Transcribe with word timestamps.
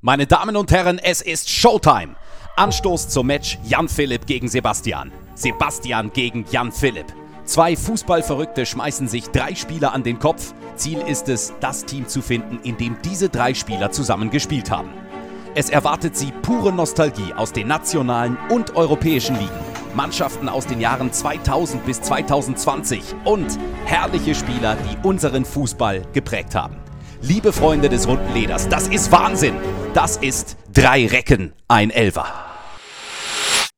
Meine 0.00 0.28
Damen 0.28 0.54
und 0.56 0.70
Herren, 0.70 1.00
es 1.00 1.22
ist 1.22 1.50
Showtime. 1.50 2.14
Anstoß 2.54 3.08
zum 3.08 3.26
Match 3.26 3.58
Jan 3.64 3.88
Philipp 3.88 4.26
gegen 4.26 4.46
Sebastian. 4.46 5.10
Sebastian 5.34 6.12
gegen 6.12 6.44
Jan 6.52 6.70
Philipp. 6.70 7.06
Zwei 7.44 7.74
Fußballverrückte 7.74 8.64
schmeißen 8.64 9.08
sich 9.08 9.26
drei 9.30 9.56
Spieler 9.56 9.92
an 9.92 10.04
den 10.04 10.20
Kopf. 10.20 10.54
Ziel 10.76 11.00
ist 11.00 11.28
es, 11.28 11.52
das 11.58 11.84
Team 11.84 12.06
zu 12.06 12.22
finden, 12.22 12.60
in 12.62 12.76
dem 12.76 12.96
diese 13.02 13.28
drei 13.28 13.54
Spieler 13.54 13.90
zusammen 13.90 14.30
gespielt 14.30 14.70
haben. 14.70 14.90
Es 15.56 15.68
erwartet 15.68 16.16
sie 16.16 16.30
pure 16.42 16.72
Nostalgie 16.72 17.34
aus 17.34 17.52
den 17.52 17.66
nationalen 17.66 18.36
und 18.50 18.76
europäischen 18.76 19.34
Ligen. 19.34 19.50
Mannschaften 19.96 20.48
aus 20.48 20.66
den 20.66 20.80
Jahren 20.80 21.12
2000 21.12 21.84
bis 21.84 22.00
2020 22.02 23.02
und 23.24 23.58
herrliche 23.84 24.36
Spieler, 24.36 24.76
die 24.76 25.08
unseren 25.08 25.44
Fußball 25.44 26.02
geprägt 26.12 26.54
haben. 26.54 26.76
Liebe 27.20 27.52
Freunde 27.52 27.88
des 27.88 28.06
runden 28.06 28.32
Leders, 28.32 28.68
das 28.68 28.86
ist 28.86 29.10
Wahnsinn. 29.10 29.56
Das 29.92 30.16
ist 30.18 30.56
drei 30.72 31.04
Recken, 31.06 31.52
ein 31.66 31.90
Elfer. 31.90 32.26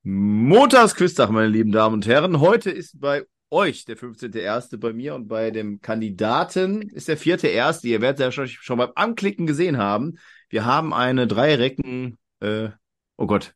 Montagsquiztag, 0.02 1.30
meine 1.30 1.48
lieben 1.48 1.73
Damen 1.73 1.95
und 1.95 2.06
Herren. 2.06 2.41
Heute 2.41 2.70
ist 2.70 3.00
bei 3.00 3.24
euch 3.48 3.87
der 3.87 3.97
15.1. 3.97 4.77
bei 4.78 4.92
mir 4.92 5.14
und 5.14 5.27
bei 5.27 5.50
dem 5.50 5.80
Kandidaten 5.80 6.83
ist 6.83 7.09
der 7.09 7.16
4.1. 7.16 7.87
Ihr 7.87 8.02
werdet 8.02 8.20
ja 8.20 8.30
schon, 8.30 8.47
schon 8.47 8.77
beim 8.77 8.92
Anklicken 8.95 9.47
gesehen 9.47 9.78
haben. 9.78 10.19
Wir 10.50 10.66
haben 10.66 10.92
eine 10.92 11.27
drei 11.27 11.55
Recken, 11.55 12.19
äh, 12.41 12.69
oh 13.16 13.27
Gott. 13.27 13.55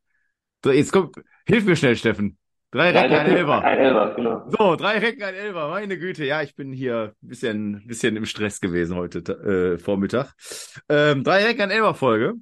Jetzt 0.64 0.92
kommt, 0.92 1.16
hilf 1.46 1.66
mir 1.66 1.77
schnell, 1.77 1.96
Steffen. 1.96 2.38
Drei 2.74 2.91
Recken, 2.91 3.16
ein 3.16 3.27
Elber. 3.27 3.62
Ein 3.62 3.78
Elber, 3.78 4.14
genau. 4.16 4.51
So, 4.51 4.74
drei 4.74 4.98
Recken, 4.98 5.23
ein 5.23 5.37
Elber. 5.37 5.69
Meine 5.69 5.96
Güte, 5.96 6.24
ja, 6.24 6.42
ich 6.42 6.56
bin 6.56 6.73
hier 6.73 7.14
ein 7.23 7.28
bisschen, 7.28 7.87
bisschen 7.87 8.16
im 8.16 8.27
Stress 8.27 8.60
gewesen 8.60 8.97
heute 8.97 9.20
äh, 9.20 9.78
Vormittag. 9.78 10.34
Ähm, 10.88 11.23
drei 11.23 11.45
Recken, 11.45 11.62
ein 11.62 11.70
Elber 11.70 11.95
Folge. 11.95 12.34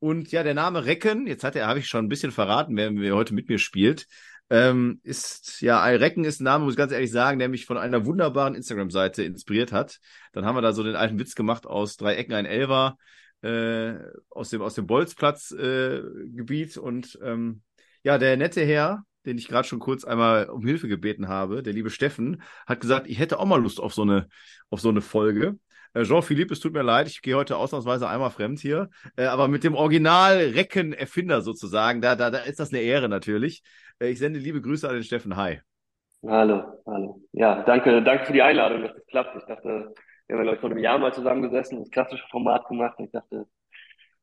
Und 0.00 0.32
ja, 0.32 0.42
der 0.42 0.54
Name 0.54 0.86
Recken, 0.86 1.28
jetzt 1.28 1.44
hat 1.44 1.54
er, 1.54 1.68
habe 1.68 1.78
ich 1.78 1.86
schon 1.86 2.04
ein 2.04 2.08
bisschen 2.08 2.32
verraten, 2.32 2.76
wer, 2.76 2.92
wer 2.96 3.14
heute 3.14 3.32
mit 3.32 3.48
mir 3.48 3.60
spielt, 3.60 4.08
ähm, 4.50 4.98
ist, 5.04 5.60
ja, 5.60 5.80
ein 5.80 5.98
Recken 5.98 6.24
ist 6.24 6.40
ein 6.40 6.44
Name, 6.44 6.64
muss 6.64 6.74
ich 6.74 6.78
ganz 6.78 6.90
ehrlich 6.90 7.12
sagen, 7.12 7.38
der 7.38 7.48
mich 7.48 7.64
von 7.64 7.78
einer 7.78 8.04
wunderbaren 8.04 8.56
Instagram-Seite 8.56 9.22
inspiriert 9.22 9.70
hat. 9.70 10.00
Dann 10.32 10.44
haben 10.44 10.56
wir 10.56 10.62
da 10.62 10.72
so 10.72 10.82
den 10.82 10.96
alten 10.96 11.20
Witz 11.20 11.36
gemacht 11.36 11.64
aus 11.64 11.96
drei 11.96 12.16
Ecken, 12.16 12.34
ein 12.34 12.44
Elber, 12.44 12.96
äh, 13.42 13.94
aus 14.30 14.50
dem, 14.50 14.62
aus 14.62 14.74
dem 14.74 14.88
Bolzplatz-Gebiet. 14.88 16.76
Äh, 16.76 16.80
und 16.80 17.16
ähm, 17.22 17.62
ja, 18.02 18.18
der 18.18 18.36
nette 18.36 18.64
Herr, 18.64 19.04
den 19.26 19.38
ich 19.38 19.48
gerade 19.48 19.66
schon 19.66 19.80
kurz 19.80 20.04
einmal 20.04 20.48
um 20.48 20.64
Hilfe 20.64 20.88
gebeten 20.88 21.28
habe, 21.28 21.62
der 21.62 21.72
liebe 21.72 21.90
Steffen, 21.90 22.42
hat 22.66 22.80
gesagt, 22.80 23.08
ich 23.08 23.18
hätte 23.18 23.38
auch 23.38 23.46
mal 23.46 23.60
Lust 23.60 23.80
auf 23.80 23.92
so 23.92 24.02
eine, 24.02 24.28
auf 24.70 24.80
so 24.80 24.88
eine 24.88 25.02
Folge. 25.02 25.58
Äh, 25.94 26.04
Jean-Philippe, 26.04 26.52
es 26.52 26.60
tut 26.60 26.72
mir 26.72 26.82
leid, 26.82 27.08
ich 27.08 27.22
gehe 27.22 27.36
heute 27.36 27.56
ausnahmsweise 27.56 28.08
einmal 28.08 28.30
fremd 28.30 28.60
hier, 28.60 28.88
äh, 29.16 29.24
aber 29.24 29.48
mit 29.48 29.64
dem 29.64 29.74
Original-Recken-Erfinder 29.74 31.42
sozusagen, 31.42 32.00
da, 32.00 32.16
da, 32.16 32.30
da 32.30 32.38
ist 32.38 32.60
das 32.60 32.72
eine 32.72 32.82
Ehre 32.82 33.08
natürlich. 33.08 33.62
Äh, 33.98 34.10
ich 34.10 34.18
sende 34.18 34.38
liebe 34.38 34.60
Grüße 34.60 34.88
an 34.88 34.94
den 34.94 35.04
Steffen. 35.04 35.36
Hi. 35.36 35.60
Hallo, 36.26 36.82
hallo. 36.86 37.20
Ja, 37.32 37.62
danke, 37.62 38.02
danke 38.02 38.26
für 38.26 38.32
die 38.32 38.42
Einladung, 38.42 38.82
dass 38.82 38.94
das 38.94 39.06
klappt. 39.06 39.36
Ich 39.36 39.44
dachte, 39.44 39.94
wir 40.26 40.36
haben 40.36 40.42
glaube 40.42 40.56
ich, 40.56 40.60
vor 40.60 40.70
einem 40.70 40.78
Jahr 40.78 40.98
mal 40.98 41.12
zusammengesessen, 41.12 41.78
das 41.78 41.90
klassische 41.90 42.26
Format 42.30 42.66
gemacht 42.68 42.98
und 42.98 43.06
ich 43.06 43.12
dachte, 43.12 43.46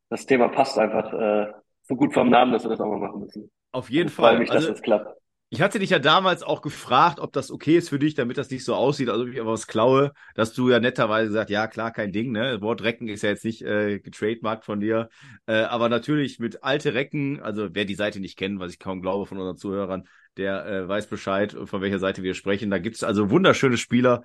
das 0.10 0.26
Thema 0.26 0.50
passt 0.50 0.78
einfach 0.78 1.14
äh, 1.14 1.54
so 1.84 1.96
gut 1.96 2.14
vom 2.14 2.30
Namen, 2.30 2.52
dass 2.52 2.64
wir 2.64 2.70
das 2.70 2.80
auch 2.80 2.90
mal 2.90 3.00
machen 3.00 3.22
müssen. 3.22 3.52
Auf 3.72 3.90
jeden 3.90 4.10
ich 4.10 4.16
Fall. 4.16 4.34
Ich 4.34 4.38
freue 4.38 4.40
mich, 4.40 4.52
also, 4.52 4.68
dass 4.68 4.76
das 4.78 4.84
klappt. 4.84 5.24
Ich 5.50 5.62
hatte 5.62 5.78
dich 5.78 5.92
ja 5.92 6.00
damals 6.00 6.42
auch 6.42 6.64
gefragt, 6.64 7.20
ob 7.20 7.32
das 7.32 7.52
okay 7.52 7.78
ist 7.78 7.90
für 7.90 8.00
dich, 8.00 8.16
damit 8.16 8.40
das 8.40 8.50
nicht 8.50 8.66
so 8.66 8.74
aussieht, 8.74 9.08
als 9.08 9.22
ob 9.22 9.28
ich 9.28 9.46
was 9.46 9.68
klaue, 9.68 10.12
dass 10.34 10.54
du 10.54 10.72
ja 10.72 10.80
netterweise 10.80 11.28
gesagt, 11.28 11.52
ja 11.52 11.68
klar, 11.68 11.92
kein 11.92 12.12
Ding, 12.12 12.32
ne? 12.32 12.60
Wort 12.62 12.82
Recken 12.82 13.08
ist 13.08 13.22
ja 13.22 13.30
jetzt 13.30 13.46
nicht 13.46 13.62
äh, 13.62 14.00
getrademarkt 14.00 14.66
von 14.66 14.80
dir, 14.80 15.10
äh, 15.46 15.62
aber 15.62 15.90
natürlich 15.90 16.40
mit 16.40 16.64
alte 16.64 16.96
Recken, 16.96 17.40
also 17.40 17.70
wer 17.72 17.86
die 17.86 17.94
Seite 17.94 18.20
nicht 18.20 18.36
kennt, 18.36 18.60
was 18.60 18.72
ich 18.72 18.80
kaum 18.80 19.04
glaube 19.04 19.28
von 19.28 19.38
unseren 19.38 19.58
Zuhörern, 19.58 20.08
der 20.38 20.66
äh, 20.66 20.88
weiß 20.88 21.06
Bescheid, 21.06 21.56
von 21.66 21.82
welcher 21.82 22.00
Seite 22.00 22.24
wir 22.24 22.34
sprechen. 22.34 22.72
Da 22.72 22.80
gibt's 22.80 23.04
also 23.04 23.30
wunderschöne 23.30 23.78
Spieler 23.78 24.24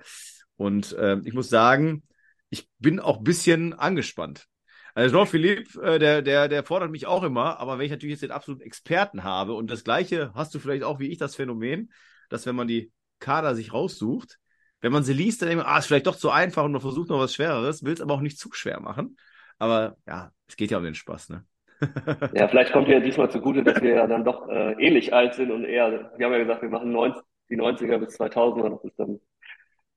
und 0.55 0.93
äh, 0.93 1.17
ich 1.25 1.35
muss 1.35 1.49
sagen, 1.49 2.01
ich 2.49 2.67
bin 2.79 2.99
auch 2.99 3.17
bisschen 3.21 3.75
angespannt. 3.75 4.47
Also 4.95 5.15
Jean-Philippe, 5.15 5.81
äh, 5.81 5.99
der, 5.99 6.21
der, 6.21 6.47
der 6.47 6.63
fordert 6.63 6.91
mich 6.91 7.05
auch 7.05 7.23
immer, 7.23 7.59
aber 7.59 7.77
wenn 7.77 7.85
ich 7.85 7.91
natürlich 7.91 8.13
jetzt 8.13 8.23
den 8.23 8.31
absoluten 8.31 8.63
Experten 8.63 9.23
habe 9.23 9.53
und 9.53 9.69
das 9.69 9.83
gleiche 9.83 10.31
hast 10.33 10.53
du 10.53 10.59
vielleicht 10.59 10.83
auch 10.83 10.99
wie 10.99 11.09
ich 11.09 11.17
das 11.17 11.35
Phänomen, 11.35 11.91
dass 12.29 12.45
wenn 12.45 12.55
man 12.55 12.67
die 12.67 12.91
Kader 13.19 13.55
sich 13.55 13.73
raussucht, 13.73 14.39
wenn 14.81 14.91
man 14.91 15.03
sie 15.03 15.13
liest, 15.13 15.41
dann 15.41 15.49
denkt 15.49 15.63
man, 15.63 15.73
ah, 15.73 15.77
ist 15.77 15.87
vielleicht 15.87 16.07
doch 16.07 16.15
zu 16.15 16.29
einfach 16.29 16.63
und 16.63 16.71
man 16.71 16.81
versucht 16.81 17.09
noch 17.09 17.19
was 17.19 17.33
Schwereres, 17.33 17.83
will 17.83 17.93
es 17.93 18.01
aber 18.01 18.13
auch 18.13 18.21
nicht 18.21 18.39
zu 18.39 18.49
schwer 18.53 18.79
machen. 18.79 19.17
Aber 19.57 19.97
ja, 20.07 20.31
es 20.47 20.55
geht 20.55 20.71
ja 20.71 20.77
um 20.77 20.83
den 20.83 20.95
Spaß, 20.95 21.29
ne? 21.29 21.45
ja, 22.33 22.47
vielleicht 22.47 22.73
kommt 22.73 22.87
ja 22.89 22.99
diesmal 22.99 23.29
zugute, 23.29 23.63
dass 23.63 23.81
wir 23.81 23.95
ja 23.95 24.07
dann 24.07 24.25
doch 24.25 24.49
äh, 24.49 24.73
ähnlich 24.85 25.13
alt 25.13 25.33
sind 25.33 25.51
und 25.51 25.63
eher, 25.63 26.11
wir 26.17 26.25
haben 26.25 26.33
ja 26.33 26.39
gesagt, 26.39 26.61
wir 26.61 26.69
machen 26.69 26.91
90, 26.91 27.21
die 27.49 27.57
90er 27.57 27.97
bis 27.99 28.19
2000er, 28.19 28.69
das 28.69 28.83
ist 28.83 28.99
dann 28.99 29.19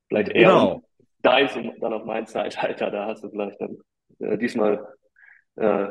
vielleicht 0.09 0.28
eher 0.28 0.48
genau. 0.48 0.84
deins 1.22 1.56
und 1.56 1.72
dann 1.80 1.92
auf 1.92 2.04
mein 2.04 2.26
Zeitalter, 2.26 2.91
da 2.91 3.06
hast 3.06 3.24
du 3.24 3.30
vielleicht 3.30 3.60
dann 3.60 3.78
äh, 4.22 4.38
diesmal 4.38 4.87
äh, 5.56 5.88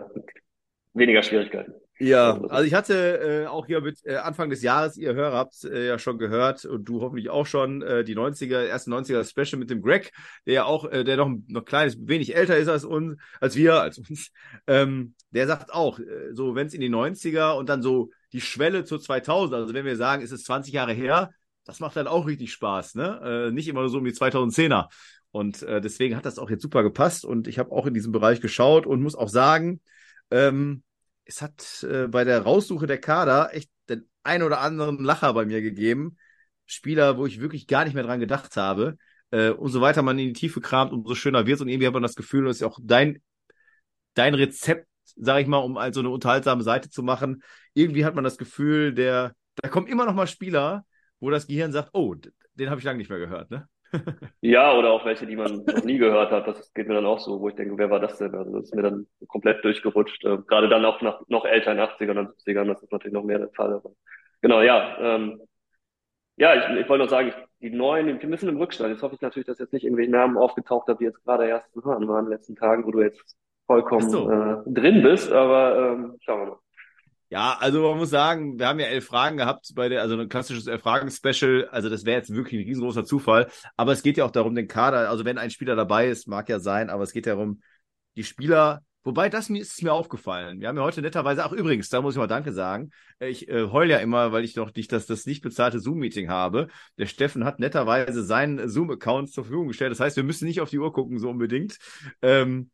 weniger 0.94 1.24
Schwierigkeiten. 1.24 1.74
Ja, 2.02 2.42
also 2.50 2.64
ich 2.64 2.74
hatte 2.74 3.44
äh, 3.44 3.46
auch 3.46 3.68
hier 3.68 3.80
mit 3.80 4.00
äh, 4.06 4.16
Anfang 4.16 4.50
des 4.50 4.64
Jahres, 4.64 4.98
ihr 4.98 5.14
Hörer 5.14 5.38
habt 5.38 5.64
äh, 5.66 5.88
ja 5.88 6.00
schon 6.00 6.18
gehört 6.18 6.66
und 6.66 6.86
du 6.86 7.00
hoffentlich 7.02 7.30
auch 7.30 7.46
schon, 7.46 7.84
äh, 7.84 8.04
die 8.04 8.16
90er, 8.16 8.64
erste 8.64 8.90
90er 8.90 9.24
Special 9.24 9.60
mit 9.60 9.70
dem 9.70 9.84
Greg, 9.84 10.12
der 10.48 10.54
ja 10.56 10.64
auch, 10.64 10.86
äh, 10.92 11.04
der 11.04 11.18
noch 11.18 11.30
noch 11.48 11.64
kleines, 11.64 12.00
wenig 12.08 12.36
älter 12.36 12.58
ist 12.58 12.70
als 12.70 12.86
uns, 12.86 13.22
als 13.40 13.56
wir, 13.56 13.76
als 13.82 14.00
uns. 14.00 14.32
Ähm, 14.66 15.14
der 15.30 15.46
sagt 15.46 15.72
auch, 15.72 16.00
äh, 16.00 16.34
so 16.34 16.56
wenn 16.56 16.66
es 16.66 16.74
in 16.74 16.82
die 16.82 16.90
90er 16.90 17.56
und 17.56 17.70
dann 17.70 17.84
so 17.84 18.10
die 18.34 18.42
Schwelle 18.42 18.84
zu 18.84 18.98
2000, 18.98 19.54
also 19.54 19.74
wenn 19.76 19.86
wir 19.86 19.96
sagen, 19.96 20.24
es 20.24 20.32
ist 20.32 20.46
20 20.46 20.74
Jahre 20.74 20.94
her, 20.94 21.30
das 21.66 21.80
macht 21.80 21.96
dann 21.96 22.08
auch 22.08 22.28
richtig 22.28 22.52
Spaß, 22.54 22.96
ne? 22.96 23.48
Äh, 23.50 23.52
nicht 23.52 23.68
immer 23.68 23.88
so 23.90 24.00
um 24.00 24.06
die 24.06 24.14
2010er. 24.14 24.90
Und 25.32 25.64
äh, 25.64 25.80
deswegen 25.80 26.16
hat 26.16 26.26
das 26.26 26.40
auch 26.40 26.50
jetzt 26.50 26.62
super 26.62 26.84
gepasst 26.84 27.24
und 27.24 27.48
ich 27.48 27.58
habe 27.60 27.72
auch 27.72 27.86
in 27.86 27.94
diesem 27.94 28.12
Bereich 28.12 28.42
geschaut 28.42 28.86
und 28.86 29.02
muss 29.02 29.16
auch 29.16 29.30
sagen, 29.30 29.80
ähm, 30.30 30.84
es 31.26 31.42
hat 31.42 31.86
äh, 31.90 32.08
bei 32.08 32.24
der 32.24 32.42
Raussuche 32.42 32.88
der 32.88 33.00
Kader 33.00 33.54
echt 33.54 33.70
den 33.90 34.10
ein 34.24 34.44
oder 34.44 34.60
anderen 34.60 35.04
Lacher 35.04 35.34
bei 35.34 35.46
mir 35.46 35.62
gegeben. 35.62 36.18
Spieler, 36.66 37.18
wo 37.18 37.26
ich 37.26 37.40
wirklich 37.42 37.68
gar 37.68 37.86
nicht 37.86 37.94
mehr 37.94 38.04
dran 38.04 38.20
gedacht 38.20 38.56
habe. 38.58 38.98
Äh, 39.32 39.50
umso 39.50 39.82
weiter 39.82 40.02
man 40.02 40.20
in 40.20 40.28
die 40.28 40.34
Tiefe 40.34 40.62
kramt, 40.62 40.92
umso 40.92 41.16
schöner 41.16 41.46
wird 41.46 41.56
es. 41.56 41.62
Und 41.62 41.70
irgendwie 41.70 41.88
hat 41.88 41.94
man 41.94 42.04
das 42.04 42.16
Gefühl, 42.16 42.46
das 42.46 42.58
ist 42.58 42.62
ja 42.62 42.68
auch 42.68 42.80
dein, 42.82 43.22
dein 44.14 44.34
Rezept, 44.34 44.88
sag 45.16 45.42
ich 45.42 45.48
mal, 45.48 45.58
um 45.58 45.78
also 45.78 46.02
eine 46.02 46.10
unterhaltsame 46.10 46.64
Seite 46.64 46.90
zu 46.90 47.04
machen. 47.04 47.44
Irgendwie 47.74 48.06
hat 48.06 48.16
man 48.16 48.24
das 48.24 48.38
Gefühl, 48.38 48.94
der, 48.94 49.34
da 49.56 49.70
kommen 49.70 49.88
immer 49.88 50.06
noch 50.06 50.14
mal 50.14 50.28
Spieler, 50.28 50.86
wo 51.22 51.30
das 51.30 51.48
Gehirn 51.48 51.72
sagt, 51.72 51.92
oh, 51.94 52.16
den 52.56 52.70
habe 52.70 52.80
ich 52.80 52.86
lange 52.86 52.98
nicht 52.98 53.10
mehr 53.10 53.20
gehört, 53.20 53.50
ne? 53.52 53.68
ja, 54.42 54.74
oder 54.78 54.92
auch 54.92 55.06
welche, 55.06 55.26
die 55.26 55.36
man 55.36 55.64
noch 55.66 55.84
nie 55.84 55.98
gehört 55.98 56.32
hat. 56.32 56.48
Das 56.48 56.74
geht 56.74 56.88
mir 56.88 56.94
dann 56.94 57.06
auch 57.06 57.20
so, 57.20 57.40
wo 57.40 57.50
ich 57.50 57.56
denke, 57.56 57.78
wer 57.78 57.90
war 57.90 58.00
das 58.00 58.18
denn? 58.18 58.34
Also 58.34 58.52
das 58.54 58.66
ist 58.66 58.76
mir 58.76 58.84
dann 58.84 59.06
komplett 59.28 59.64
durchgerutscht. 59.64 60.24
Äh, 60.24 60.38
gerade 60.48 60.70
dann 60.70 60.86
auch 60.86 61.02
nach 61.02 61.22
noch 61.28 61.46
älter 61.46 61.72
in 61.72 61.80
80ern 61.80 62.20
und 62.20 62.30
70ern, 62.30 62.68
das 62.68 62.84
ist 62.84 62.92
natürlich 62.92 63.14
noch 63.14 63.24
mehr 63.24 63.40
der 63.40 63.50
Fall. 63.50 63.74
Aber 63.74 63.92
genau, 64.42 64.62
ja. 64.62 64.98
Ähm, 65.00 65.42
ja, 66.38 66.56
ich, 66.56 66.80
ich 66.80 66.90
wollte 66.90 67.04
noch 67.04 67.10
sagen, 67.10 67.34
die 67.62 67.70
neuen, 67.70 68.20
die 68.20 68.28
müssen 68.28 68.50
im 68.50 68.58
Rückstand. 68.58 68.92
Jetzt 68.92 69.04
hoffe 69.04 69.16
ich 69.16 69.22
natürlich, 69.22 69.46
dass 69.46 69.60
jetzt 69.60 69.74
nicht 69.74 69.84
irgendwelche 69.84 70.12
Namen 70.12 70.38
aufgetaucht 70.38 70.88
haben, 70.88 70.98
die 70.98 71.06
jetzt 71.06 71.24
gerade 71.24 71.48
erst 71.48 71.72
zu 71.74 71.84
hören 71.84 72.08
waren 72.08 72.26
in 72.26 72.32
den 72.32 72.38
letzten 72.38 72.56
Tagen, 72.56 72.86
wo 72.86 72.92
du 72.92 73.02
jetzt 73.02 73.38
vollkommen 73.68 74.10
so. 74.10 74.30
äh, 74.30 74.58
drin 74.66 75.04
bist. 75.04 75.32
Aber 75.32 75.94
ähm, 75.94 76.16
schauen 76.22 76.40
wir 76.40 76.48
mal. 76.48 76.60
Ja, 77.32 77.56
also 77.62 77.82
man 77.90 77.98
muss 77.98 78.10
sagen, 78.10 78.60
wir 78.60 78.68
haben 78.68 78.82
ja 78.82 78.88
elf 78.88 79.06
Fragen 79.06 79.38
gehabt 79.38 79.72
bei 79.74 79.88
der, 79.88 80.02
also 80.02 80.18
ein 80.18 80.28
klassisches 80.28 80.68
elf 80.68 80.82
Fragen 80.82 81.10
Special. 81.10 81.66
Also 81.72 81.88
das 81.88 82.04
wäre 82.04 82.18
jetzt 82.18 82.34
wirklich 82.36 82.60
ein 82.60 82.68
riesengroßer 82.68 83.06
Zufall. 83.06 83.50
Aber 83.78 83.94
es 83.94 84.04
geht 84.04 84.18
ja 84.18 84.26
auch 84.26 84.32
darum, 84.32 84.54
den 84.54 84.68
Kader, 84.68 85.10
also 85.10 85.24
wenn 85.24 85.38
ein 85.38 85.50
Spieler 85.50 85.78
dabei 85.78 86.10
ist, 86.10 86.28
mag 86.28 86.50
ja 86.50 86.60
sein, 86.60 86.90
aber 86.90 87.04
es 87.04 87.14
geht 87.14 87.26
ja 87.26 87.36
darum, 87.36 87.62
die 88.18 88.26
Spieler, 88.26 88.82
wobei 89.06 89.30
das 89.30 89.50
ist 89.50 89.82
mir 89.82 89.94
aufgefallen. 89.94 90.60
Wir 90.60 90.68
haben 90.68 90.76
ja 90.76 90.84
heute 90.84 91.02
netterweise, 91.02 91.46
ach 91.46 91.54
übrigens, 91.54 91.88
da 91.88 92.02
muss 92.02 92.16
ich 92.16 92.18
mal 92.18 92.28
Danke 92.28 92.52
sagen. 92.52 92.90
Ich 93.20 93.48
äh, 93.48 93.64
heul 93.72 93.90
ja 93.90 94.00
immer, 94.00 94.34
weil 94.34 94.44
ich 94.44 94.58
noch 94.58 94.74
nicht 94.76 94.92
das, 94.92 95.06
das 95.06 95.26
nicht 95.26 95.42
bezahlte 95.42 95.80
Zoom-Meeting 95.80 96.30
habe. 96.30 96.68
Der 96.98 97.06
Steffen 97.06 97.46
hat 97.46 97.60
netterweise 97.60 98.26
seinen 98.26 98.68
Zoom-Account 98.68 99.32
zur 99.32 99.46
Verfügung 99.46 99.70
gestellt. 99.70 99.92
Das 99.92 100.02
heißt, 100.02 100.18
wir 100.18 100.24
müssen 100.26 100.50
nicht 100.50 100.60
auf 100.60 100.70
die 100.70 100.80
Uhr 100.80 100.92
gucken, 100.92 101.18
so 101.18 101.30
unbedingt. 101.30 101.78
Ähm, 102.22 102.72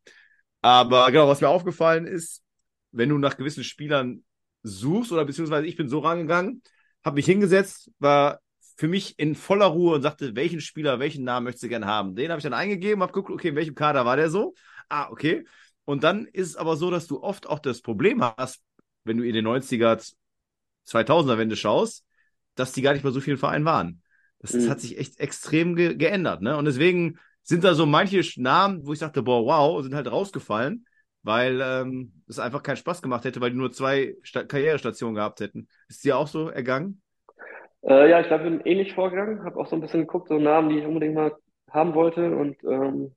aber 0.62 1.12
genau, 1.12 1.28
was 1.28 1.40
mir 1.40 1.48
aufgefallen 1.48 2.08
ist, 2.08 2.42
wenn 2.90 3.10
du 3.10 3.18
nach 3.18 3.36
gewissen 3.36 3.62
Spielern 3.62 4.24
suchst 4.62 5.12
oder 5.12 5.24
beziehungsweise 5.24 5.66
ich 5.66 5.76
bin 5.76 5.88
so 5.88 6.00
rangegangen, 6.00 6.62
habe 7.04 7.16
mich 7.16 7.26
hingesetzt, 7.26 7.90
war 7.98 8.40
für 8.76 8.88
mich 8.88 9.18
in 9.18 9.34
voller 9.34 9.66
Ruhe 9.66 9.96
und 9.96 10.02
sagte, 10.02 10.36
welchen 10.36 10.60
Spieler, 10.60 11.00
welchen 11.00 11.24
Namen 11.24 11.44
möchtest 11.44 11.64
du 11.64 11.68
gerne 11.68 11.86
haben? 11.86 12.14
Den 12.14 12.30
habe 12.30 12.38
ich 12.38 12.44
dann 12.44 12.54
eingegeben, 12.54 13.02
habe 13.02 13.12
geguckt, 13.12 13.32
okay, 13.32 13.48
in 13.48 13.56
welchem 13.56 13.74
Kader 13.74 14.04
war 14.04 14.16
der 14.16 14.30
so? 14.30 14.54
Ah, 14.88 15.08
okay. 15.10 15.44
Und 15.84 16.04
dann 16.04 16.26
ist 16.26 16.48
es 16.48 16.56
aber 16.56 16.76
so, 16.76 16.90
dass 16.90 17.06
du 17.06 17.22
oft 17.22 17.48
auch 17.48 17.58
das 17.58 17.80
Problem 17.80 18.22
hast, 18.22 18.62
wenn 19.04 19.16
du 19.16 19.24
in 19.24 19.34
den 19.34 19.46
90er, 19.46 20.14
2000er 20.86 21.38
Wende 21.38 21.56
schaust, 21.56 22.04
dass 22.54 22.72
die 22.72 22.82
gar 22.82 22.92
nicht 22.92 23.02
bei 23.02 23.10
so 23.10 23.20
vielen 23.20 23.38
Vereinen 23.38 23.64
waren. 23.64 24.02
Das, 24.38 24.52
das 24.52 24.64
mhm. 24.64 24.70
hat 24.70 24.80
sich 24.80 24.98
echt 24.98 25.18
extrem 25.18 25.74
ge 25.74 25.96
geändert, 25.96 26.42
ne? 26.42 26.56
Und 26.56 26.64
deswegen 26.64 27.18
sind 27.42 27.64
da 27.64 27.74
so 27.74 27.86
manche 27.86 28.22
Namen, 28.40 28.86
wo 28.86 28.92
ich 28.92 28.98
dachte, 28.98 29.22
boah, 29.22 29.44
wow, 29.44 29.82
sind 29.82 29.94
halt 29.94 30.10
rausgefallen. 30.10 30.86
Weil 31.22 31.60
ähm, 31.62 32.12
es 32.28 32.38
einfach 32.38 32.62
keinen 32.62 32.76
Spaß 32.76 33.02
gemacht 33.02 33.24
hätte, 33.24 33.40
weil 33.40 33.50
die 33.50 33.56
nur 33.56 33.72
zwei 33.72 34.16
Sta 34.22 34.44
Karrierestationen 34.44 35.14
gehabt 35.14 35.40
hätten. 35.40 35.68
Ist 35.88 36.04
dir 36.04 36.16
auch 36.16 36.26
so 36.26 36.48
ergangen? 36.48 37.02
Äh, 37.82 38.10
ja, 38.10 38.20
ich 38.20 38.26
glaube, 38.26 38.44
ich 38.44 38.50
bin 38.50 38.60
ähnlich 38.66 38.94
vorgegangen, 38.94 39.44
habe 39.44 39.58
auch 39.58 39.66
so 39.66 39.76
ein 39.76 39.80
bisschen 39.80 40.00
geguckt, 40.00 40.28
so 40.28 40.38
Namen, 40.38 40.70
die 40.70 40.78
ich 40.78 40.86
unbedingt 40.86 41.14
mal 41.14 41.36
haben 41.70 41.94
wollte 41.94 42.34
und 42.34 42.56
ähm, 42.64 43.14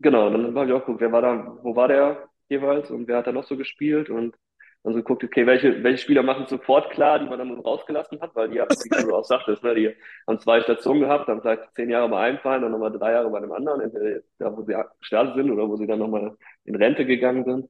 genau, 0.00 0.30
dann 0.30 0.54
habe 0.54 0.66
ich 0.66 0.72
auch 0.72 0.80
geguckt, 0.80 1.00
wer 1.00 1.12
war 1.12 1.22
da, 1.22 1.58
wo 1.62 1.76
war 1.76 1.88
der 1.88 2.28
jeweils 2.48 2.90
und 2.90 3.08
wer 3.08 3.18
hat 3.18 3.26
da 3.26 3.32
noch 3.32 3.44
so 3.44 3.56
gespielt 3.56 4.10
und 4.10 4.36
dann 4.84 4.92
so 4.92 4.98
geguckt, 4.98 5.24
okay, 5.24 5.46
welche, 5.46 5.82
welche 5.82 6.02
Spieler 6.02 6.22
machen 6.22 6.46
sofort 6.46 6.90
klar, 6.90 7.18
die 7.18 7.24
man 7.24 7.38
dann 7.38 7.58
rausgelassen 7.58 8.20
hat, 8.20 8.36
weil 8.36 8.50
die 8.50 8.60
haben, 8.60 8.68
wie 8.68 9.02
du 9.02 9.14
auch 9.14 9.24
sagtest, 9.24 9.64
ne, 9.64 9.74
die 9.74 9.96
haben 10.26 10.38
zwei 10.38 10.60
Stationen 10.60 11.00
gehabt, 11.00 11.26
haben 11.26 11.40
vielleicht 11.40 11.74
zehn 11.74 11.88
Jahre 11.88 12.08
bei 12.10 12.20
einem 12.20 12.38
Verein, 12.38 12.60
dann 12.60 12.70
nochmal 12.70 12.92
drei 12.92 13.12
Jahre 13.12 13.30
bei 13.30 13.38
einem 13.38 13.52
anderen, 13.52 13.80
entweder 13.80 14.20
da, 14.38 14.54
wo 14.54 14.62
sie 14.62 14.76
gestartet 15.00 15.36
sind 15.36 15.50
oder 15.50 15.66
wo 15.66 15.76
sie 15.76 15.86
dann 15.86 15.98
nochmal 15.98 16.36
in 16.64 16.76
Rente 16.76 17.06
gegangen 17.06 17.44
sind. 17.44 17.68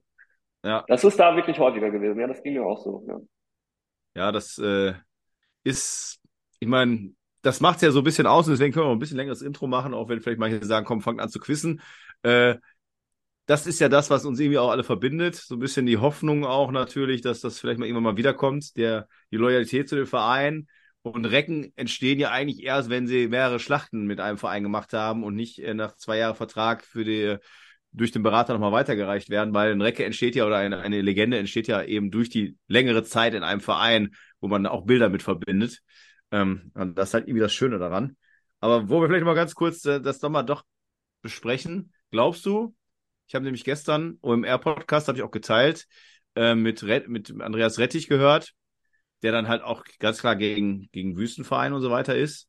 Ja. 0.65 0.85
Das 0.89 1.05
ist 1.05 1.19
da 1.19 1.37
wirklich 1.37 1.59
häufiger 1.59 1.91
gewesen. 1.91 2.19
Ja, 2.19 2.27
das 2.27 2.43
ging 2.43 2.55
mir 2.55 2.65
auch 2.65 2.83
so. 2.83 3.05
Ja, 3.07 3.21
ja 4.17 4.33
das 4.33 4.59
äh, 4.59 4.95
ist, 5.63 6.21
ich 6.59 6.67
meine, 6.67 7.13
das 7.43 7.61
macht 7.61 7.77
es 7.77 7.83
ja 7.83 7.91
so 7.93 8.01
ein 8.01 8.05
bisschen 8.05 8.27
aus 8.27 8.49
und 8.49 8.55
deswegen 8.55 8.73
können 8.73 8.87
wir 8.87 8.93
ein 8.93 8.99
bisschen 8.99 9.19
längeres 9.19 9.43
Intro 9.43 9.69
machen, 9.69 9.95
auch 9.95 10.09
wenn 10.09 10.21
vielleicht 10.21 10.41
manche 10.41 10.65
sagen, 10.65 10.85
komm, 10.85 11.01
fangt 11.01 11.21
an 11.21 11.29
zu 11.29 11.39
quissen. 11.39 11.81
Äh, 12.23 12.57
das 13.47 13.67
ist 13.67 13.81
ja 13.81 13.89
das, 13.89 14.11
was 14.11 14.25
uns 14.25 14.41
irgendwie 14.41 14.59
auch 14.59 14.71
alle 14.71 14.85
verbindet. 14.85 15.35
So 15.35 15.57
ein 15.57 15.61
bisschen 15.61 15.87
die 15.87 15.99
Hoffnung 15.99 16.45
auch 16.45 16.71
natürlich, 16.71 17.21
dass 17.21 17.41
das 17.41 17.59
vielleicht 17.59 17.79
mal 17.79 17.87
irgendwann 17.87 18.05
mal 18.05 18.17
wiederkommt, 18.17 18.77
der, 18.77 19.09
die 19.31 19.37
Loyalität 19.37 19.89
zu 19.89 19.97
dem 19.97 20.07
Verein. 20.07 20.67
Und 21.03 21.27
Recken 21.27 21.71
entstehen 21.77 22.19
ja 22.19 22.31
eigentlich 22.31 22.63
erst, 22.63 22.89
wenn 22.89 23.07
sie 23.07 23.29
mehrere 23.29 23.61
Schlachten 23.61 24.07
mit 24.07 24.21
einem 24.21 24.39
Verein 24.39 24.63
gemacht 24.63 24.95
haben 24.95 25.23
und 25.23 25.35
nicht 25.35 25.59
äh, 25.59 25.75
nach 25.75 25.97
zwei 25.97 26.17
Jahren 26.17 26.35
Vertrag 26.35 26.83
für 26.83 27.05
die, 27.05 27.37
durch 27.93 28.11
den 28.11 28.23
Berater 28.23 28.55
nochmal 28.55 28.73
weitergereicht 28.73 29.29
werden, 29.29 29.53
weil 29.53 29.73
ein 29.73 29.83
Recke 29.83 30.05
entsteht 30.05 30.35
ja 30.35 30.47
oder 30.47 30.57
eine, 30.57 30.79
eine 30.81 31.03
Legende 31.03 31.39
entsteht 31.39 31.69
ja 31.69 31.83
eben 31.83 32.11
durch 32.11 32.31
die 32.31 32.57
längere 32.69 33.05
Zeit 33.05 33.35
in 33.35 33.43
einem 33.43 33.61
Verein, 33.61 34.15
wo 34.41 34.49
man 34.49 34.67
auch 34.67 34.87
Bilder 34.87 35.11
mit 35.11 35.23
verbindet. 35.23 35.81
Ähm, 36.31 36.73
und 36.73 36.97
das 36.97 37.11
ist 37.11 37.15
halt 37.15 37.29
irgendwie 37.29 37.43
das 37.43 37.53
Schöne 37.53 37.79
daran. 37.79 38.17
Aber 38.61 38.89
wo 38.89 39.03
wir 39.03 39.09
vielleicht 39.09 39.27
mal 39.27 39.35
ganz 39.35 39.55
kurz 39.55 39.85
äh, 39.85 40.01
das 40.01 40.23
nochmal 40.23 40.47
doch 40.47 40.65
besprechen, 41.21 41.93
glaubst 42.11 42.47
du, 42.47 42.75
ich 43.27 43.35
habe 43.35 43.45
nämlich 43.45 43.65
gestern 43.65 44.19
OMR-Podcast, 44.21 45.09
habe 45.09 45.19
ich 45.19 45.25
auch 45.25 45.31
geteilt, 45.31 45.87
äh, 46.37 46.55
mit, 46.55 46.83
mit 47.09 47.41
Andreas 47.41 47.79
Rettich 47.79 48.09
gehört, 48.09 48.53
der 49.23 49.33
dann 49.33 49.49
halt 49.49 49.63
auch 49.63 49.85
ganz 49.99 50.21
klar 50.21 50.37
gegen, 50.37 50.89
gegen 50.93 51.17
Wüstenverein 51.17 51.73
und 51.73 51.81
so 51.81 51.91
weiter 51.91 52.17
ist. 52.17 52.49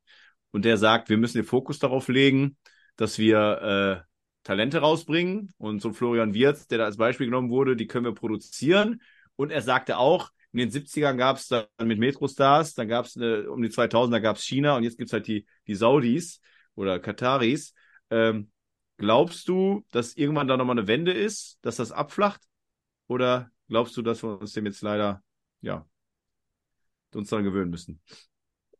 Und 0.51 0.65
der 0.65 0.77
sagt, 0.77 1.09
wir 1.09 1.17
müssen 1.17 1.37
den 1.37 1.45
Fokus 1.45 1.79
darauf 1.79 2.07
legen, 2.07 2.57
dass 2.95 3.19
wir 3.19 4.03
äh, 4.03 4.15
Talente 4.43 4.79
rausbringen. 4.79 5.53
Und 5.57 5.81
so 5.81 5.91
Florian 5.93 6.33
Wirz, 6.33 6.67
der 6.67 6.79
da 6.79 6.85
als 6.85 6.97
Beispiel 6.97 7.27
genommen 7.27 7.49
wurde, 7.49 7.75
die 7.75 7.87
können 7.87 8.05
wir 8.05 8.13
produzieren. 8.13 9.01
Und 9.35 9.51
er 9.51 9.61
sagte 9.61 9.97
auch, 9.97 10.31
in 10.53 10.59
den 10.59 10.69
70ern 10.69 11.17
gab 11.17 11.37
es 11.37 11.47
dann 11.47 11.65
mit 11.83 11.99
Metrostars, 11.99 12.73
dann 12.75 12.87
gab 12.87 13.05
es 13.05 13.17
um 13.17 13.61
die 13.61 13.69
2000er 13.69 14.21
gab 14.21 14.37
es 14.37 14.43
China 14.43 14.77
und 14.77 14.83
jetzt 14.83 14.97
gibt 14.97 15.09
es 15.09 15.13
halt 15.13 15.27
die, 15.27 15.45
die 15.67 15.75
Saudis 15.75 16.39
oder 16.75 16.99
Kataris. 16.99 17.73
Ähm, 18.09 18.49
Glaubst 18.97 19.47
du, 19.49 19.83
dass 19.91 20.15
irgendwann 20.15 20.47
da 20.47 20.57
nochmal 20.57 20.77
eine 20.77 20.87
Wende 20.87 21.11
ist, 21.11 21.59
dass 21.61 21.77
das 21.77 21.91
abflacht? 21.91 22.41
Oder 23.07 23.49
glaubst 23.67 23.95
du, 23.97 24.01
dass 24.01 24.23
wir 24.23 24.39
uns 24.39 24.53
dem 24.53 24.65
jetzt 24.65 24.81
leider, 24.81 25.21
ja, 25.61 25.85
uns 27.13 27.29
daran 27.29 27.45
gewöhnen 27.45 27.71
müssen? 27.71 28.01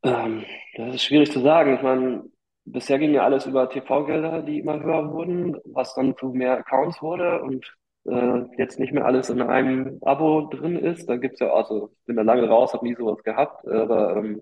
Ähm, 0.04 0.46
das 0.76 0.96
ist 0.96 1.04
schwierig 1.04 1.32
zu 1.32 1.42
sagen. 1.42 1.76
Ich 1.76 1.82
meine, 1.82 2.24
bisher 2.66 3.00
ging 3.00 3.14
ja 3.14 3.24
alles 3.24 3.46
über 3.46 3.70
TV-Gelder, 3.70 4.42
die 4.42 4.60
immer 4.60 4.80
höher 4.82 5.12
wurden, 5.12 5.58
was 5.66 5.94
dann 5.96 6.16
zu 6.18 6.30
mehr 6.30 6.58
Accounts 6.60 7.02
wurde 7.02 7.42
und 7.42 7.66
äh, 8.06 8.42
jetzt 8.58 8.80
nicht 8.80 8.94
mehr 8.94 9.06
alles 9.06 9.30
in 9.30 9.42
einem 9.42 10.00
Abo 10.02 10.48
drin 10.48 10.78
ist. 10.78 11.08
Da 11.10 11.18
gibt's 11.18 11.40
ja, 11.40 11.52
also 11.54 11.92
ich 12.00 12.06
bin 12.06 12.16
da 12.16 12.22
lange 12.22 12.48
raus, 12.48 12.74
habe 12.74 12.86
nie 12.86 12.96
sowas 12.96 13.24
gehabt, 13.24 13.68
aber 13.68 14.18
ähm, 14.18 14.42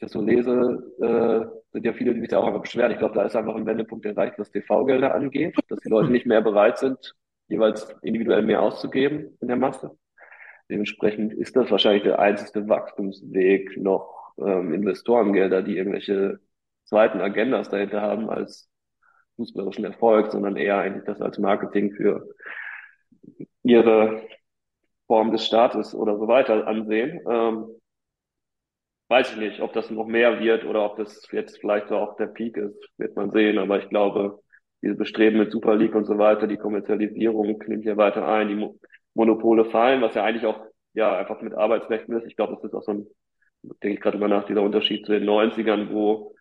das 0.00 0.12
so 0.12 0.20
lese, 0.20 0.82
äh, 1.00 1.46
sind 1.72 1.84
ja 1.84 1.92
viele, 1.92 2.14
die 2.14 2.20
sich 2.20 2.28
da 2.28 2.38
auch 2.38 2.46
einfach 2.46 2.62
beschweren. 2.62 2.92
Ich 2.92 2.98
glaube, 2.98 3.14
da 3.14 3.22
ist 3.24 3.36
einfach 3.36 3.54
ein 3.54 3.66
Wendepunkt 3.66 4.04
erreicht, 4.06 4.38
was 4.38 4.50
TV-Gelder 4.50 5.14
angeht, 5.14 5.56
dass 5.68 5.80
die 5.80 5.88
Leute 5.88 6.10
nicht 6.10 6.26
mehr 6.26 6.40
bereit 6.40 6.78
sind, 6.78 7.14
jeweils 7.48 7.94
individuell 8.02 8.42
mehr 8.42 8.62
auszugeben 8.62 9.36
in 9.40 9.48
der 9.48 9.56
Masse. 9.56 9.90
Dementsprechend 10.70 11.32
ist 11.34 11.56
das 11.56 11.70
wahrscheinlich 11.70 12.04
der 12.04 12.18
einzige 12.18 12.68
Wachstumsweg 12.68 13.76
noch 13.76 14.32
ähm, 14.38 14.72
Investorengelder, 14.72 15.62
die 15.62 15.76
irgendwelche 15.76 16.40
zweiten 16.84 17.20
Agendas 17.20 17.68
dahinter 17.68 18.00
haben 18.00 18.30
als 18.30 18.70
fußballerischen 19.36 19.84
Erfolg, 19.84 20.32
sondern 20.32 20.56
eher 20.56 20.78
eigentlich 20.78 21.04
das 21.04 21.20
als 21.20 21.38
Marketing 21.38 21.92
für 21.92 22.28
ihre 23.62 24.22
Form 25.06 25.32
des 25.32 25.46
Staates 25.46 25.94
oder 25.94 26.16
so 26.18 26.28
weiter 26.28 26.66
ansehen. 26.66 27.20
Ähm, 27.28 27.66
weiß 29.14 29.30
ich 29.30 29.36
nicht, 29.36 29.60
ob 29.60 29.72
das 29.72 29.90
noch 29.90 30.06
mehr 30.06 30.40
wird 30.40 30.64
oder 30.64 30.84
ob 30.84 30.96
das 30.96 31.28
jetzt 31.30 31.60
vielleicht 31.60 31.92
auch 31.92 32.16
der 32.16 32.26
Peak 32.26 32.56
ist, 32.56 32.76
wird 32.96 33.14
man 33.14 33.30
sehen. 33.30 33.58
Aber 33.58 33.78
ich 33.78 33.88
glaube, 33.88 34.40
diese 34.82 34.96
Bestreben 34.96 35.38
mit 35.38 35.52
Super 35.52 35.76
League 35.76 35.94
und 35.94 36.04
so 36.04 36.18
weiter, 36.18 36.48
die 36.48 36.56
Kommerzialisierung 36.56 37.62
nimmt 37.68 37.84
hier 37.84 37.96
weiter 37.96 38.26
ein, 38.26 38.48
die 38.48 38.56
Mo 38.56 38.76
Monopole 39.16 39.66
fallen, 39.66 40.02
was 40.02 40.14
ja 40.16 40.24
eigentlich 40.24 40.44
auch 40.44 40.60
ja 40.94 41.16
einfach 41.16 41.40
mit 41.40 41.54
Arbeitsrechten 41.54 42.16
ist. 42.16 42.26
Ich 42.26 42.34
glaube, 42.34 42.54
das 42.54 42.64
ist 42.64 42.74
auch 42.74 42.82
so 42.82 42.90
ein, 42.90 43.06
denke 43.62 43.94
ich 43.94 44.00
gerade 44.00 44.16
immer 44.16 44.26
nach, 44.26 44.46
dieser 44.46 44.62
Unterschied 44.62 45.06
zu 45.06 45.12
den 45.12 45.22
90ern, 45.22 45.92
wo 45.92 46.34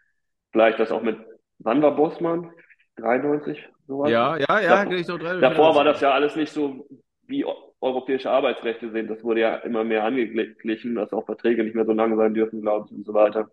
vielleicht 0.51 0.79
das 0.79 0.91
auch 0.91 1.03
mit, 1.03 1.17
wann 1.59 1.83
war 1.83 1.95
Bossmann? 1.95 2.49
93? 2.95 3.69
Sowas? 3.85 4.09
Ja, 4.09 4.35
ja, 4.37 4.59
ja, 4.59 4.85
davor, 4.85 5.19
drei, 5.19 5.39
davor 5.39 5.75
war 5.75 5.83
das 5.83 6.01
ja 6.01 6.11
alles 6.11 6.35
nicht 6.35 6.51
so 6.51 6.87
wie 7.27 7.45
europäische 7.83 8.31
Arbeitsrechte 8.31 8.91
sind. 8.91 9.09
Das 9.09 9.23
wurde 9.23 9.41
ja 9.41 9.55
immer 9.57 9.83
mehr 9.83 10.05
angeglichen, 10.05 10.95
dass 10.95 11.13
auch 11.13 11.25
Verträge 11.25 11.63
nicht 11.63 11.75
mehr 11.75 11.85
so 11.85 11.93
lang 11.93 12.15
sein 12.17 12.33
dürfen, 12.33 12.61
glaube 12.61 12.87
ich, 12.89 12.95
und 12.95 13.05
so 13.05 13.13
weiter. 13.13 13.51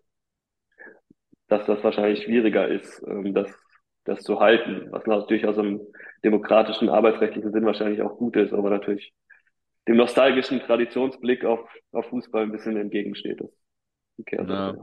Dass 1.47 1.65
das 1.65 1.83
wahrscheinlich 1.83 2.23
schwieriger 2.23 2.67
ist, 2.67 3.03
ähm, 3.07 3.33
das, 3.33 3.51
das 4.05 4.21
zu 4.23 4.39
halten, 4.39 4.87
was 4.91 5.05
natürlich 5.05 5.45
aus 5.45 5.57
einem 5.57 5.81
demokratischen, 6.23 6.89
arbeitsrechtlichen 6.89 7.51
Sinn 7.51 7.65
wahrscheinlich 7.65 8.01
auch 8.01 8.17
gut 8.17 8.37
ist, 8.37 8.53
aber 8.53 8.69
natürlich 8.69 9.13
dem 9.87 9.97
nostalgischen 9.97 10.61
Traditionsblick 10.61 11.43
auf, 11.43 11.59
auf 11.91 12.05
Fußball 12.07 12.43
ein 12.43 12.51
bisschen 12.51 12.77
entgegensteht. 12.77 13.41
Das 13.41 13.49
ja. 14.17 14.75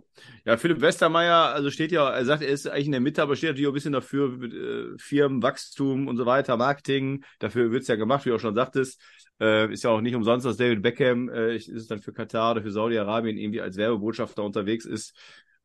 ja, 0.45 0.57
Philipp 0.57 0.81
Westermeier, 0.81 1.53
also 1.55 1.71
steht 1.71 1.93
ja, 1.93 2.11
er 2.11 2.25
sagt, 2.25 2.43
er 2.43 2.49
ist 2.49 2.67
eigentlich 2.67 2.87
in 2.87 2.93
der 2.93 3.01
Mitte, 3.01 3.23
aber 3.23 3.37
steht 3.37 3.51
natürlich 3.51 3.67
auch 3.67 3.73
ein 3.73 3.75
bisschen 3.75 3.93
dafür, 3.93 4.43
äh, 4.43 4.99
Firmenwachstum 4.99 6.09
und 6.09 6.17
so 6.17 6.27
weiter, 6.27 6.57
Marketing, 6.57 7.25
dafür 7.39 7.71
wird 7.71 7.83
es 7.83 7.89
ja 7.89 7.97
gemacht, 7.97 8.25
wie 8.25 8.31
du 8.31 8.37
auch 8.37 8.41
schon 8.41 8.55
sagtest. 8.55 9.01
Äh, 9.41 9.73
ist 9.73 9.85
ja 9.85 9.91
auch 9.91 10.01
nicht 10.01 10.17
umsonst, 10.17 10.47
dass 10.47 10.57
David 10.57 10.83
Beckham 10.83 11.29
äh, 11.29 11.55
ist 11.55 11.69
es 11.69 11.87
dann 11.87 12.00
für 12.00 12.12
Katar 12.12 12.52
oder 12.52 12.62
für 12.62 12.73
Saudi-Arabien 12.73 13.37
irgendwie 13.37 13.61
als 13.61 13.76
Werbebotschafter 13.76 14.43
unterwegs 14.43 14.85
ist, 14.85 15.17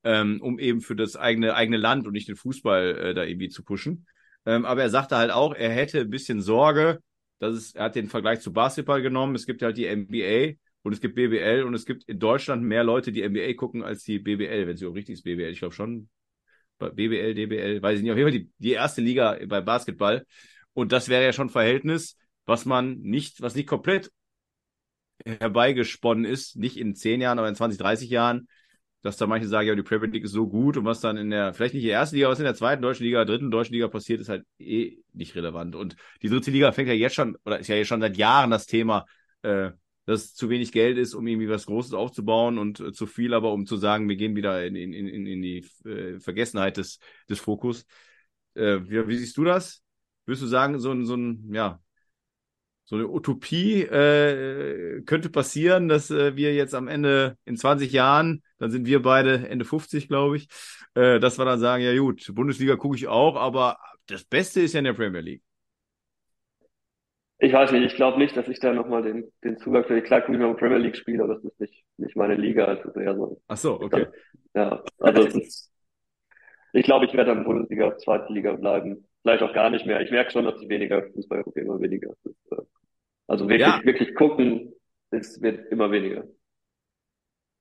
ähm, 0.03 0.39
um 0.41 0.59
eben 0.59 0.81
für 0.81 0.95
das 0.95 1.15
eigene, 1.15 1.55
eigene 1.55 1.77
Land 1.77 2.05
und 2.05 2.13
nicht 2.13 2.27
den 2.27 2.35
Fußball 2.35 2.97
äh, 2.97 3.13
da 3.13 3.23
irgendwie 3.23 3.49
zu 3.49 3.63
pushen. 3.63 4.05
Ähm, 4.45 4.65
aber 4.65 4.83
er 4.83 4.89
sagte 4.89 5.17
halt 5.17 5.31
auch, 5.31 5.55
er 5.55 5.69
hätte 5.69 6.01
ein 6.01 6.09
bisschen 6.09 6.41
Sorge, 6.41 6.99
dass 7.39 7.55
es, 7.55 7.73
er 7.75 7.85
hat 7.85 7.95
den 7.95 8.07
Vergleich 8.07 8.41
zu 8.41 8.53
Basketball 8.53 9.01
genommen, 9.01 9.35
es 9.35 9.45
gibt 9.45 9.61
halt 9.61 9.77
die 9.77 9.87
NBA 9.87 10.57
und 10.83 10.93
es 10.93 10.99
gibt 10.99 11.15
BBL 11.15 11.63
und 11.63 11.73
es 11.73 11.85
gibt 11.85 12.03
in 12.03 12.19
Deutschland 12.19 12.63
mehr 12.63 12.83
Leute, 12.83 13.11
die 13.11 13.23
NBA 13.23 13.53
gucken, 13.53 13.83
als 13.83 14.03
die 14.03 14.19
BBL, 14.19 14.67
wenn 14.67 14.77
sie 14.77 14.85
auch 14.85 14.93
richtig 14.93 15.13
ist, 15.13 15.23
BBL. 15.23 15.49
Ich 15.49 15.59
glaube 15.59 15.73
schon. 15.73 16.09
BBL, 16.77 17.33
DBL, 17.33 17.81
weiß 17.81 17.97
ich 17.97 18.03
nicht. 18.03 18.11
Auf 18.11 18.17
jeden 18.17 18.29
Fall 18.29 18.39
die, 18.39 18.51
die 18.57 18.73
erste 18.73 18.99
Liga 18.99 19.37
bei 19.47 19.61
Basketball. 19.61 20.25
Und 20.73 20.91
das 20.91 21.07
wäre 21.07 21.23
ja 21.23 21.31
schon 21.31 21.47
ein 21.47 21.51
Verhältnis, 21.51 22.17
was 22.45 22.65
man 22.65 22.99
nicht, 22.99 23.41
was 23.41 23.55
nicht 23.55 23.67
komplett 23.67 24.11
herbeigesponnen 25.25 26.25
ist, 26.25 26.57
nicht 26.57 26.77
in 26.77 26.95
10 26.95 27.21
Jahren, 27.21 27.39
aber 27.39 27.47
in 27.47 27.55
20, 27.55 27.79
30 27.79 28.09
Jahren, 28.09 28.49
dass 29.01 29.15
da 29.15 29.27
manche 29.27 29.47
sagen, 29.47 29.67
ja, 29.67 29.75
die 29.75 29.83
Premier 29.83 30.09
League 30.09 30.25
ist 30.25 30.31
so 30.31 30.47
gut 30.47 30.75
und 30.75 30.83
was 30.83 30.99
dann 30.99 31.15
in 31.15 31.29
der, 31.29 31.53
vielleicht 31.53 31.73
nicht 31.75 31.83
in 31.83 31.89
der 31.89 31.99
ersten 31.99 32.15
Liga, 32.17 32.29
was 32.29 32.39
in 32.39 32.45
der 32.45 32.55
zweiten 32.55 32.81
deutschen 32.81 33.05
Liga, 33.05 33.23
dritten 33.23 33.51
deutschen 33.51 33.73
Liga 33.73 33.87
passiert, 33.87 34.19
ist 34.19 34.29
halt 34.29 34.45
eh 34.59 34.97
nicht 35.13 35.35
relevant. 35.35 35.75
Und 35.75 35.95
die 36.21 36.27
dritte 36.27 36.51
Liga 36.51 36.73
fängt 36.73 36.89
ja 36.89 36.95
jetzt 36.95 37.15
schon, 37.15 37.37
oder 37.45 37.59
ist 37.59 37.67
ja 37.67 37.75
jetzt 37.75 37.87
schon 37.87 38.01
seit 38.01 38.17
Jahren 38.17 38.51
das 38.51 38.65
Thema, 38.65 39.05
äh, 39.43 39.71
dass 40.05 40.33
zu 40.33 40.49
wenig 40.49 40.71
Geld 40.71 40.97
ist, 40.97 41.13
um 41.13 41.25
irgendwie 41.27 41.49
was 41.49 41.65
Großes 41.65 41.93
aufzubauen 41.93 42.57
und 42.57 42.79
äh, 42.79 42.91
zu 42.91 43.05
viel, 43.05 43.33
aber 43.33 43.53
um 43.53 43.65
zu 43.65 43.77
sagen, 43.77 44.09
wir 44.09 44.15
gehen 44.15 44.35
wieder 44.35 44.65
in, 44.65 44.75
in, 44.75 44.93
in, 44.93 45.25
in 45.25 45.41
die 45.41 45.65
äh, 45.85 46.19
Vergessenheit 46.19 46.77
des, 46.77 46.99
des 47.29 47.39
Fokus. 47.39 47.85
Äh, 48.55 48.81
wie, 48.89 49.07
wie, 49.07 49.17
siehst 49.17 49.37
du 49.37 49.43
das? 49.43 49.81
Würdest 50.25 50.43
du 50.43 50.47
sagen, 50.47 50.79
so 50.79 50.91
ein, 50.91 51.05
so 51.05 51.15
ein, 51.15 51.53
ja, 51.53 51.79
so 52.85 52.95
eine 52.95 53.07
Utopie 53.07 53.83
äh, 53.83 55.01
könnte 55.03 55.29
passieren, 55.29 55.87
dass 55.87 56.11
äh, 56.11 56.35
wir 56.35 56.53
jetzt 56.53 56.75
am 56.75 56.87
Ende 56.87 57.37
in 57.45 57.55
20 57.55 57.91
Jahren, 57.91 58.43
dann 58.59 58.71
sind 58.71 58.85
wir 58.85 59.01
beide 59.01 59.47
Ende 59.47 59.65
50, 59.65 60.09
glaube 60.09 60.37
ich, 60.37 60.47
äh, 60.95 61.19
dass 61.19 61.37
wir 61.37 61.45
dann 61.45 61.59
sagen, 61.59 61.83
ja 61.83 61.97
gut, 61.97 62.29
Bundesliga 62.35 62.75
gucke 62.75 62.97
ich 62.97 63.07
auch, 63.07 63.35
aber 63.35 63.77
das 64.07 64.25
Beste 64.25 64.61
ist 64.61 64.73
ja 64.73 64.79
in 64.79 64.85
der 64.85 64.93
Premier 64.93 65.21
League. 65.21 65.43
Ich 67.43 67.51
weiß 67.51 67.73
nicht, 67.73 67.83
ich 67.83 67.95
glaube 67.95 68.19
nicht, 68.19 68.37
dass 68.37 68.47
ich 68.47 68.59
da 68.59 68.71
nochmal 68.73 69.03
den, 69.03 69.29
den 69.43 69.57
Zugang 69.57 69.83
für 69.83 69.95
die 69.95 70.01
Klar 70.01 70.21
gucke 70.21 70.33
ich 70.33 70.39
mal 70.39 70.55
Premier 70.55 70.77
League 70.77 70.95
spiele, 70.95 71.23
aber 71.23 71.35
das 71.35 71.43
ist 71.43 71.59
nicht, 71.59 71.83
nicht 71.97 72.15
meine 72.15 72.35
Liga, 72.35 72.65
also 72.65 72.89
eher 72.97 73.15
so. 73.15 73.41
Ach 73.47 73.57
so, 73.57 73.81
okay. 73.81 74.07
ja, 74.55 74.81
also 74.99 75.23
es 75.27 75.35
ist, 75.35 75.71
ich 76.73 76.83
glaube, 76.85 77.05
ich 77.05 77.13
werde 77.13 77.33
dann 77.35 77.43
Bundesliga, 77.43 77.97
zweite 77.97 78.31
Liga 78.33 78.53
bleiben. 78.53 79.07
Vielleicht 79.21 79.43
auch 79.43 79.53
gar 79.53 79.69
nicht 79.69 79.85
mehr. 79.85 80.01
Ich 80.01 80.11
merke 80.11 80.31
schon, 80.31 80.45
dass 80.45 80.61
ich 80.61 80.69
weniger 80.69 81.03
Fußball 81.13 81.43
gucke, 81.43 81.61
immer 81.61 81.79
weniger. 81.81 82.11
Äh, 82.51 82.55
Also 83.27 83.49
wirklich, 83.49 83.67
Ja. 83.67 83.85
wirklich 83.85 84.15
gucken, 84.15 84.73
es 85.11 85.41
wird 85.41 85.71
immer 85.71 85.91
weniger. 85.91 86.25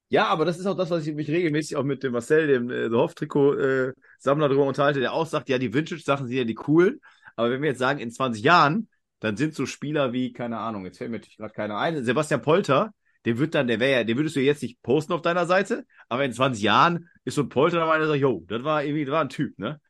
Ja, 0.09 0.27
aber 0.27 0.45
das 0.45 0.59
ist 0.59 0.67
auch 0.67 0.77
das, 0.77 0.91
was 0.91 1.07
ich 1.07 1.15
mich 1.15 1.29
regelmäßig 1.31 1.77
auch 1.77 1.85
mit 1.85 2.03
dem 2.03 2.13
Marcel, 2.13 2.47
dem 2.47 2.71
äh, 2.71 2.89
The 2.91 2.97
Hoff-Trikot-Sammler 2.97 4.49
drüber 4.49 4.67
unterhalte, 4.67 5.01
der 5.01 5.13
auch 5.15 5.27
sagt, 5.27 5.49
ja, 5.49 5.59
die 5.59 5.73
Vintage-Sachen 5.73 6.27
sind 6.29 6.37
ja 6.37 6.45
die 6.45 6.55
coolen, 6.55 7.01
aber 7.35 7.51
wenn 7.51 7.63
wir 7.63 7.71
jetzt 7.71 7.79
sagen, 7.79 7.99
in 7.99 8.11
20 8.11 8.43
Jahren, 8.45 8.89
dann 9.23 9.37
sind 9.37 9.55
so 9.55 9.67
Spieler 9.67 10.13
wie, 10.13 10.33
keine 10.33 10.59
Ahnung, 10.59 10.85
jetzt 10.85 10.99
fällt 10.99 11.11
mir 11.11 11.19
natürlich 11.19 11.37
gerade 11.37 11.55
keiner 11.55 11.79
ein, 11.79 12.05
Sebastian 12.05 12.43
Polter, 12.43 12.93
der 13.25 13.39
wird 13.39 13.55
dann, 13.55 13.69
der 13.69 13.79
wäre 13.79 14.01
ja, 14.01 14.05
den 14.05 14.17
würdest 14.17 14.35
du 14.35 14.41
jetzt 14.41 14.63
nicht 14.63 14.83
posten 14.83 15.13
auf 15.13 15.23
deiner 15.23 15.47
Seite, 15.47 15.87
aber 16.09 16.25
in 16.25 16.33
20 16.33 16.61
Jahren 16.61 17.09
ist 17.25 17.37
so 17.37 17.43
ein 17.43 17.49
Polter 17.49 17.79
dabei, 17.79 17.99
der 17.99 18.09
sagt, 18.09 18.21
yo, 18.21 18.45
das 18.49 18.65
war 18.65 18.83
irgendwie, 18.83 19.05
das 19.05 19.13
war 19.13 19.21
ein 19.21 19.29
Typ, 19.29 19.57
ne? 19.59 19.81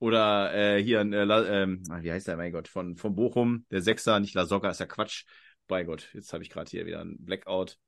Oder 0.00 0.52
äh, 0.54 0.82
hier 0.82 1.00
ein, 1.00 1.12
äh, 1.12 1.22
ähm, 1.22 1.84
wie 2.00 2.10
heißt 2.10 2.26
der, 2.26 2.36
mein 2.36 2.50
Gott, 2.50 2.66
von, 2.66 2.96
von 2.96 3.14
Bochum, 3.14 3.64
der 3.70 3.80
Sechser, 3.80 4.18
nicht 4.18 4.34
Lasogga, 4.34 4.70
ist 4.70 4.80
ja 4.80 4.86
Quatsch. 4.86 5.24
Bei 5.68 5.84
Gott, 5.84 6.08
jetzt 6.14 6.32
habe 6.32 6.42
ich 6.42 6.50
gerade 6.50 6.68
hier 6.68 6.84
wieder 6.84 7.00
einen 7.00 7.24
Blackout. 7.24 7.78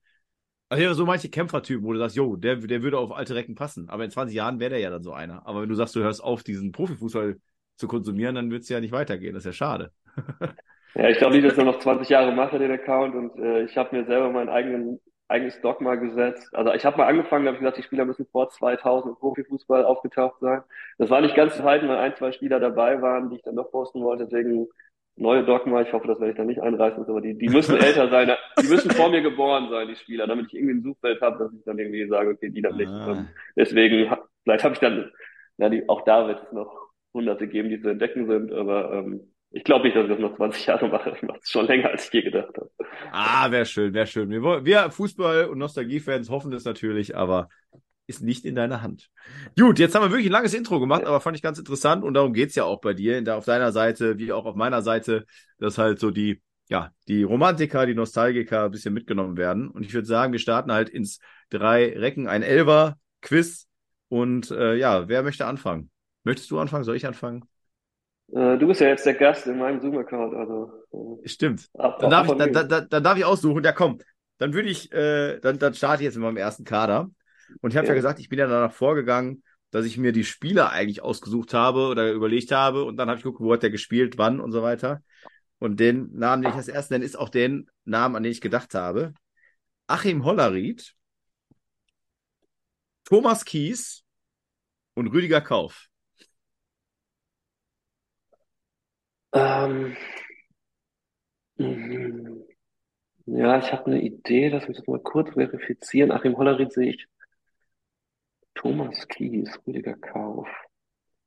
Also 0.69 0.85
ja, 0.85 0.95
so 0.95 1.05
manche 1.05 1.31
Kämpfertypen, 1.31 1.85
wo 1.85 1.93
du 1.93 1.99
sagst, 1.99 2.15
jo, 2.15 2.37
der, 2.37 2.57
der 2.57 2.83
würde 2.83 2.99
auf 2.99 3.13
alte 3.13 3.35
Recken 3.35 3.57
passen. 3.57 3.89
Aber 3.89 4.05
in 4.05 4.11
20 4.11 4.37
Jahren 4.37 4.61
wäre 4.61 4.71
der 4.71 4.79
ja 4.79 4.91
dann 4.91 5.03
so 5.03 5.13
einer. 5.13 5.47
Aber 5.47 5.63
wenn 5.63 5.69
du 5.69 5.75
sagst, 5.75 5.97
du 5.97 6.01
hörst 6.01 6.23
auf, 6.23 6.45
diesen 6.45 6.71
Profifußball 6.71 7.41
zu 7.77 7.89
konsumieren, 7.89 8.35
dann 8.35 8.51
wird 8.51 8.63
es 8.63 8.69
ja 8.69 8.79
nicht 8.81 8.93
weitergehen. 8.93 9.35
Das 9.35 9.43
ist 9.43 9.47
ja 9.47 9.53
schade. 9.53 9.93
Ja, 10.95 11.09
ich 11.09 11.19
glaube 11.19 11.35
nicht, 11.35 11.47
dass 11.47 11.57
er 11.57 11.65
noch 11.65 11.79
20 11.79 12.09
Jahre 12.09 12.33
macht, 12.33 12.53
den 12.53 12.71
Account. 12.71 13.15
Und 13.15 13.39
äh, 13.39 13.63
ich 13.63 13.77
habe 13.77 13.97
mir 13.97 14.05
selber 14.05 14.31
mein 14.31 14.49
eigenen, 14.49 15.01
eigenes 15.29 15.61
Dogma 15.61 15.95
gesetzt. 15.95 16.55
Also 16.55 16.73
ich 16.73 16.85
habe 16.85 16.99
mal 16.99 17.07
angefangen, 17.07 17.47
habe 17.47 17.59
gesagt, 17.59 17.79
die 17.79 17.83
Spieler 17.83 18.05
müssen 18.05 18.27
vor 18.27 18.51
2000 18.51 19.13
im 19.13 19.19
Profifußball 19.19 19.85
aufgetaucht 19.85 20.41
sein. 20.41 20.63
Das 20.99 21.09
war 21.09 21.21
nicht 21.21 21.35
ganz 21.35 21.57
zu 21.57 21.65
halten, 21.65 21.89
weil 21.89 21.99
ein, 21.99 22.15
zwei 22.17 22.33
Spieler 22.33 22.61
dabei 22.61 23.01
waren, 23.01 23.31
die 23.31 23.37
ich 23.37 23.43
dann 23.43 23.57
doch 23.57 23.71
posten 23.71 24.03
wollte. 24.03 24.25
Deswegen 24.25 24.69
neue 25.17 25.45
Dogma. 25.45 25.83
Ich 25.83 25.93
hoffe, 25.93 26.07
das 26.07 26.21
werde 26.21 26.33
ich 26.33 26.37
dann 26.37 26.47
nicht 26.47 26.61
einreißen. 26.61 27.07
Aber 27.07 27.21
die, 27.21 27.37
die 27.37 27.49
müssen 27.49 27.77
älter 27.81 28.09
sein. 28.11 28.31
Die 28.63 28.69
müssen 28.69 28.91
vor 28.91 29.11
mir 29.11 29.23
geboren 29.23 29.69
sein, 29.71 29.89
die 29.89 29.97
Spieler, 29.97 30.27
damit 30.27 30.47
ich 30.49 30.55
irgendwie 30.55 30.75
ein 30.75 30.83
Suchfeld 30.83 31.21
habe, 31.23 31.39
dass 31.39 31.53
ich 31.55 31.65
dann 31.65 31.79
irgendwie 31.79 32.07
sage, 32.07 32.31
okay, 32.31 32.51
die 32.51 32.63
dann 32.63 32.77
nicht. 32.77 32.91
Ah. 32.91 33.13
Ähm, 33.13 33.29
deswegen, 33.57 34.15
vielleicht 34.43 34.65
habe 34.65 34.75
ich 34.75 34.81
dann, 34.81 35.11
na, 35.57 35.69
die, 35.71 35.89
auch 35.89 36.03
da 36.03 36.29
wird 36.29 36.43
es 36.45 36.53
noch 36.53 36.91
Hunderte 37.15 37.47
geben, 37.47 37.71
die 37.71 37.81
zu 37.81 37.91
entdecken 37.91 38.27
sind. 38.27 38.53
Aber 38.53 38.93
ähm, 38.93 39.32
ich 39.53 39.65
glaube 39.65 39.85
nicht, 39.85 39.97
dass 39.97 40.05
ich 40.05 40.11
das 40.11 40.19
noch 40.19 40.37
20 40.37 40.67
Jahre 40.67 40.89
mache. 40.89 41.13
Ich 41.17 41.23
mache 41.23 41.39
es 41.43 41.51
schon 41.51 41.67
länger, 41.67 41.91
als 41.91 42.07
ich 42.07 42.13
je 42.13 42.23
gedacht 42.23 42.57
habe. 42.57 42.71
Ah, 43.11 43.51
wäre 43.51 43.67
schön, 43.67 43.93
wäre 43.95 44.07
schön. 44.07 44.31
Wir, 44.31 44.65
wir 44.65 44.91
Fußball- 44.91 45.47
und 45.47 45.59
Nostalgie-Fans 45.59 46.31
hoffen 46.31 46.51
das 46.51 46.65
natürlich, 46.65 47.17
aber 47.17 47.49
ist 48.07 48.23
nicht 48.23 48.45
in 48.45 48.55
deiner 48.55 48.83
Hand. 48.83 49.11
Gut, 49.59 49.79
jetzt 49.79 49.95
haben 49.95 50.03
wir 50.03 50.11
wirklich 50.11 50.27
ein 50.27 50.33
langes 50.33 50.55
Intro 50.55 50.81
gemacht, 50.81 51.05
aber 51.05 51.21
fand 51.21 51.37
ich 51.37 51.43
ganz 51.43 51.59
interessant 51.59 52.05
und 52.05 52.15
darum 52.15 52.33
geht's 52.33 52.55
ja 52.55 52.65
auch 52.65 52.81
bei 52.81 52.95
dir, 52.95 53.23
auf 53.37 53.45
deiner 53.45 53.73
Seite, 53.73 54.19
wie 54.19 54.33
auch 54.33 54.45
auf 54.45 54.57
meiner 54.57 54.83
Seite, 54.83 55.25
dass 55.59 55.79
halt 55.79 55.99
so 56.01 56.11
die, 56.11 56.43
ja, 56.69 56.91
die 57.09 57.23
Romantiker, 57.23 57.87
die 57.87 57.95
Nostalgiker 57.95 58.65
ein 58.65 58.71
bisschen 58.71 58.95
mitgenommen 58.95 59.37
werden. 59.37 59.69
Und 59.69 59.85
ich 59.85 59.95
würde 59.95 60.07
sagen, 60.07 60.33
wir 60.33 60.41
starten 60.41 60.73
halt 60.73 60.89
ins 60.89 61.21
drei 61.51 61.97
Recken, 61.97 62.27
ein 62.27 62.43
Elfer, 62.43 62.99
Quiz 63.21 63.69
und 64.09 64.51
äh, 64.51 64.75
ja, 64.75 65.09
wer 65.09 65.23
möchte 65.23 65.47
anfangen? 65.47 65.91
Möchtest 66.25 66.51
du 66.51 66.59
anfangen? 66.59 66.85
Soll 66.85 66.97
ich 66.97 67.07
anfangen? 67.07 67.45
Äh, 68.33 68.59
du 68.59 68.67
bist 68.67 68.81
ja 68.81 68.89
jetzt 68.89 69.05
der 69.07 69.15
Gast 69.15 69.47
in 69.47 69.59
meinem 69.59 69.81
Zoom-Account, 69.81 70.35
also 70.35 70.73
äh, 71.25 71.29
Stimmt. 71.29 71.69
ab, 71.79 72.01
Dann 72.01 72.11
darf, 72.11 72.27
ich, 72.27 72.33
dann, 72.39 72.53
dann, 72.53 72.89
dann, 72.89 73.05
darf 73.05 73.19
ich 73.19 73.25
aussuchen. 73.25 73.63
Ja, 73.63 73.73
komm. 73.73 73.99
Dann 74.39 74.55
würde 74.55 74.69
ich, 74.69 74.91
äh, 74.93 75.39
dann, 75.41 75.59
dann 75.59 75.75
starte 75.75 76.03
ich 76.03 76.07
jetzt 76.07 76.17
mit 76.17 76.25
meinem 76.25 76.37
ersten 76.37 76.65
Kader. 76.65 77.11
Und 77.61 77.71
ich 77.71 77.77
habe 77.77 77.87
ja 77.87 77.93
Ja. 77.93 77.95
gesagt, 77.95 78.19
ich 78.19 78.29
bin 78.29 78.39
ja 78.39 78.47
danach 78.47 78.73
vorgegangen, 78.73 79.43
dass 79.71 79.85
ich 79.87 79.99
mir 79.99 80.13
die 80.13 80.25
Spieler 80.25 80.71
eigentlich 80.71 81.03
ausgesucht 81.03 81.55
habe 81.55 81.87
oder 81.87 82.11
überlegt 82.13 82.51
habe. 82.51 82.85
Und 82.85 82.97
dann 82.97 83.09
habe 83.09 83.19
ich 83.19 83.23
geguckt, 83.25 83.41
wo 83.41 83.53
hat 83.53 83.63
der 83.63 83.71
gespielt, 83.71 84.19
wann 84.19 84.41
und 84.41 84.51
so 84.53 84.63
weiter. 84.63 85.03
Und 85.59 85.79
den 85.79 86.11
Namen, 86.13 86.43
den 86.43 86.51
ich 86.51 86.57
als 86.57 86.69
ersten 86.69 86.95
nenne, 86.95 87.05
ist 87.05 87.17
auch 87.17 87.29
den 87.29 87.71
Namen, 87.85 88.17
an 88.17 88.23
den 88.25 88.33
ich 88.33 88.41
gedacht 88.41 88.75
habe. 88.75 89.15
Achim 89.87 90.25
Hollerried, 90.25 90.95
Thomas 93.05 93.45
Kies 93.45 94.03
und 94.95 95.09
Rüdiger 95.09 95.41
Kauf. 95.41 95.89
Ähm, 99.33 99.97
mhm. 101.57 102.45
ja, 103.27 103.59
ich 103.59 103.73
habe 103.73 103.87
eine 103.87 104.03
Idee, 104.03 104.49
lass 104.49 104.69
mich 104.69 104.77
das 104.79 104.87
mal 104.87 105.01
kurz 105.01 105.31
verifizieren. 105.35 106.13
Achim 106.13 106.37
Hollerried 106.37 106.73
sehe 106.73 106.91
ich. 106.91 107.07
Thomas 108.55 109.09
Kies, 109.09 109.59
Rüdiger 109.67 109.97
Kauf. 109.97 110.49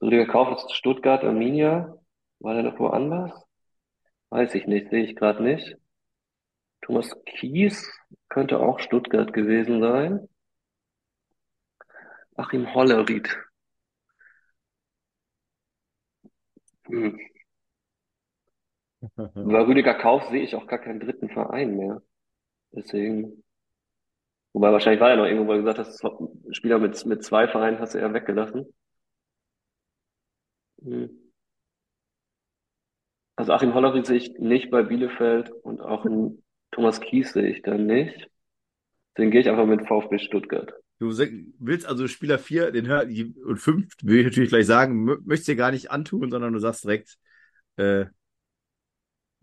Rüdiger 0.02 0.28
Kauf 0.28 0.58
ist 0.58 0.74
Stuttgart, 0.74 1.24
Arminia. 1.24 1.98
War 2.40 2.54
der 2.54 2.64
noch 2.64 2.80
woanders? 2.80 3.32
Weiß 4.30 4.56
ich 4.56 4.68
nicht, 4.68 4.90
sehe 4.90 5.04
ich 5.04 5.16
gerade 5.16 5.44
nicht. 5.44 5.78
Thomas 6.82 7.16
Kies 7.26 7.92
könnte 8.30 8.60
auch 8.60 8.80
Stuttgart 8.80 9.34
gewesen 9.34 9.82
sein. 9.82 10.28
Achim 12.38 12.74
Hollerried. 12.74 13.36
Hm. 16.88 17.20
Bei 19.44 19.62
Rüdiger 19.62 19.94
Kauf 19.94 20.24
sehe 20.30 20.44
ich 20.44 20.56
auch 20.56 20.68
gar 20.68 20.80
keinen 20.80 21.00
dritten 21.00 21.30
Verein 21.30 21.78
mehr. 21.78 22.02
Deswegen. 22.74 23.44
Wobei 24.54 24.72
wahrscheinlich 24.72 25.02
war 25.02 25.10
ja 25.12 25.18
noch 25.18 25.26
irgendwo, 25.26 25.48
wo 25.48 25.54
du 25.54 25.60
gesagt 25.64 25.78
hast, 25.80 26.02
Spieler 26.56 26.80
mit, 26.80 27.06
mit 27.06 27.24
zwei 27.24 27.48
Vereinen 27.48 27.78
hast 27.80 27.94
du 27.94 28.00
eher 28.00 28.14
weggelassen. 28.14 28.66
Hm. 30.84 31.06
Also 33.38 33.54
Achim 33.54 33.74
Hollerried 33.74 34.06
sehe 34.06 34.18
ich 34.18 34.38
nicht 34.40 34.72
bei 34.72 34.84
Bielefeld 34.84 35.52
und 35.64 35.82
auch 35.82 36.06
einen 36.06 36.44
Thomas 36.72 37.00
Kies 37.02 37.34
sehe 37.34 37.50
ich 37.50 37.62
da 37.62 37.76
nicht. 37.78 38.30
Deswegen 39.16 39.32
gehe 39.32 39.42
ich 39.42 39.50
einfach 39.50 39.66
mit 39.68 39.88
VfB 39.88 40.20
Stuttgart. 40.20 40.74
Du 41.00 41.10
willst 41.60 41.86
also 41.86 42.08
Spieler 42.08 42.40
4 42.40 42.72
den 42.72 42.88
hör, 42.88 43.04
und 43.04 43.58
5, 43.58 43.94
will 44.02 44.20
ich 44.20 44.26
natürlich 44.26 44.50
gleich 44.50 44.66
sagen, 44.66 45.08
mö- 45.10 45.20
möchtest 45.26 45.50
dir 45.50 45.58
gar 45.58 45.72
nicht 45.72 45.92
antun, 45.92 46.32
sondern 46.32 46.54
du 46.54 46.60
sagst 46.60 46.86
direkt, 46.86 47.18
äh, 47.78 48.06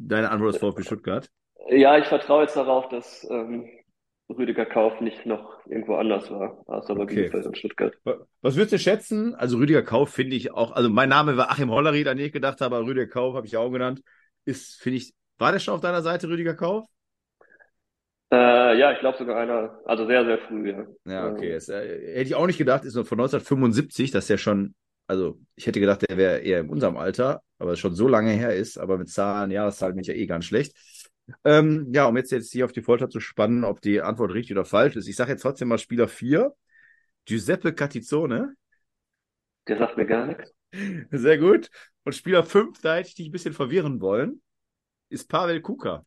deine 0.08 0.30
Antwort 0.30 0.50
ist 0.54 0.58
VfB 0.58 0.82
Stuttgart. 0.82 1.30
Ja, 1.70 1.98
ich 1.98 2.06
vertraue 2.06 2.42
jetzt 2.42 2.54
darauf, 2.56 2.88
dass 2.88 3.24
ähm, 3.30 3.68
Rüdiger 4.28 4.64
Kauf 4.66 5.00
nicht 5.00 5.26
noch 5.26 5.64
irgendwo 5.66 5.96
anders 5.96 6.30
war, 6.30 6.62
außer 6.68 6.94
bei 6.94 7.04
Okay. 7.04 7.06
Bielefeld 7.06 7.46
und 7.46 7.58
Stuttgart. 7.58 7.94
Wa- 8.04 8.26
Was 8.42 8.56
würdest 8.56 8.72
du 8.74 8.78
schätzen? 8.78 9.34
Also 9.34 9.58
Rüdiger 9.58 9.82
Kauf 9.82 10.10
finde 10.12 10.36
ich 10.36 10.52
auch, 10.52 10.72
also 10.72 10.90
mein 10.90 11.08
Name 11.08 11.36
war 11.36 11.50
Achim 11.50 11.70
Hollerried, 11.70 12.08
an 12.08 12.16
den 12.18 12.26
ich 12.26 12.32
gedacht 12.32 12.60
habe, 12.60 12.76
aber 12.76 12.86
Rüdiger 12.86 13.06
Kauf 13.08 13.34
habe 13.36 13.46
ich 13.46 13.56
auch 13.56 13.70
genannt. 13.70 14.02
Ist, 14.44 14.76
finde 14.80 14.98
ich, 14.98 15.14
war 15.38 15.52
der 15.52 15.58
schon 15.60 15.74
auf 15.74 15.80
deiner 15.80 16.02
Seite, 16.02 16.28
Rüdiger 16.28 16.54
Kauf? 16.54 16.86
Äh, 18.32 18.78
ja, 18.78 18.92
ich 18.92 19.00
glaube 19.00 19.18
sogar 19.18 19.36
einer, 19.38 19.80
also 19.84 20.06
sehr, 20.06 20.24
sehr 20.24 20.38
früh, 20.38 20.70
ja. 20.70 20.86
Ja, 21.04 21.26
okay. 21.28 21.50
Ähm, 21.50 21.52
Es, 21.52 21.68
äh, 21.68 22.14
hätte 22.14 22.22
ich 22.28 22.34
auch 22.34 22.46
nicht 22.46 22.58
gedacht, 22.58 22.84
ist 22.84 22.94
noch 22.94 23.06
von 23.06 23.18
1975, 23.18 24.10
das 24.12 24.24
ist 24.24 24.28
ja 24.30 24.38
schon, 24.38 24.74
also 25.12 25.38
ich 25.56 25.66
hätte 25.66 25.78
gedacht, 25.78 26.08
der 26.08 26.16
wäre 26.16 26.38
eher 26.38 26.60
in 26.60 26.70
unserem 26.70 26.96
Alter, 26.96 27.42
aber 27.58 27.72
es 27.72 27.78
schon 27.78 27.94
so 27.94 28.08
lange 28.08 28.30
her 28.30 28.56
ist, 28.56 28.78
aber 28.78 28.96
mit 28.96 29.10
Zahlen, 29.10 29.50
Jahreszahlen 29.50 29.94
bin 29.94 30.00
ich 30.00 30.08
ja 30.08 30.14
eh 30.14 30.24
ganz 30.24 30.46
schlecht. 30.46 30.74
Ähm, 31.44 31.88
ja, 31.92 32.06
um 32.06 32.16
jetzt, 32.16 32.32
jetzt 32.32 32.50
hier 32.50 32.64
auf 32.64 32.72
die 32.72 32.80
Folter 32.80 33.10
zu 33.10 33.20
spannen, 33.20 33.64
ob 33.64 33.82
die 33.82 34.00
Antwort 34.00 34.32
richtig 34.32 34.56
oder 34.56 34.64
falsch 34.64 34.96
ist. 34.96 35.08
Ich 35.08 35.16
sage 35.16 35.32
jetzt 35.32 35.42
trotzdem 35.42 35.68
mal 35.68 35.76
Spieler 35.76 36.08
4, 36.08 36.54
Giuseppe 37.26 37.74
Catizzone. 37.74 38.54
der 39.68 39.76
sagt 39.76 39.98
mir 39.98 40.06
gar 40.06 40.26
nichts. 40.26 40.54
Sehr 41.10 41.36
gut. 41.36 41.68
Und 42.04 42.14
Spieler 42.14 42.42
5, 42.42 42.80
da 42.80 42.96
hätte 42.96 43.08
ich 43.08 43.14
dich 43.14 43.28
ein 43.28 43.32
bisschen 43.32 43.52
verwirren 43.52 44.00
wollen, 44.00 44.40
ist 45.10 45.28
Pavel 45.28 45.60
Kuka. 45.60 46.06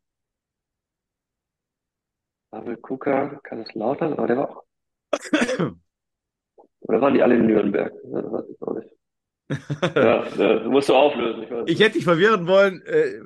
Pavel 2.49 2.77
Kuka, 2.77 3.39
Kaiserslautern, 3.43 4.13
aber 4.13 4.25
der 4.25 4.37
war 4.37 4.49
auch. 4.49 4.63
Oder 6.87 7.01
waren 7.01 7.13
die 7.13 7.23
alle 7.23 7.35
in 7.35 7.47
Nürnberg? 7.47 7.93
Ja, 8.11 8.21
das 8.21 8.31
weiß 8.31 8.45
ich 8.49 8.61
auch 8.61 8.75
nicht. 8.75 8.89
Ja, 9.95 10.27
ja, 10.37 10.69
musst 10.69 10.89
du 10.89 10.95
auflösen. 10.95 11.43
Ich 11.43 11.51
weiß. 11.51 11.63
Ich 11.67 11.79
hätte 11.79 11.93
dich 11.93 12.03
verwirren 12.03 12.47
wollen, 12.47 12.81
äh, 12.83 13.19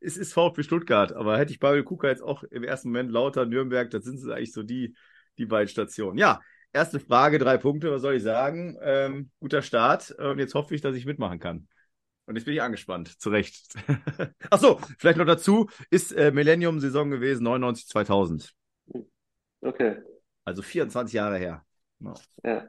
es 0.00 0.16
ist 0.16 0.32
VfB 0.32 0.62
Stuttgart, 0.62 1.12
aber 1.12 1.38
hätte 1.38 1.52
ich 1.52 1.60
Pavel 1.60 1.82
Kuka 1.82 2.08
jetzt 2.08 2.22
auch 2.22 2.42
im 2.44 2.62
ersten 2.62 2.88
Moment 2.88 3.10
lauter 3.10 3.46
Nürnberg, 3.46 3.90
das 3.90 4.04
sind 4.04 4.30
eigentlich 4.30 4.52
so 4.52 4.62
die, 4.62 4.94
die 5.38 5.46
beiden 5.46 5.68
Stationen. 5.68 6.18
Ja, 6.18 6.40
erste 6.72 7.00
Frage, 7.00 7.38
drei 7.38 7.56
Punkte, 7.58 7.90
was 7.90 8.02
soll 8.02 8.14
ich 8.14 8.22
sagen? 8.22 8.76
Ähm, 8.82 9.30
guter 9.40 9.62
Start 9.62 10.12
und 10.12 10.38
jetzt 10.38 10.54
hoffe 10.54 10.74
ich, 10.74 10.80
dass 10.80 10.94
ich 10.94 11.06
mitmachen 11.06 11.38
kann. 11.38 11.66
Und 12.26 12.36
jetzt 12.36 12.44
bin 12.44 12.54
ich 12.54 12.62
angespannt, 12.62 13.20
zu 13.20 13.30
Recht. 13.30 13.74
Ach 14.50 14.58
so, 14.58 14.80
vielleicht 14.98 15.18
noch 15.18 15.26
dazu, 15.26 15.68
ist 15.90 16.12
äh, 16.12 16.32
Millennium-Saison 16.32 17.10
gewesen, 17.10 17.44
99, 17.44 17.86
2000. 17.86 18.52
Okay, 19.60 19.96
Also 20.44 20.62
24 20.62 21.14
Jahre 21.14 21.38
her. 21.38 21.64
Ja. 22.00 22.14
ja. 22.44 22.68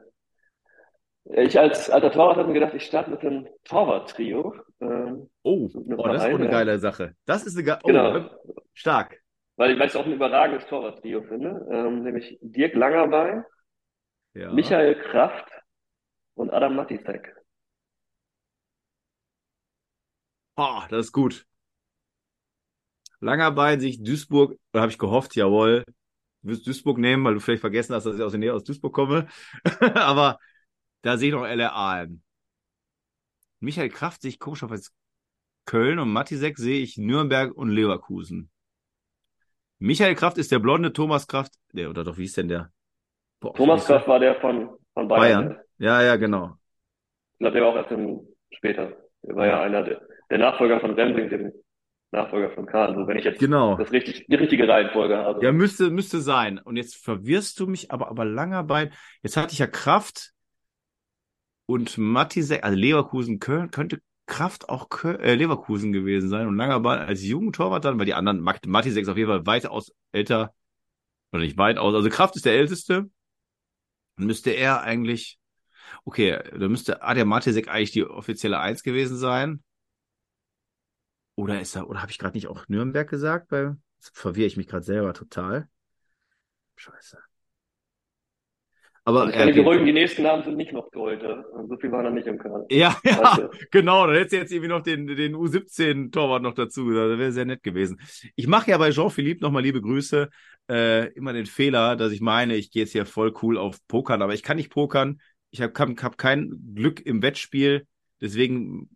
Ich 1.30 1.58
als 1.58 1.90
alter 1.90 2.10
Torwart 2.10 2.36
habe 2.38 2.48
mir 2.48 2.54
gedacht, 2.54 2.74
ich 2.74 2.86
starte 2.86 3.10
mit 3.10 3.20
einem 3.20 3.46
Torwart-Trio. 3.64 4.54
Ähm, 4.80 5.28
Oh, 5.42 5.68
oh, 5.74 6.08
das 6.08 6.22
ist 6.24 6.28
eine 6.34 6.48
geile 6.48 6.78
Sache. 6.78 7.14
Das 7.26 7.44
ist 7.44 7.54
eine 7.56 7.64
geile, 7.64 7.80
oh, 7.82 7.86
Genau. 7.86 8.30
stark. 8.74 9.20
Weil 9.56 9.72
ich 9.72 9.80
es 9.80 9.96
auch 9.96 10.06
ein 10.06 10.12
überragendes 10.12 10.66
Torwart-Trio 10.66 11.22
finde. 11.24 11.66
Ähm, 11.70 12.02
nämlich 12.02 12.38
Dirk 12.40 12.74
Langerbein, 12.74 13.44
Ja. 14.34 14.52
Michael 14.52 14.94
Kraft 14.94 15.50
und 16.34 16.50
Adam 16.50 16.76
Matisek. 16.76 17.34
Oh, 20.56 20.82
das 20.90 21.06
ist 21.06 21.12
gut. 21.12 21.46
Langer 23.20 23.50
Bein 23.50 23.80
sich 23.80 24.02
Duisburg, 24.02 24.58
da 24.72 24.80
habe 24.80 24.92
ich 24.92 24.98
gehofft, 24.98 25.34
jawohl, 25.34 25.84
du 26.42 26.50
wirst 26.50 26.66
Duisburg 26.66 26.98
nehmen, 26.98 27.24
weil 27.24 27.34
du 27.34 27.40
vielleicht 27.40 27.60
vergessen 27.60 27.94
hast, 27.94 28.04
dass 28.04 28.14
ich 28.16 28.22
aus 28.22 28.32
der 28.32 28.38
Nähe 28.40 28.54
aus 28.54 28.64
Duisburg 28.64 28.92
komme. 28.94 29.26
Aber 29.94 30.38
da 31.02 31.16
sehe 31.16 31.28
ich 31.28 31.34
noch 31.34 31.46
LRA. 31.46 32.06
Michael 33.60 33.88
Kraft 33.88 34.22
sehe 34.22 34.30
ich 34.30 34.38
komisch 34.38 34.62
auf 34.62 34.70
als 34.70 34.94
Köln 35.64 35.98
und 35.98 36.12
Matisek 36.12 36.56
sehe 36.56 36.80
ich 36.80 36.96
Nürnberg 36.96 37.52
und 37.54 37.70
Leverkusen. 37.70 38.50
Michael 39.78 40.14
Kraft 40.14 40.38
ist 40.38 40.50
der 40.50 40.58
blonde 40.58 40.92
Thomas 40.92 41.26
Kraft, 41.26 41.52
der, 41.72 41.90
oder 41.90 42.04
doch, 42.04 42.18
wie 42.18 42.24
ist 42.24 42.36
denn 42.36 42.48
der? 42.48 42.72
Boah, 43.40 43.54
Thomas 43.54 43.86
Kraft 43.86 44.08
war 44.08 44.18
der 44.18 44.40
von, 44.40 44.70
von 44.94 45.08
Bayern. 45.08 45.48
Bayern. 45.48 45.60
Ja, 45.78 46.02
ja, 46.02 46.16
genau. 46.16 46.56
Ich 47.34 47.38
glaube, 47.38 47.54
der 47.54 47.62
war 47.62 47.70
auch 47.70 47.76
erst 47.76 47.92
im, 47.92 48.20
später. 48.50 48.96
Der 49.22 49.36
war 49.36 49.46
ja 49.46 49.60
einer 49.60 49.84
der, 49.84 50.00
der 50.30 50.38
Nachfolger 50.38 50.80
von 50.80 50.94
Rembrandt, 50.94 51.30
dem 51.30 51.52
Nachfolger 52.10 52.50
von 52.50 52.66
Karl. 52.66 52.88
Also 52.88 53.06
wenn 53.06 53.18
ich 53.18 53.24
jetzt 53.24 53.38
genau. 53.38 53.76
das 53.76 53.92
richtig, 53.92 54.26
die 54.26 54.34
richtige 54.34 54.66
Reihenfolge 54.66 55.18
habe. 55.18 55.44
Ja, 55.44 55.52
müsste, 55.52 55.90
müsste 55.90 56.20
sein. 56.20 56.58
Und 56.58 56.76
jetzt 56.76 56.96
verwirrst 56.96 57.60
du 57.60 57.66
mich 57.66 57.92
aber, 57.92 58.08
aber 58.08 58.24
langer 58.24 58.64
bei. 58.64 58.90
Jetzt 59.22 59.36
hatte 59.36 59.52
ich 59.52 59.58
ja 59.58 59.66
Kraft 59.66 60.32
und 61.68 61.98
Matisek, 61.98 62.64
also 62.64 62.78
Leverkusen, 62.78 63.40
Köln, 63.40 63.70
könnte 63.70 64.00
Kraft 64.24 64.70
auch 64.70 64.88
Köln, 64.88 65.20
äh, 65.20 65.34
Leverkusen 65.34 65.92
gewesen 65.92 66.30
sein 66.30 66.46
und 66.46 66.56
langer 66.56 66.80
Ball 66.80 66.98
als 66.98 67.22
Jugendtorwart 67.22 67.84
dann, 67.84 67.98
weil 67.98 68.06
die 68.06 68.14
anderen, 68.14 68.40
Matisek 68.40 69.02
ist 69.02 69.08
auf 69.10 69.18
jeden 69.18 69.28
Fall 69.28 69.44
weitaus 69.44 69.92
älter, 70.10 70.54
oder 71.30 71.42
nicht 71.42 71.58
weitaus, 71.58 71.94
also 71.94 72.08
Kraft 72.08 72.36
ist 72.36 72.46
der 72.46 72.54
älteste. 72.54 73.10
Dann 74.16 74.26
müsste 74.26 74.50
er 74.50 74.80
eigentlich, 74.80 75.38
okay, 76.06 76.42
da 76.58 76.68
müsste 76.68 77.02
Adem 77.02 77.28
Matisek 77.28 77.68
eigentlich 77.68 77.92
die 77.92 78.04
offizielle 78.04 78.58
Eins 78.58 78.82
gewesen 78.82 79.18
sein. 79.18 79.62
Oder 81.34 81.60
ist 81.60 81.76
er, 81.76 81.86
oder 81.90 82.00
habe 82.00 82.10
ich 82.10 82.18
gerade 82.18 82.34
nicht 82.34 82.46
auch 82.48 82.66
Nürnberg 82.68 83.08
gesagt? 83.10 83.52
Weil 83.52 83.76
verwirre 84.00 84.46
ich 84.46 84.56
mich 84.56 84.68
gerade 84.68 84.84
selber 84.84 85.12
total. 85.12 85.68
Scheiße. 86.76 87.18
Aber 89.08 89.26
ich 89.26 89.32
kann 89.36 89.46
die 89.46 89.54
beruhigen, 89.54 89.86
die 89.86 89.94
nächsten 89.94 90.22
Namen 90.22 90.42
sind 90.42 90.58
nicht 90.58 90.70
noch 90.70 90.90
heute. 90.94 91.42
So 91.66 91.78
viel 91.78 91.90
war 91.90 92.02
noch 92.02 92.10
nicht 92.10 92.26
im 92.26 92.36
Kader. 92.36 92.66
Ja, 92.68 92.94
ja, 93.02 93.18
weißt 93.18 93.70
genau. 93.70 94.06
Dann 94.06 94.16
hättest 94.16 94.32
du 94.32 94.36
jetzt 94.36 94.52
irgendwie 94.52 94.68
noch 94.68 94.82
den, 94.82 95.06
den 95.06 95.34
U17-Torwart 95.34 96.42
noch 96.42 96.52
dazu. 96.52 96.90
Das 96.90 97.18
wäre 97.18 97.32
sehr 97.32 97.46
nett 97.46 97.62
gewesen. 97.62 98.02
Ich 98.36 98.46
mache 98.46 98.70
ja 98.70 98.76
bei 98.76 98.90
Jean-Philippe 98.90 99.42
nochmal 99.42 99.62
liebe 99.62 99.80
Grüße 99.80 100.28
äh, 100.68 101.10
immer 101.14 101.32
den 101.32 101.46
Fehler, 101.46 101.96
dass 101.96 102.12
ich 102.12 102.20
meine, 102.20 102.56
ich 102.56 102.70
gehe 102.70 102.82
jetzt 102.82 102.92
hier 102.92 103.06
voll 103.06 103.32
cool 103.40 103.56
auf 103.56 103.78
Pokern, 103.88 104.20
aber 104.20 104.34
ich 104.34 104.42
kann 104.42 104.58
nicht 104.58 104.70
pokern. 104.70 105.22
Ich 105.52 105.62
habe 105.62 105.72
hab 105.78 106.18
kein 106.18 106.74
Glück 106.74 107.00
im 107.06 107.22
Wettspiel. 107.22 107.86
Deswegen 108.20 108.90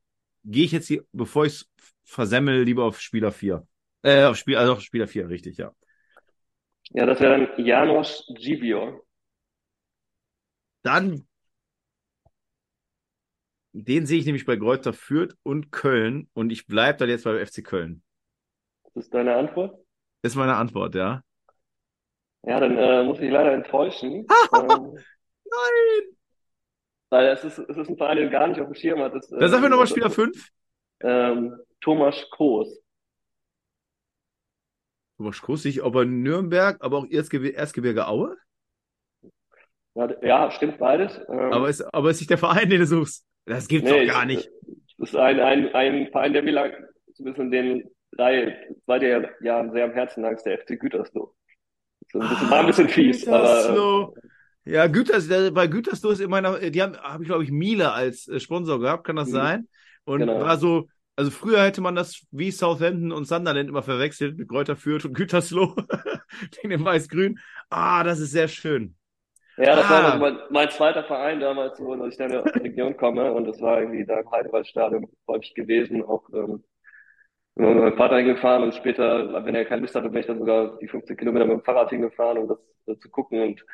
gehe 0.45 0.67
ich 0.67 0.73
jetzt 0.73 0.89
hier, 0.89 1.05
bevor 1.13 1.47
ich 1.47 1.55
es 1.55 1.71
versemmel, 2.05 2.65
lieber 2.65 2.85
auf 2.85 3.01
Spieler 3.01 3.33
4. 3.33 3.67
Äh, 4.03 4.25
auf 4.25 4.37
Spiel, 4.37 4.57
also 4.57 4.75
auf 4.75 4.83
Spieler 4.83 5.09
4, 5.09 5.31
richtig, 5.31 5.57
ja. 5.57 5.73
Ja, 6.91 7.07
das 7.07 7.19
wäre 7.19 7.47
dann 7.47 7.65
Janos 7.65 8.31
Gibio. 8.37 9.07
Dann, 10.83 11.27
den 13.73 14.07
sehe 14.07 14.19
ich 14.19 14.27
nämlich 14.27 14.45
bei 14.45 14.57
Greuther 14.57 14.93
Fürth 14.93 15.37
und 15.43 15.71
Köln 15.71 16.29
und 16.35 16.51
ich 16.51 16.67
bleibe 16.67 16.99
dann 16.99 17.09
jetzt 17.09 17.25
beim 17.25 17.45
FC 17.45 17.65
Köln. 17.65 18.03
Das 18.95 19.05
ist 19.05 19.15
deine 19.15 19.37
Antwort? 19.37 19.79
Das 20.23 20.33
ist 20.33 20.37
meine 20.37 20.57
Antwort, 20.57 20.95
ja. 20.95 21.23
Ja, 22.45 22.59
dann 22.59 22.77
äh, 22.77 23.05
muss 23.05 23.21
ich 23.21 23.31
leider 23.31 23.53
enttäuschen. 23.53 24.27
ähm, 24.55 24.99
Nein! 25.45 26.17
Weil 27.11 27.27
es 27.29 27.45
ist, 27.45 27.59
es 27.59 27.77
ist 27.77 27.89
ein 27.89 27.97
Verein, 27.97 28.17
den 28.17 28.31
gar 28.31 28.47
nicht 28.49 28.61
auf 28.61 28.69
dem 28.69 28.75
Schirm 28.75 29.01
hat. 29.01 29.15
Das, 29.15 29.31
äh, 29.31 29.39
dann 29.39 29.51
sagen 29.51 29.63
wir 29.63 29.69
nochmal 29.69 29.87
Spieler 29.87 30.11
5. 30.11 30.49
Ähm, 31.01 31.57
Thomas 31.81 32.27
Kroos. 32.31 32.83
Thomas 35.19 35.41
Kroos, 35.41 35.65
ich 35.65 35.85
aber 35.85 36.05
Nürnberg, 36.05 36.79
aber 36.81 36.99
auch 36.99 37.07
Erzgebirge, 37.09 37.57
Erzgebirge 37.57 38.09
Aue? 38.09 38.37
Ja, 39.95 40.51
stimmt 40.51 40.79
beides. 40.79 41.21
Ähm, 41.29 41.53
aber, 41.53 41.69
ist, 41.69 41.83
aber 41.95 42.11
ist 42.11 42.21
nicht 42.21 42.31
der 42.31 42.39
Verein, 42.39 42.71
den 42.71 42.81
du 42.81 42.87
suchst? 42.87 43.27
Das 43.45 43.69
gibt's 43.69 43.91
nee, 43.91 44.07
doch 44.07 44.13
gar 44.13 44.25
nicht. 44.25 44.49
Das 44.99 45.11
ist 45.11 45.17
ein, 45.17 45.41
ein, 45.41 45.75
ein 45.75 46.09
Verein, 46.11 46.33
der 46.33 46.43
mir 46.43 46.53
lang, 46.53 46.73
zumindest 47.15 47.43
in 47.43 47.51
den 47.51 47.91
drei, 48.13 48.57
zwei 48.85 48.99
der 48.99 49.31
Jahren 49.43 49.73
sehr 49.73 49.85
am 49.85 49.93
Herzen 49.93 50.23
lag, 50.23 50.33
ist 50.33 50.45
der 50.45 50.59
FC 50.59 50.79
Gütersloh. 50.79 51.35
So 52.11 52.21
ein 52.21 52.29
bisschen, 52.29 52.47
ah, 52.47 52.51
war 52.51 52.61
ein 52.61 52.67
bisschen 52.67 52.89
fies. 52.89 53.25
Gütersloh. 53.25 54.03
Aber, 54.03 54.15
ja, 54.65 54.87
Gütersloh, 54.87 55.51
bei 55.51 55.67
Gütersloh 55.67 56.11
ist 56.11 56.21
immer 56.21 56.41
noch, 56.41 56.59
die 56.59 56.83
haben, 56.83 56.97
habe 56.97 57.25
ich 57.25 57.29
glaube 57.29 57.45
ich 57.45 57.51
Miele 57.51 57.93
als 57.93 58.29
äh, 58.29 58.39
Sponsor 58.39 58.81
gehabt, 58.81 59.05
kann 59.05 59.17
das 59.17 59.29
mhm. 59.29 59.33
sein? 59.33 59.69
Und 60.05 60.21
genau. 60.21 60.41
war 60.41 60.57
so, 60.57 60.89
also 61.17 61.31
früher 61.31 61.63
hätte 61.63 61.81
man 61.81 61.95
das 61.95 62.25
wie 62.31 62.51
Southampton 62.51 63.13
und 63.13 63.27
Sunderland 63.27 63.69
immer 63.69 63.83
verwechselt 63.83 64.39
mit 64.39 64.49
Kräuter 64.49 64.77
Fürth 64.77 65.05
und 65.05 65.15
Gütersloh, 65.15 65.75
den 66.65 66.85
weiß-grün. 66.85 67.39
Ah, 67.71 68.05
das 68.05 68.21
ist 68.21 68.31
sehr 68.31 68.49
schön. 68.49 68.95
Ja, 69.57 69.77
das 69.77 69.87
ah. 69.87 69.91
war 69.91 70.19
mein, 70.19 70.39
mein, 70.51 70.71
zweiter 70.71 71.05
Verein 71.05 71.41
damals, 71.41 71.79
wo 71.81 71.95
ich 72.07 72.17
dann 72.17 72.35
aus 72.37 72.53
der 72.53 72.63
Region 72.63 72.97
komme 72.97 73.33
und 73.33 73.47
das 73.47 73.61
war 73.61 73.81
irgendwie 73.81 74.05
da 74.07 74.21
im 74.21 74.31
Heidewaldstadion 74.31 75.07
häufig 75.29 75.55
gewesen, 75.55 76.03
auch 76.03 76.23
ähm, 76.33 76.65
mit 77.55 77.69
meinem 77.69 77.97
Vater 77.97 78.17
hingefahren 78.17 78.63
und 78.63 78.75
später, 78.75 79.45
wenn 79.45 79.55
er 79.55 79.67
keine 79.67 79.83
Lust 79.83 79.95
hatte, 79.95 80.09
bin 80.09 80.21
ich 80.21 80.27
dann 80.27 80.39
sogar 80.39 80.79
die 80.79 80.89
15 80.89 81.17
Kilometer 81.17 81.45
mit 81.45 81.59
dem 81.59 81.65
Fahrrad 81.65 81.91
hingefahren, 81.91 82.39
um 82.39 82.49
das, 82.49 82.59
das 82.87 82.99
zu 82.99 83.11
gucken 83.11 83.43
und 83.43 83.65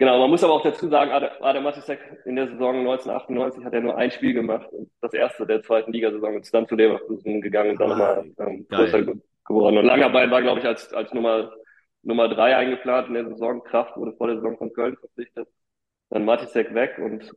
Genau, 0.00 0.20
man 0.20 0.30
muss 0.30 0.44
aber 0.44 0.52
auch 0.52 0.62
dazu 0.62 0.88
sagen, 0.88 1.10
Adam 1.10 1.64
Matisek 1.64 1.98
in 2.24 2.36
der 2.36 2.46
Saison 2.46 2.76
1998 2.76 3.64
hat 3.64 3.74
er 3.74 3.80
nur 3.80 3.96
ein 3.96 4.12
Spiel 4.12 4.32
gemacht. 4.32 4.68
Das 5.00 5.12
erste 5.12 5.44
der 5.44 5.60
zweiten 5.62 5.92
Ligasaison 5.92 6.36
und 6.36 6.42
ist 6.42 6.54
dann 6.54 6.68
zu 6.68 6.76
Leverkusen 6.76 7.40
gegangen 7.40 7.72
und 7.72 7.80
dann 7.80 7.88
nochmal 7.88 8.24
ähm, 8.38 8.64
größer 8.68 9.02
geworden. 9.02 9.78
Und 9.78 9.86
Langerbein 9.86 10.30
war, 10.30 10.40
glaube 10.40 10.60
ich, 10.60 10.66
als, 10.66 10.94
als 10.94 11.12
Nummer 11.12 11.50
Nummer 12.02 12.28
drei 12.28 12.56
eingeplant 12.56 13.08
in 13.08 13.14
der 13.14 13.28
Saison. 13.28 13.62
Kraft 13.64 13.96
wurde 13.96 14.16
vor 14.16 14.28
der 14.28 14.36
Saison 14.36 14.56
von 14.56 14.72
Köln 14.72 14.96
verpflichtet. 14.96 15.48
Dann 16.10 16.24
Matisek 16.24 16.72
weg 16.74 16.98
und 16.98 17.30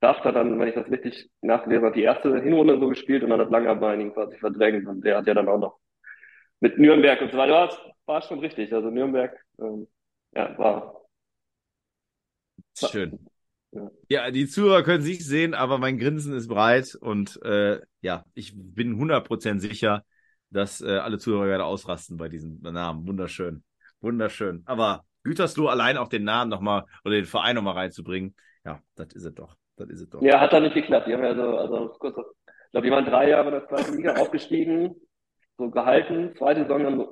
Kraft 0.00 0.24
hat 0.24 0.36
dann, 0.36 0.58
wenn 0.58 0.68
ich 0.68 0.74
das 0.74 0.90
richtig 0.90 1.30
nachgelesen 1.40 1.84
habe, 1.84 1.94
die 1.94 2.02
erste 2.02 2.40
Hinrunde 2.40 2.78
so 2.78 2.88
gespielt 2.88 3.22
und 3.22 3.30
dann 3.30 3.40
hat 3.40 3.50
Langerbein 3.50 4.00
ihn 4.00 4.12
quasi 4.12 4.36
verdrängt. 4.38 4.86
Und 4.86 5.04
der 5.04 5.18
hat 5.18 5.26
ja 5.26 5.34
dann 5.34 5.48
auch 5.48 5.58
noch 5.58 5.78
mit 6.60 6.78
Nürnberg 6.78 7.20
und 7.20 7.32
so 7.32 7.38
weiter. 7.38 7.66
Das 7.66 7.78
war 8.06 8.22
schon 8.22 8.40
richtig. 8.40 8.72
Also 8.72 8.90
Nürnberg, 8.90 9.36
ähm, 9.60 9.88
ja, 10.32 10.56
war. 10.58 10.94
Schön. 12.76 13.18
Ja. 13.70 13.90
ja, 14.08 14.30
die 14.30 14.46
Zuhörer 14.46 14.82
können 14.82 15.02
sich 15.02 15.26
sehen, 15.26 15.52
aber 15.52 15.78
mein 15.78 15.98
Grinsen 15.98 16.32
ist 16.32 16.48
breit 16.48 16.94
und 16.94 17.40
äh, 17.42 17.80
ja, 18.00 18.24
ich 18.34 18.54
bin 18.56 18.98
100% 18.98 19.58
sicher, 19.58 20.04
dass 20.48 20.80
äh, 20.80 20.96
alle 20.96 21.18
Zuhörer 21.18 21.46
gerade 21.46 21.64
ausrasten 21.64 22.16
bei 22.16 22.28
diesem 22.28 22.60
Namen. 22.60 23.06
Wunderschön. 23.06 23.62
Wunderschön. 24.00 24.62
Aber 24.66 25.04
Gütersloh 25.24 25.68
allein 25.68 25.96
auch 25.96 26.08
den 26.08 26.24
Namen 26.24 26.50
nochmal 26.50 26.84
oder 27.04 27.14
den 27.14 27.24
Verein 27.24 27.56
nochmal 27.56 27.74
reinzubringen, 27.74 28.34
ja, 28.64 28.80
das 28.96 29.08
ist 29.14 29.24
es 29.24 29.34
doch. 29.34 29.56
Das 29.76 29.88
ist 29.88 30.00
es 30.00 30.08
doch. 30.08 30.22
Ja, 30.22 30.40
hat 30.40 30.52
da 30.52 30.60
nicht 30.60 30.74
geklappt. 30.74 31.06
Die 31.06 31.14
haben 31.14 31.22
ja 31.22 31.34
so, 31.34 31.56
also 31.56 31.88
kurz, 31.98 32.16
ich 32.18 32.70
glaube, 32.72 32.86
die 32.86 32.92
waren 32.92 33.04
drei 33.04 33.30
Jahre 33.30 33.48
in 33.48 33.54
der 33.54 33.68
zweiten 33.68 33.96
Liga 33.96 34.14
aufgestiegen, 34.16 34.94
so 35.56 35.70
gehalten, 35.70 36.34
zweite 36.36 36.62
Saison 36.62 36.82
dann 36.82 37.06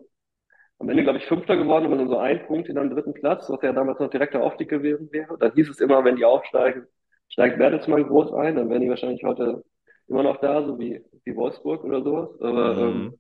am 0.79 0.89
Ende, 0.89 1.05
glaube 1.05 1.19
ich, 1.19 1.27
Fünfter 1.27 1.57
geworden, 1.57 1.87
aber 1.87 1.97
nur 1.97 2.09
so 2.09 2.19
ein 2.19 2.47
Punkt 2.47 2.69
in 2.69 2.75
den 2.75 2.91
dritten 2.91 3.15
Platz, 3.15 3.49
was 3.49 3.63
ja 3.63 3.73
damals 3.73 3.99
noch 3.99 4.11
direkter 4.11 4.43
Aufstieg 4.43 4.69
gewesen 4.69 5.09
wäre. 5.11 5.39
Da 5.39 5.53
hieß 5.53 5.71
es 5.71 5.81
immer, 5.81 6.05
wenn 6.05 6.17
die 6.17 6.25
aufsteigen, 6.25 6.87
steigt 7.29 7.59
Bertelsmann 7.59 8.07
groß 8.07 8.33
ein, 8.35 8.57
dann 8.57 8.69
wären 8.69 8.83
die 8.83 8.91
wahrscheinlich 8.91 9.25
heute 9.25 9.65
immer 10.09 10.23
noch 10.23 10.39
da, 10.41 10.65
so 10.65 10.79
wie, 10.79 11.03
wie 11.25 11.35
Wolfsburg 11.35 11.83
oder 11.85 12.03
sowas. 12.03 12.31
Aber 12.41 12.75
mhm. 12.75 12.81
ähm, 12.81 13.19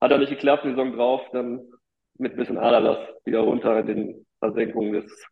hat 0.00 0.10
da 0.10 0.18
nicht 0.18 0.30
geklappt, 0.30 0.64
die 0.64 0.70
Saison 0.70 0.96
drauf, 0.96 1.22
dann 1.32 1.60
mit 2.18 2.32
ein 2.32 2.38
bisschen 2.38 2.58
Aderlass 2.58 2.98
wieder 3.24 3.40
runter 3.40 3.80
in 3.80 3.86
den 3.86 4.26
Versenkungen 4.38 4.92
des 4.92 5.26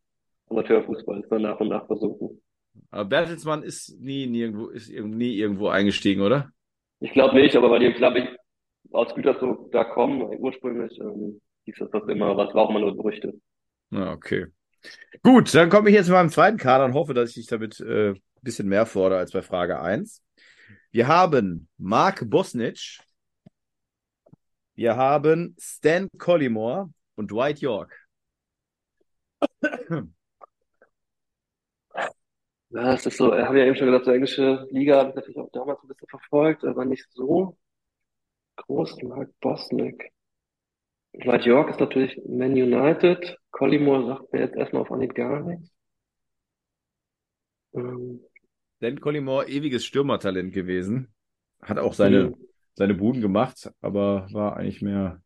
Amateurfußballs 0.49 1.29
dann 1.29 1.43
nach 1.43 1.61
und 1.61 1.69
nach 1.69 1.87
versuchen. 1.87 2.43
Aber 2.91 3.05
Bertelsmann 3.05 3.63
ist 3.63 4.01
nie, 4.01 4.27
nirgendwo, 4.27 4.69
ist 4.69 4.91
nie 4.91 5.37
irgendwo 5.37 5.69
eingestiegen, 5.69 6.23
oder? 6.23 6.51
Ich 7.01 7.13
glaube 7.13 7.35
nicht, 7.37 7.57
aber 7.57 7.71
weil 7.71 7.81
die, 7.81 7.93
glaube 7.93 8.21
ich, 8.21 8.29
aus 8.93 9.15
Gütersloh 9.15 9.69
da 9.73 9.85
kommen, 9.85 10.23
ursprünglich, 10.39 10.99
ähm, 11.01 11.41
hieß 11.65 11.77
das, 11.79 11.91
das 11.91 12.09
immer, 12.09 12.37
was 12.37 12.53
braucht 12.53 12.73
man 12.73 12.83
nur 12.83 12.97
Gerüchte. 12.97 13.35
Ah, 13.91 14.13
okay. 14.13 14.47
Gut, 15.23 15.55
dann 15.55 15.71
komme 15.71 15.91
ich 15.91 15.95
jetzt 15.95 16.07
zu 16.07 16.13
meinem 16.13 16.31
zweiten 16.31 16.57
Kader 16.57 16.85
und 16.85 16.95
hoffe, 16.95 17.15
dass 17.15 17.31
ich 17.31 17.35
dich 17.37 17.47
damit 17.47 17.81
äh, 17.81 18.11
ein 18.11 18.21
bisschen 18.43 18.69
mehr 18.69 18.87
fordere 18.87 19.21
als 19.21 19.33
bei 19.33 19.43
Frage 19.43 19.81
1. 19.81 20.23
Wir 20.91 21.07
haben 21.09 21.69
Mark 21.79 22.29
Bosnich, 22.29 23.01
wir 24.75 24.97
haben 24.97 25.55
Stan 25.59 26.09
Collymore 26.19 26.91
und 27.15 27.31
Dwight 27.31 27.61
York. 27.61 27.97
Ja, 32.75 32.93
das 32.93 33.05
ist 33.05 33.19
so, 33.19 33.35
ich 33.35 33.45
habe 33.45 33.59
ja 33.59 33.67
eben 33.67 33.77
schon 33.77 33.87
gesagt, 33.87 34.07
die 34.07 34.13
englische 34.13 34.67
Liga 34.71 34.97
habe 34.97 35.11
ich 35.11 35.15
natürlich 35.17 35.37
auch 35.37 35.51
damals 35.53 35.83
ein 35.83 35.89
bisschen 35.89 36.09
verfolgt, 36.09 36.65
aber 36.65 36.87
nicht 36.87 37.07
so 37.13 37.59
groß. 38.57 39.03
Mark 39.03 39.29
Bosnick. 39.41 40.11
Dwight 41.13 41.45
York 41.45 41.69
ist 41.69 41.81
natürlich 41.81 42.19
Man 42.27 42.53
United. 42.53 43.37
Collymore 43.51 44.07
sagt 44.07 44.33
mir 44.33 44.41
jetzt 44.41 44.57
erstmal 44.57 44.83
auf 44.83 44.91
Anhieb 44.91 45.15
gar 45.15 45.43
nichts. 45.43 45.71
Ähm, 47.75 48.23
Dan 48.81 49.01
Collymore, 49.01 49.49
ewiges 49.49 49.85
Stürmertalent 49.85 50.55
gewesen. 50.55 51.13
Hat 51.61 51.79
auch 51.79 51.93
seine 51.93 52.31
mhm 52.31 52.52
seine 52.75 52.95
Buden 52.95 53.21
gemacht, 53.21 53.71
aber 53.81 54.27
war 54.33 54.57
eigentlich 54.57 54.83
mehr 54.83 55.21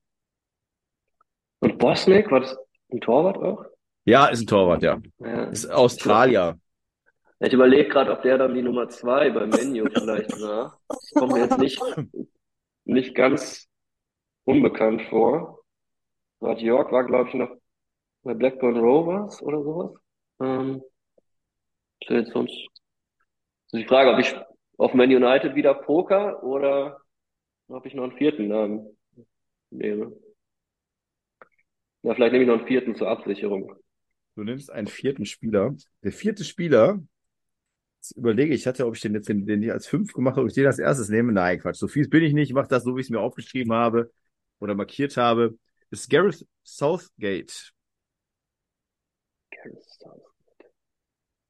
Und 1.60 1.78
Bosnick, 1.78 2.30
war 2.30 2.40
das 2.40 2.56
ein 2.92 3.00
Torwart 3.00 3.38
auch? 3.38 3.64
Ja, 4.04 4.26
ist 4.26 4.42
ein 4.42 4.46
Torwart, 4.46 4.82
ja. 4.82 5.00
Ja. 5.18 5.44
Ist 5.44 5.70
Australier. 5.70 6.58
Ich 7.40 7.52
überlege 7.52 7.88
gerade, 7.88 8.12
ob 8.12 8.22
der 8.22 8.38
dann 8.38 8.54
die 8.54 8.62
Nummer 8.62 8.88
zwei 8.88 9.30
beim 9.30 9.50
Menu 9.50 9.86
vielleicht 9.92 10.40
war. 10.40 10.78
Das 10.88 11.10
kommt 11.14 11.32
mir 11.32 11.40
jetzt 11.40 11.58
nicht, 11.58 11.82
nicht 12.84 13.14
ganz 13.14 13.68
unbekannt 14.44 15.02
vor. 15.10 15.60
Dwight 16.40 16.60
York 16.60 16.92
war, 16.92 17.04
glaube 17.04 17.28
ich, 17.28 17.34
noch 17.34 17.50
bei 18.22 18.34
Blackburn 18.34 18.78
Rovers 18.78 19.42
oder 19.42 19.62
sowas. 19.62 19.92
Ähm, 20.40 20.82
ist 22.00 22.10
jetzt 22.10 22.32
sonst 22.32 22.52
ist 22.52 23.74
die 23.74 23.86
Frage, 23.86 24.12
ob 24.12 24.18
ich 24.18 24.34
auf 24.78 24.94
Man 24.94 25.10
United 25.10 25.54
wieder 25.54 25.74
Poker 25.74 26.42
oder 26.42 27.00
ob 27.68 27.86
ich 27.86 27.94
noch 27.94 28.04
einen 28.04 28.16
vierten 28.16 28.48
Namen 28.48 28.96
nehme. 29.70 30.12
Ja, 32.02 32.14
vielleicht 32.14 32.32
nehme 32.32 32.44
ich 32.44 32.48
noch 32.48 32.58
einen 32.58 32.66
vierten 32.66 32.94
zur 32.94 33.08
Absicherung. 33.08 33.74
Du 34.36 34.44
nimmst 34.44 34.70
einen 34.70 34.86
vierten 34.86 35.26
Spieler. 35.26 35.74
Der 36.02 36.12
vierte 36.12 36.44
Spieler, 36.44 37.00
jetzt 38.00 38.16
überlege 38.16 38.54
ich, 38.54 38.66
hatte, 38.66 38.86
ob 38.86 38.94
ich 38.94 39.00
den 39.00 39.14
jetzt 39.14 39.28
den, 39.28 39.46
den 39.46 39.70
als 39.70 39.86
fünf 39.86 40.12
gemacht 40.12 40.36
habe, 40.36 40.42
ob 40.42 40.48
ich 40.48 40.54
den 40.54 40.66
als 40.66 40.78
erstes 40.78 41.08
nehme. 41.08 41.32
Nein, 41.32 41.58
Quatsch. 41.58 41.76
So 41.76 41.88
fies 41.88 42.08
bin 42.08 42.22
ich 42.22 42.32
nicht. 42.32 42.50
Ich 42.50 42.54
mache 42.54 42.68
das 42.68 42.84
so, 42.84 42.96
wie 42.96 43.00
ich 43.00 43.06
es 43.06 43.10
mir 43.10 43.20
aufgeschrieben 43.20 43.72
habe 43.72 44.12
oder 44.60 44.74
markiert 44.74 45.16
habe. 45.16 45.58
Ist 45.90 46.10
Gareth 46.10 46.46
Southgate. 46.64 47.72
Gareth 49.50 49.82
Southgate. 49.82 50.72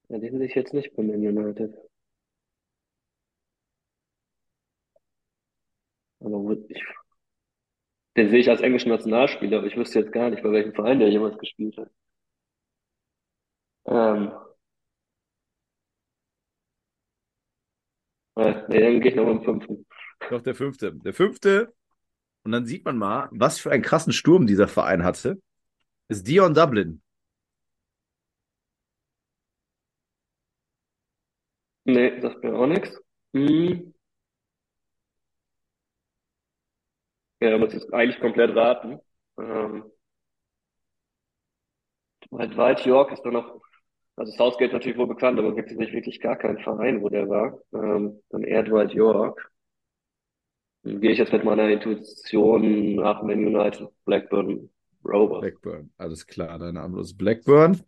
Ja, 0.09 0.19
den 0.19 0.39
sehe 0.39 0.47
ich 0.47 0.55
jetzt 0.55 0.73
nicht 0.73 0.95
bei 0.95 1.03
Man 1.03 1.17
United. 1.17 1.75
Wo- 6.21 6.53
ich, 6.69 6.83
den 8.17 8.31
sehe 8.31 8.41
ich 8.41 8.51
als 8.51 8.63
englischen 8.63 8.89
Nationalspieler, 8.89 9.59
aber 9.59 9.69
ich 9.69 9.77
wüsste 9.77 10.01
jetzt 10.01 10.11
gar 10.11 10.29
nicht, 10.31 10.43
bei 10.43 10.51
welchem 10.51 10.75
Verein 10.75 10.99
der 10.99 11.09
jemals 11.09 11.39
gespielt 11.39 11.77
hat. 11.77 11.89
Ähm, 13.87 14.33
äh, 18.37 18.55
nee, 18.69 18.81
dann 18.81 19.01
gehe 19.01 19.11
ich 19.11 19.17
noch 19.17 19.25
mit 19.27 19.37
dem 19.43 19.45
fünften. 19.45 19.87
Doch, 20.31 20.43
der 20.43 20.55
fünfte. 20.55 20.93
Der 20.95 21.15
fünfte. 21.15 21.73
Und 22.45 22.53
dann 22.53 22.67
sieht 22.67 22.85
man 22.85 22.99
mal, 22.99 23.29
was 23.33 23.59
für 23.61 23.73
einen 23.73 23.83
krassen 23.85 24.13
Sturm 24.13 24.47
dieser 24.47 24.69
Verein 24.69 25.05
hatte. 25.05 25.41
Ist 26.09 26.29
Dion 26.29 26.55
Dublin. 26.55 27.03
Nee, 31.85 32.21
sagt 32.21 32.43
mir 32.45 32.55
auch 32.55 32.67
nichts. 32.67 33.01
Hm. 33.35 33.95
Ja, 37.41 37.59
muss 37.59 37.75
jetzt 37.75 37.93
eigentlich 37.93 38.21
komplett 38.21 38.57
raten. 38.57 38.99
Ähm, 39.39 39.85
Dwight 42.31 42.85
York 42.87 43.13
ist 43.13 43.23
dann 43.23 43.35
noch, 43.35 43.61
also 44.17 44.33
Southgate 44.33 44.73
natürlich 44.73 44.99
wohl 44.99 45.07
bekannt, 45.07 45.39
aber 45.39 45.55
gibt 45.55 45.71
es 45.71 45.77
nicht 45.77 45.93
wirklich 45.93 46.21
gar 46.21 46.37
keinen 46.37 46.59
Verein, 46.59 47.03
wo 47.03 47.09
der 47.09 47.29
war. 47.29 47.59
Ähm, 47.73 48.21
dann 48.31 48.43
eher 48.43 48.63
Dwight 48.63 48.93
York. 48.93 49.51
Dann 50.83 51.01
gehe 51.01 51.13
ich 51.13 51.19
jetzt 51.19 51.33
mit 51.33 51.45
meiner 51.45 51.69
Intuition 51.69 52.97
nach 52.97 53.23
Man 53.23 53.45
United, 53.45 53.89
Blackburn 54.05 54.71
Rovers. 55.05 55.41
Blackburn. 55.41 55.91
Alles 55.99 56.27
klar, 56.27 56.59
dein 56.59 56.75
Name 56.75 57.01
ist 57.01 57.17
Blackburn. 57.17 57.83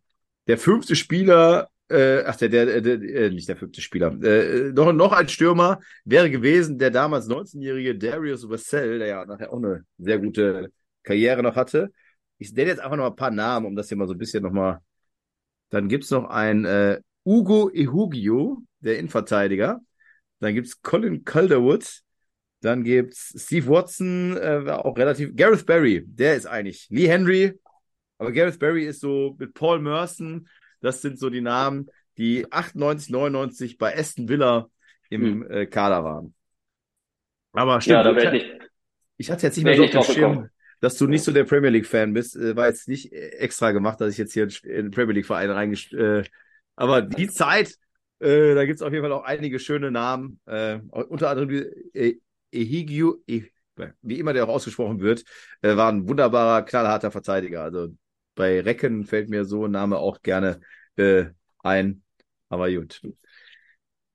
Der 0.46 0.58
fünfte 0.58 0.96
Spieler, 0.96 1.68
äh, 1.88 2.22
ach, 2.24 2.36
der, 2.36 2.48
der, 2.48 2.80
der, 2.80 3.02
äh, 3.02 3.30
nicht 3.30 3.48
der 3.48 3.56
fünfte 3.56 3.80
Spieler, 3.80 4.12
äh, 4.22 4.72
noch, 4.72 4.92
noch 4.92 5.12
ein 5.12 5.28
Stürmer 5.28 5.80
wäre 6.04 6.30
gewesen, 6.30 6.78
der 6.78 6.90
damals 6.90 7.28
19-jährige 7.28 7.96
Darius 7.96 8.48
Vassell, 8.48 8.98
der 8.98 9.08
ja 9.08 9.24
nachher 9.24 9.52
auch 9.52 9.58
eine 9.58 9.84
sehr 9.98 10.18
gute 10.18 10.72
Karriere 11.02 11.42
noch 11.42 11.56
hatte. 11.56 11.92
Ich 12.38 12.52
nenne 12.52 12.70
jetzt 12.70 12.80
einfach 12.80 12.96
noch 12.96 13.06
ein 13.06 13.16
paar 13.16 13.30
Namen, 13.30 13.66
um 13.66 13.76
das 13.76 13.88
hier 13.88 13.96
mal 13.96 14.06
so 14.06 14.14
ein 14.14 14.18
bisschen 14.18 14.42
nochmal. 14.42 14.80
Dann 15.70 15.88
gibt's 15.88 16.10
noch 16.10 16.28
einen 16.28 16.64
äh, 16.64 17.00
Ugo 17.24 17.70
Ehugio, 17.70 18.62
der 18.80 18.98
Innenverteidiger. 18.98 19.80
Dann 20.40 20.54
gibt's 20.54 20.80
Colin 20.82 21.24
Calderwood. 21.24 22.02
Dann 22.60 22.84
gibt's 22.84 23.34
Steve 23.36 23.68
Watson, 23.68 24.36
äh, 24.36 24.64
war 24.64 24.84
auch 24.84 24.96
relativ. 24.96 25.34
Gareth 25.36 25.64
Barry, 25.64 26.04
der 26.06 26.36
ist 26.36 26.46
eigentlich. 26.46 26.86
Lee 26.90 27.08
Henry, 27.08 27.58
aber 28.18 28.32
Gareth 28.32 28.58
Barry 28.58 28.84
ist 28.84 29.00
so 29.00 29.36
mit 29.38 29.54
Paul 29.54 29.80
Merson, 29.80 30.48
das 30.80 31.02
sind 31.02 31.18
so 31.18 31.30
die 31.30 31.40
Namen, 31.40 31.88
die 32.18 32.50
98, 32.50 33.10
99 33.10 33.78
bei 33.78 33.96
Aston 33.96 34.28
Villa 34.28 34.68
im 35.10 35.42
Hm. 35.44 35.50
äh, 35.50 35.66
Kader 35.66 36.04
waren. 36.04 36.34
Aber 37.52 37.80
stimmt, 37.80 38.04
Ja, 38.04 38.12
da 38.12 38.16
ich, 38.16 38.30
nicht, 38.30 38.46
ich 39.16 39.30
hatte 39.30 39.46
jetzt 39.46 39.56
nicht 39.56 39.64
mehr 39.64 39.76
so 39.76 39.84
auf 39.84 39.90
dem 39.90 40.02
Schirm, 40.02 40.32
gekommen. 40.32 40.50
dass 40.80 40.96
du 40.96 41.06
nicht 41.06 41.24
so 41.24 41.32
der 41.32 41.44
Premier 41.44 41.70
League-Fan 41.70 42.12
bist. 42.12 42.36
Äh, 42.36 42.56
war 42.56 42.68
jetzt 42.68 42.88
nicht 42.88 43.12
äh, 43.12 43.30
extra 43.38 43.72
gemacht, 43.72 44.00
dass 44.00 44.12
ich 44.12 44.18
jetzt 44.18 44.32
hier 44.32 44.44
in 44.64 44.86
den 44.86 44.90
Premier 44.90 45.14
League-Verein 45.14 45.50
reingest... 45.50 45.92
Äh, 45.92 46.24
aber 46.76 47.02
die 47.02 47.28
Zeit, 47.28 47.74
äh, 48.20 48.54
da 48.54 48.64
gibt's 48.64 48.82
auf 48.82 48.92
jeden 48.92 49.02
Fall 49.02 49.12
auch 49.12 49.24
einige 49.24 49.58
schöne 49.58 49.90
Namen. 49.90 50.40
Äh, 50.46 50.78
unter 50.90 51.30
anderem 51.30 51.50
äh, 51.94 52.14
Ehigio, 52.52 53.22
eh, 53.26 53.44
wie 54.02 54.18
immer 54.18 54.32
der 54.32 54.44
auch 54.44 54.48
ausgesprochen 54.54 55.00
wird, 55.00 55.24
äh, 55.62 55.76
war 55.76 55.90
ein 55.90 56.08
wunderbarer, 56.08 56.62
knallharter 56.64 57.10
Verteidiger. 57.10 57.62
Also 57.64 57.88
bei 58.38 58.60
Recken 58.60 59.04
fällt 59.04 59.28
mir 59.28 59.44
so 59.44 59.66
ein 59.66 59.72
Name 59.72 59.98
auch 59.98 60.22
gerne 60.22 60.60
äh, 60.96 61.26
ein. 61.58 62.04
Aber 62.48 62.70
gut. 62.70 63.02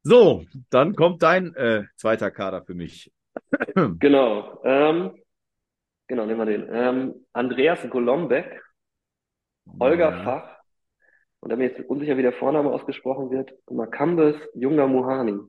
So, 0.01 0.45
dann 0.69 0.95
kommt 0.95 1.21
dein 1.21 1.53
äh, 1.55 1.83
zweiter 1.97 2.31
Kader 2.31 2.63
für 2.65 2.73
mich. 2.73 3.11
Genau. 3.99 4.61
Ähm, 4.63 5.11
genau, 6.07 6.25
nehmen 6.25 6.39
wir 6.39 6.45
den. 6.45 6.69
Ähm, 6.71 7.25
Andreas 7.33 7.79
Golombek, 7.89 8.61
Holger 9.79 10.11
Ja. 10.11 10.23
Fach, 10.23 10.57
und 11.39 11.49
da 11.49 11.55
bin 11.55 11.69
ich 11.69 11.77
jetzt 11.77 11.89
unsicher, 11.89 12.17
wie 12.17 12.21
der 12.21 12.33
Vorname 12.33 12.69
ausgesprochen 12.69 13.31
wird, 13.31 13.51
Makambes 13.69 14.35
Junger 14.53 14.87
Muhani. 14.87 15.39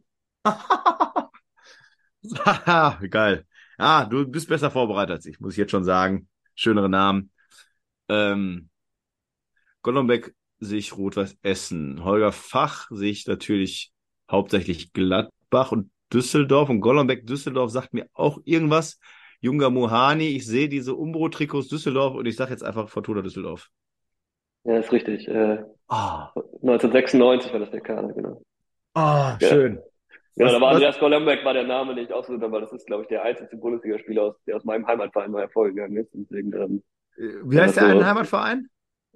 Geil. 3.10 3.44
Ah, 3.78 4.06
du 4.06 4.26
bist 4.26 4.48
besser 4.48 4.70
vorbereitet 4.70 5.16
als 5.16 5.26
ich, 5.26 5.38
muss 5.38 5.52
ich 5.52 5.58
jetzt 5.58 5.70
schon 5.70 5.84
sagen. 5.84 6.28
Schönere 6.54 6.88
Namen. 6.88 7.30
Ähm, 8.08 8.68
Golombek 9.82 10.34
sehe 10.60 10.78
ich 10.78 10.96
Rot-Weiß 10.96 11.36
Essen. 11.42 12.04
Holger 12.04 12.32
Fach 12.32 12.88
sehe 12.90 13.10
ich 13.10 13.26
natürlich 13.26 13.92
hauptsächlich 14.30 14.92
Gladbach 14.92 15.72
und 15.72 15.90
Düsseldorf. 16.12 16.68
Und 16.70 16.80
Golombek 16.80 17.26
Düsseldorf 17.26 17.70
sagt 17.70 17.92
mir 17.92 18.06
auch 18.14 18.38
irgendwas. 18.44 18.98
Junger 19.40 19.68
Mohani, 19.68 20.28
ich 20.28 20.46
sehe 20.46 20.68
diese 20.70 20.94
Umbro-Trikots 20.94 21.68
Düsseldorf 21.68 22.14
und 22.14 22.24
ich 22.26 22.36
sage 22.36 22.50
jetzt 22.52 22.62
einfach 22.64 22.88
Fortuna 22.88 23.20
Düsseldorf. 23.20 23.68
Ja, 24.64 24.78
ist 24.78 24.92
richtig. 24.92 25.28
Äh, 25.28 25.62
Ah, 25.88 26.32
1996 26.62 27.52
war 27.52 27.60
das 27.60 27.70
der 27.70 27.82
Kader, 27.82 28.10
genau. 28.14 28.40
ah, 28.94 29.36
Ja. 29.38 29.48
schön. 29.48 29.78
Genau, 30.36 30.46
Was- 30.46 30.52
da 30.54 30.60
war 30.62 30.68
was- 30.68 30.74
Andreas 30.76 30.98
Golombek, 30.98 31.44
war 31.44 31.52
der 31.52 31.64
Name 31.66 31.94
nicht 31.94 32.10
ausgesucht, 32.10 32.42
aber 32.42 32.62
das 32.62 32.72
ist, 32.72 32.86
glaube 32.86 33.02
ich, 33.02 33.08
der 33.08 33.22
einzige 33.22 33.54
Bundesligaspieler, 33.58 34.22
aus, 34.22 34.34
der 34.46 34.56
aus 34.56 34.64
meinem 34.64 34.86
Heimatverein 34.86 35.30
mal 35.30 35.42
hervorgegangen 35.42 35.98
ist. 35.98 36.08
Deswegen, 36.14 36.54
ähm, 36.54 36.76
Äh, 36.76 36.82
Wie 37.16 37.60
heißt 37.60 37.76
der 37.76 37.86
eine 37.86 38.06
Heimatverein? 38.06 38.68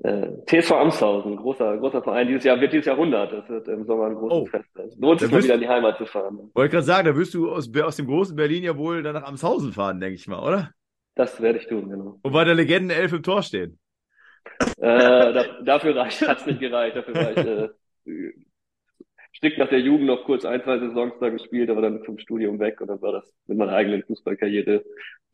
äh, 0.02 0.28
TSV 0.46 0.72
Amshausen, 0.72 1.36
großer, 1.36 1.76
großer 1.78 2.02
Verein. 2.02 2.28
Dieses 2.28 2.44
Jahr 2.44 2.60
wird 2.60 2.72
dieses 2.72 2.86
Jahr 2.86 2.96
100. 2.96 3.32
Das 3.32 3.48
wird 3.48 3.68
im 3.68 3.84
Sommer 3.84 4.06
ein 4.06 4.14
großes 4.14 4.38
Oh. 4.38 4.46
Fest. 4.46 4.68
Also 4.76 4.96
lohnt 5.00 5.20
sich 5.20 5.30
mal 5.30 5.42
wieder 5.42 5.54
in 5.54 5.60
die 5.60 5.68
Heimat 5.68 5.98
zu 5.98 6.06
fahren. 6.06 6.50
Wollte 6.54 6.70
gerade 6.72 6.84
sagen, 6.86 7.06
da 7.06 7.16
wirst 7.16 7.34
du 7.34 7.50
aus, 7.50 7.68
aus 7.82 7.96
dem 7.96 8.06
großen 8.06 8.36
Berlin 8.36 8.62
ja 8.62 8.76
wohl 8.76 9.02
dann 9.02 9.14
nach 9.14 9.24
Amshausen 9.24 9.72
fahren, 9.72 9.98
denke 9.98 10.14
ich 10.14 10.28
mal, 10.28 10.40
oder? 10.40 10.70
Das 11.16 11.40
werde 11.40 11.58
ich 11.58 11.66
tun, 11.66 11.88
genau. 11.90 12.18
Und 12.22 12.32
bei 12.32 12.44
der 12.44 12.54
Legendenelf 12.54 13.12
im 13.12 13.22
Tor 13.24 13.42
stehen. 13.42 13.78
Äh, 14.76 15.32
da, 15.32 15.44
dafür 15.64 15.96
reicht, 15.96 16.26
hat's 16.28 16.46
nicht 16.46 16.60
gereicht. 16.60 16.96
Dafür 16.96 17.14
war 17.14 17.30
ich 17.32 17.38
äh, 17.38 18.32
Stück 19.38 19.56
nach 19.58 19.68
der 19.68 19.80
Jugend 19.80 20.06
noch 20.06 20.24
kurz 20.24 20.44
ein, 20.44 20.62
zwei 20.62 20.78
Saisons 20.78 21.14
da 21.20 21.28
gespielt, 21.28 21.70
aber 21.70 21.80
dann 21.82 22.02
zum 22.04 22.18
Studium 22.18 22.58
weg 22.58 22.80
und 22.80 22.88
dann 22.88 23.00
war 23.00 23.12
das 23.12 23.32
mit 23.46 23.56
meiner 23.56 23.72
eigenen 23.72 24.02
Fußballkarriere, 24.02 24.84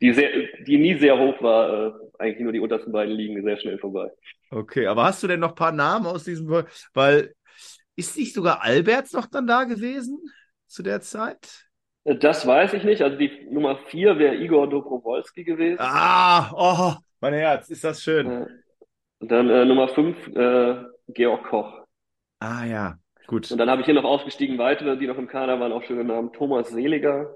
die 0.01 0.13
sehr, 0.13 0.29
die 0.65 0.77
nie 0.77 0.95
sehr 0.99 1.17
hoch 1.17 1.41
war, 1.41 1.87
äh, 1.87 1.91
eigentlich 2.19 2.39
nur 2.43 2.53
die 2.53 2.59
untersten 2.59 2.91
beiden 2.93 3.15
Ligen 3.15 3.43
sehr 3.43 3.57
schnell 3.57 3.79
vorbei. 3.79 4.11
Okay, 4.51 4.87
aber 4.87 5.05
hast 5.05 5.23
du 5.23 5.27
denn 5.27 5.39
noch 5.39 5.49
ein 5.49 5.55
paar 5.55 5.71
Namen 5.71 6.05
aus 6.05 6.23
diesem, 6.23 6.47
weil 6.93 7.33
ist 7.95 8.17
nicht 8.17 8.33
sogar 8.33 8.61
Alberts 8.61 9.13
noch 9.13 9.25
dann 9.25 9.47
da 9.47 9.63
gewesen 9.63 10.19
zu 10.67 10.83
der 10.83 11.01
Zeit? 11.01 11.65
Äh, 12.03 12.15
Das 12.15 12.45
weiß 12.45 12.73
ich 12.73 12.83
nicht. 12.83 13.01
Also 13.01 13.17
die 13.17 13.47
Nummer 13.49 13.77
vier 13.87 14.19
wäre 14.19 14.35
Igor 14.35 14.69
Dobrowolski 14.69 15.43
gewesen. 15.43 15.79
Ah, 15.79 16.51
oh, 16.55 16.95
mein 17.21 17.33
Herz, 17.33 17.69
ist 17.69 17.83
das 17.83 18.03
schön. 18.03 18.27
Äh, 18.27 18.45
und 19.19 19.31
dann 19.31 19.49
äh, 19.49 19.65
Nummer 19.65 19.87
fünf 19.89 20.15
äh, 20.35 20.75
Georg 21.07 21.45
Koch. 21.49 21.85
Ah 22.39 22.65
ja, 22.65 22.99
gut. 23.27 23.51
Und 23.51 23.57
dann 23.57 23.69
habe 23.69 23.81
ich 23.81 23.85
hier 23.85 23.93
noch 23.95 24.03
aufgestiegen 24.03 24.57
weitere, 24.57 24.97
die 24.97 25.07
noch 25.07 25.17
im 25.17 25.27
Kader 25.27 25.59
waren, 25.59 25.71
auch 25.71 25.83
schöne 25.83 26.03
Namen. 26.03 26.31
Thomas 26.33 26.69
Seliger, 26.69 27.35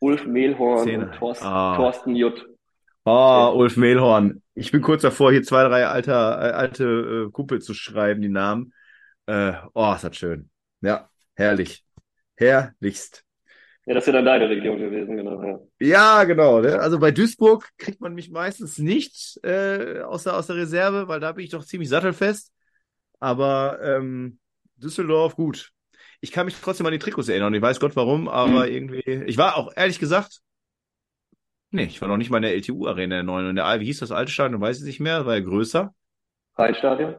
Ulf 0.00 0.26
Mehlhorn 0.26 0.84
Zehner. 0.84 1.06
und 1.06 1.14
Thorsten, 1.14 1.46
Ah. 1.46 1.76
Thorsten 1.76 2.16
Jutt. 2.16 2.46
Oh, 3.04 3.52
Ulf 3.56 3.76
Mehlhorn. 3.76 4.42
Ich 4.54 4.72
bin 4.72 4.82
kurz 4.82 5.02
davor, 5.02 5.32
hier 5.32 5.42
zwei, 5.42 5.64
drei 5.64 5.86
alter, 5.86 6.38
äh, 6.42 6.52
alte 6.52 7.26
äh, 7.28 7.30
Kumpel 7.30 7.60
zu 7.60 7.74
schreiben, 7.74 8.20
die 8.22 8.28
Namen. 8.28 8.72
Äh, 9.26 9.52
oh, 9.74 9.92
ist 9.94 10.04
das 10.04 10.16
schön. 10.16 10.50
Ja, 10.80 11.08
herrlich. 11.34 11.84
Herrlichst. 12.36 13.24
Ja, 13.86 13.94
das 13.94 14.06
ja 14.06 14.12
dann 14.12 14.24
deine 14.26 14.48
Region 14.48 14.78
gewesen, 14.78 15.16
genau. 15.16 15.42
Ja, 15.42 15.58
ja 15.80 16.24
genau. 16.24 16.60
Ne? 16.60 16.78
Also 16.78 16.98
bei 16.98 17.10
Duisburg 17.10 17.68
kriegt 17.78 18.00
man 18.00 18.14
mich 18.14 18.30
meistens 18.30 18.78
nicht 18.78 19.40
äh, 19.42 20.00
aus, 20.02 20.24
der, 20.24 20.36
aus 20.36 20.46
der 20.46 20.56
Reserve, 20.56 21.08
weil 21.08 21.20
da 21.20 21.32
bin 21.32 21.44
ich 21.44 21.50
doch 21.50 21.64
ziemlich 21.64 21.88
sattelfest. 21.88 22.52
Aber 23.18 23.78
ähm, 23.82 24.38
Düsseldorf, 24.80 25.36
gut. 25.36 25.72
Ich 26.20 26.32
kann 26.32 26.46
mich 26.46 26.56
trotzdem 26.60 26.86
an 26.86 26.92
die 26.92 26.98
Trikots 26.98 27.28
erinnern. 27.28 27.54
Ich 27.54 27.62
weiß 27.62 27.80
Gott 27.80 27.96
warum, 27.96 28.28
aber 28.28 28.66
mhm. 28.66 28.72
irgendwie. 28.72 29.24
Ich 29.26 29.38
war 29.38 29.56
auch 29.56 29.72
ehrlich 29.76 29.98
gesagt. 29.98 30.40
Nee, 31.70 31.84
ich 31.84 32.00
war 32.00 32.08
noch 32.08 32.16
nicht 32.16 32.30
mal 32.30 32.38
in 32.38 32.42
der 32.42 32.54
LTU-Arena 32.54 33.16
der 33.16 33.22
neuen. 33.22 33.50
In 33.50 33.56
der, 33.56 33.80
wie 33.80 33.84
hieß 33.84 34.00
das 34.00 34.10
alte 34.10 34.32
Stadion? 34.32 34.60
Weiß 34.60 34.80
ich 34.80 34.84
nicht 34.84 35.00
mehr, 35.00 35.24
war 35.24 35.36
ja 35.36 35.40
größer. 35.40 35.94
Rheinstadion? 36.56 37.16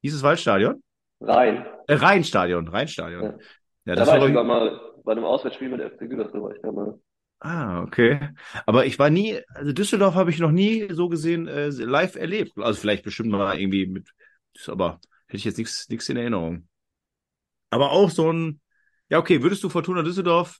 Hieß 0.00 0.14
es 0.14 0.22
Waldstadion? 0.22 0.82
Rhein. 1.20 1.66
Äh, 1.86 1.94
Rheinstadion, 1.94 2.68
Rheinstadion. 2.68 3.22
Ja, 3.22 3.38
ja 3.84 3.94
das 3.94 4.08
da 4.08 4.14
war, 4.14 4.20
war 4.20 4.28
ich 4.28 4.32
sogar 4.32 4.44
mal 4.44 4.80
bei 5.04 5.12
einem 5.12 5.24
Auswärtsspiel 5.24 5.68
mit 5.68 5.80
FC 5.80 6.08
Gütersloh 6.08 6.42
war 6.42 6.54
ich 6.54 6.62
da 6.62 6.72
mal. 6.72 6.98
Ah, 7.40 7.82
okay. 7.82 8.20
Aber 8.66 8.84
ich 8.84 8.98
war 8.98 9.08
nie, 9.08 9.40
also 9.54 9.72
Düsseldorf 9.72 10.14
habe 10.14 10.30
ich 10.30 10.38
noch 10.38 10.50
nie 10.50 10.88
so 10.90 11.08
gesehen 11.08 11.48
äh, 11.48 11.68
live 11.68 12.16
erlebt. 12.16 12.52
Also 12.56 12.80
vielleicht 12.80 13.04
bestimmt 13.04 13.30
mal 13.30 13.58
irgendwie 13.58 13.86
mit, 13.86 14.10
aber 14.66 15.00
hätte 15.26 15.36
ich 15.36 15.44
jetzt 15.44 15.58
nichts 15.58 16.08
in 16.08 16.16
Erinnerung. 16.16 16.68
Aber 17.70 17.92
auch 17.92 18.10
so 18.10 18.32
ein, 18.32 18.60
ja 19.08 19.18
okay, 19.18 19.42
würdest 19.42 19.62
du 19.62 19.68
Fortuna 19.68 20.02
Düsseldorf, 20.02 20.58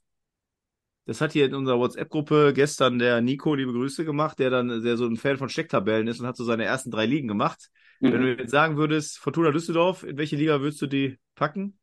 das 1.06 1.20
hat 1.20 1.32
hier 1.32 1.46
in 1.46 1.54
unserer 1.54 1.78
WhatsApp-Gruppe 1.78 2.52
gestern 2.54 2.98
der 2.98 3.20
Nico, 3.20 3.54
liebe 3.54 3.72
Grüße 3.72 4.04
gemacht, 4.04 4.38
der 4.38 4.50
dann, 4.50 4.82
der 4.82 4.96
so 4.96 5.06
ein 5.06 5.16
Fan 5.16 5.38
von 5.38 5.48
Stecktabellen 5.48 6.06
ist 6.06 6.20
und 6.20 6.26
hat 6.26 6.36
so 6.36 6.44
seine 6.44 6.64
ersten 6.64 6.90
drei 6.90 7.06
Ligen 7.06 7.26
gemacht. 7.26 7.70
Mhm. 8.00 8.12
Wenn 8.12 8.22
du 8.22 8.36
jetzt 8.36 8.50
sagen 8.50 8.76
würdest, 8.76 9.18
Fortuna 9.18 9.50
Düsseldorf, 9.50 10.04
in 10.04 10.18
welche 10.18 10.36
Liga 10.36 10.60
würdest 10.60 10.80
du 10.82 10.86
die 10.86 11.18
packen? 11.34 11.78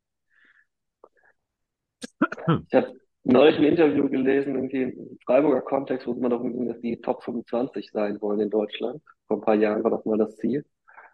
Ich 2.68 2.74
habe 2.74 2.94
neulich 3.24 3.58
ein 3.58 3.66
Interview 3.66 4.08
gelesen, 4.08 4.56
irgendwie 4.56 4.84
im 4.84 5.18
Freiburger 5.26 5.62
Kontext, 5.62 6.08
wo 6.08 6.13
man 6.13 6.32
doch 6.32 6.44
dass 6.66 6.80
die 6.80 7.02
Top 7.02 7.24
25 7.24 7.92
sein 7.92 8.22
wollen 8.22 8.40
in 8.40 8.50
Deutschland. 8.50 9.02
Vor 9.28 9.38
ein 9.38 9.42
paar 9.42 9.56
Jahren 9.56 9.84
war 9.84 9.92
das 9.92 10.06
mal 10.06 10.18
das 10.18 10.38
Ziel. 10.38 10.66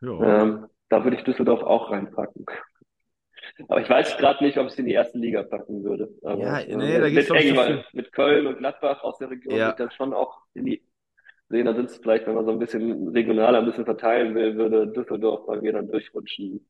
Ähm, 0.03 0.67
da 0.89 1.03
würde 1.03 1.17
ich 1.17 1.23
Düsseldorf 1.23 1.63
auch 1.63 1.89
reinpacken. 1.89 2.45
Aber 3.67 3.81
ich 3.81 3.89
weiß 3.89 4.17
gerade 4.17 4.43
nicht, 4.43 4.57
ob 4.57 4.67
ich 4.67 4.73
es 4.73 4.79
in 4.79 4.85
die 4.85 4.93
erste 4.93 5.17
Liga 5.17 5.43
packen 5.43 5.83
würde. 5.83 6.09
Aber, 6.23 6.41
ja, 6.41 6.59
äh, 6.59 6.75
nee, 6.75 6.99
da 6.99 7.09
mit, 7.09 7.29
eng, 7.29 7.83
mit 7.93 8.11
Köln 8.11 8.47
und 8.47 8.57
Gladbach 8.57 9.03
aus 9.03 9.17
der 9.17 9.29
Region 9.29 9.55
ja. 9.55 9.69
ich 9.69 9.75
dann 9.75 9.91
schon 9.91 10.13
auch 10.13 10.41
in 10.53 10.65
die 10.65 10.83
sehen. 11.49 11.65
Da 11.65 11.73
sind 11.73 11.89
es 11.89 11.97
vielleicht, 11.97 12.27
wenn 12.27 12.35
man 12.35 12.45
so 12.45 12.51
ein 12.51 12.59
bisschen 12.59 13.09
regionaler 13.09 13.59
ein 13.59 13.65
bisschen 13.65 13.85
verteilen 13.85 14.35
will, 14.35 14.55
würde 14.55 14.87
Düsseldorf 14.87 15.45
bei 15.45 15.61
mir 15.61 15.73
dann 15.73 15.89
durchrutschen. 15.89 16.67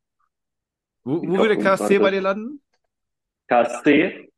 Wo, 1.03 1.21
wo 1.21 1.37
würde 1.37 1.57
KSC 1.57 1.99
bei 1.99 2.11
dir 2.11 2.21
landen? 2.21 2.61
KSC? 3.47 4.29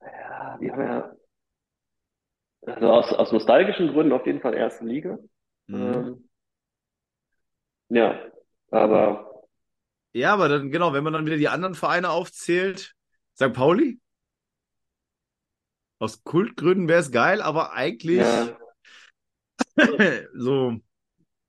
Ja, 0.00 0.58
die 0.60 0.70
haben 0.70 0.80
ja 0.80 1.14
also 2.66 2.90
aus, 2.90 3.12
aus 3.12 3.32
nostalgischen 3.32 3.88
Gründen 3.88 4.12
auf 4.12 4.26
jeden 4.26 4.40
Fall 4.40 4.54
erste 4.54 4.84
Liga. 4.84 5.18
Mhm. 5.66 5.92
Ähm, 5.92 6.28
ja, 7.90 8.20
aber. 8.70 9.33
Ja, 10.14 10.32
aber 10.32 10.48
dann, 10.48 10.70
genau, 10.70 10.92
wenn 10.92 11.02
man 11.02 11.12
dann 11.12 11.26
wieder 11.26 11.36
die 11.36 11.48
anderen 11.48 11.74
Vereine 11.74 12.10
aufzählt, 12.10 12.94
St. 13.36 13.52
Pauli? 13.52 14.00
Aus 15.98 16.22
Kultgründen 16.22 16.88
wäre 16.88 17.00
es 17.00 17.10
geil, 17.10 17.42
aber 17.42 17.72
eigentlich 17.72 18.18
ja. 18.18 18.56
so, 20.34 20.80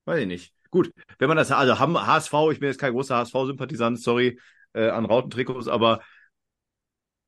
weiß 0.05 0.21
ich 0.21 0.27
nicht. 0.27 0.53
Gut, 0.71 0.91
wenn 1.19 1.27
man 1.27 1.37
das, 1.37 1.51
also 1.51 1.79
HSV, 1.79 2.33
ich 2.51 2.59
bin 2.59 2.69
jetzt 2.69 2.79
kein 2.79 2.93
großer 2.93 3.17
HSV-Sympathisant, 3.17 3.99
sorry, 3.99 4.39
äh, 4.73 4.89
an 4.89 5.05
Rautentrikots, 5.05 5.67
aber 5.67 6.01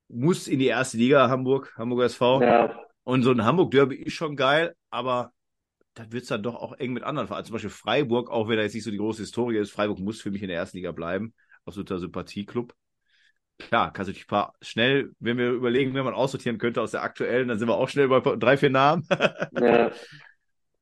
muss 0.08 0.48
in 0.48 0.58
die 0.58 0.66
erste 0.66 0.96
Liga 0.96 1.28
Hamburg, 1.28 1.72
Hamburg 1.76 2.02
SV. 2.02 2.42
Ja. 2.42 2.84
Und 3.04 3.22
so 3.22 3.30
ein 3.30 3.44
Hamburg-Derby 3.44 3.96
ist 3.96 4.14
schon 4.14 4.36
geil, 4.36 4.74
aber 4.90 5.32
dann 5.98 6.12
wird 6.12 6.22
es 6.22 6.28
dann 6.28 6.42
doch 6.42 6.54
auch 6.54 6.72
eng 6.78 6.92
mit 6.92 7.02
anderen 7.02 7.26
Vereinen. 7.26 7.44
Zum 7.44 7.54
Beispiel 7.54 7.70
Freiburg, 7.70 8.30
auch 8.30 8.48
wenn 8.48 8.56
da 8.56 8.62
jetzt 8.62 8.74
nicht 8.74 8.84
so 8.84 8.90
die 8.90 8.98
große 8.98 9.22
Historie 9.22 9.58
ist, 9.58 9.72
Freiburg 9.72 9.98
muss 9.98 10.20
für 10.20 10.30
mich 10.30 10.42
in 10.42 10.48
der 10.48 10.56
ersten 10.56 10.76
Liga 10.76 10.92
bleiben. 10.92 11.34
Absoluter 11.64 11.98
Sympathieklub. 11.98 12.72
Klar, 13.58 13.92
kannst 13.92 14.08
du 14.08 14.12
dich 14.12 14.28
paar 14.28 14.54
schnell, 14.62 15.10
wenn 15.18 15.36
wir 15.36 15.50
überlegen, 15.50 15.94
wenn 15.94 16.04
man 16.04 16.14
aussortieren 16.14 16.58
könnte 16.58 16.80
aus 16.80 16.92
der 16.92 17.02
aktuellen, 17.02 17.48
dann 17.48 17.58
sind 17.58 17.68
wir 17.68 17.76
auch 17.76 17.88
schnell 17.88 18.06
bei 18.06 18.20
drei, 18.20 18.56
vier 18.56 18.70
Namen. 18.70 19.04
ja. 19.60 19.90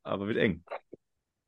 Aber 0.02 0.26
wird 0.28 0.36
eng. 0.36 0.62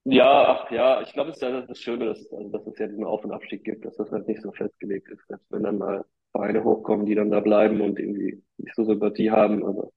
Ja, 0.04 0.48
ach 0.48 0.70
ja, 0.70 1.02
ich 1.02 1.12
glaube, 1.12 1.30
es 1.30 1.36
ist 1.36 1.42
ja 1.42 1.60
das 1.60 1.78
Schöne, 1.78 2.06
dass, 2.06 2.32
also, 2.32 2.48
dass 2.48 2.66
es 2.66 2.78
ja 2.78 2.86
diesen 2.86 3.04
Auf- 3.04 3.24
und 3.24 3.32
Abstieg 3.32 3.62
gibt, 3.64 3.84
dass 3.84 3.96
das 3.96 4.10
halt 4.10 4.26
nicht 4.26 4.40
so 4.40 4.50
festgelegt 4.52 5.08
ist, 5.10 5.22
dass 5.28 5.40
wenn 5.50 5.64
dann 5.64 5.76
mal 5.76 6.06
Vereine 6.32 6.64
hochkommen, 6.64 7.04
die 7.04 7.14
dann 7.14 7.30
da 7.30 7.40
bleiben 7.40 7.82
und 7.82 7.98
irgendwie 7.98 8.42
nicht 8.56 8.74
so 8.74 8.84
Sympathie 8.84 9.30
haben. 9.30 9.62
Aber 9.66 9.90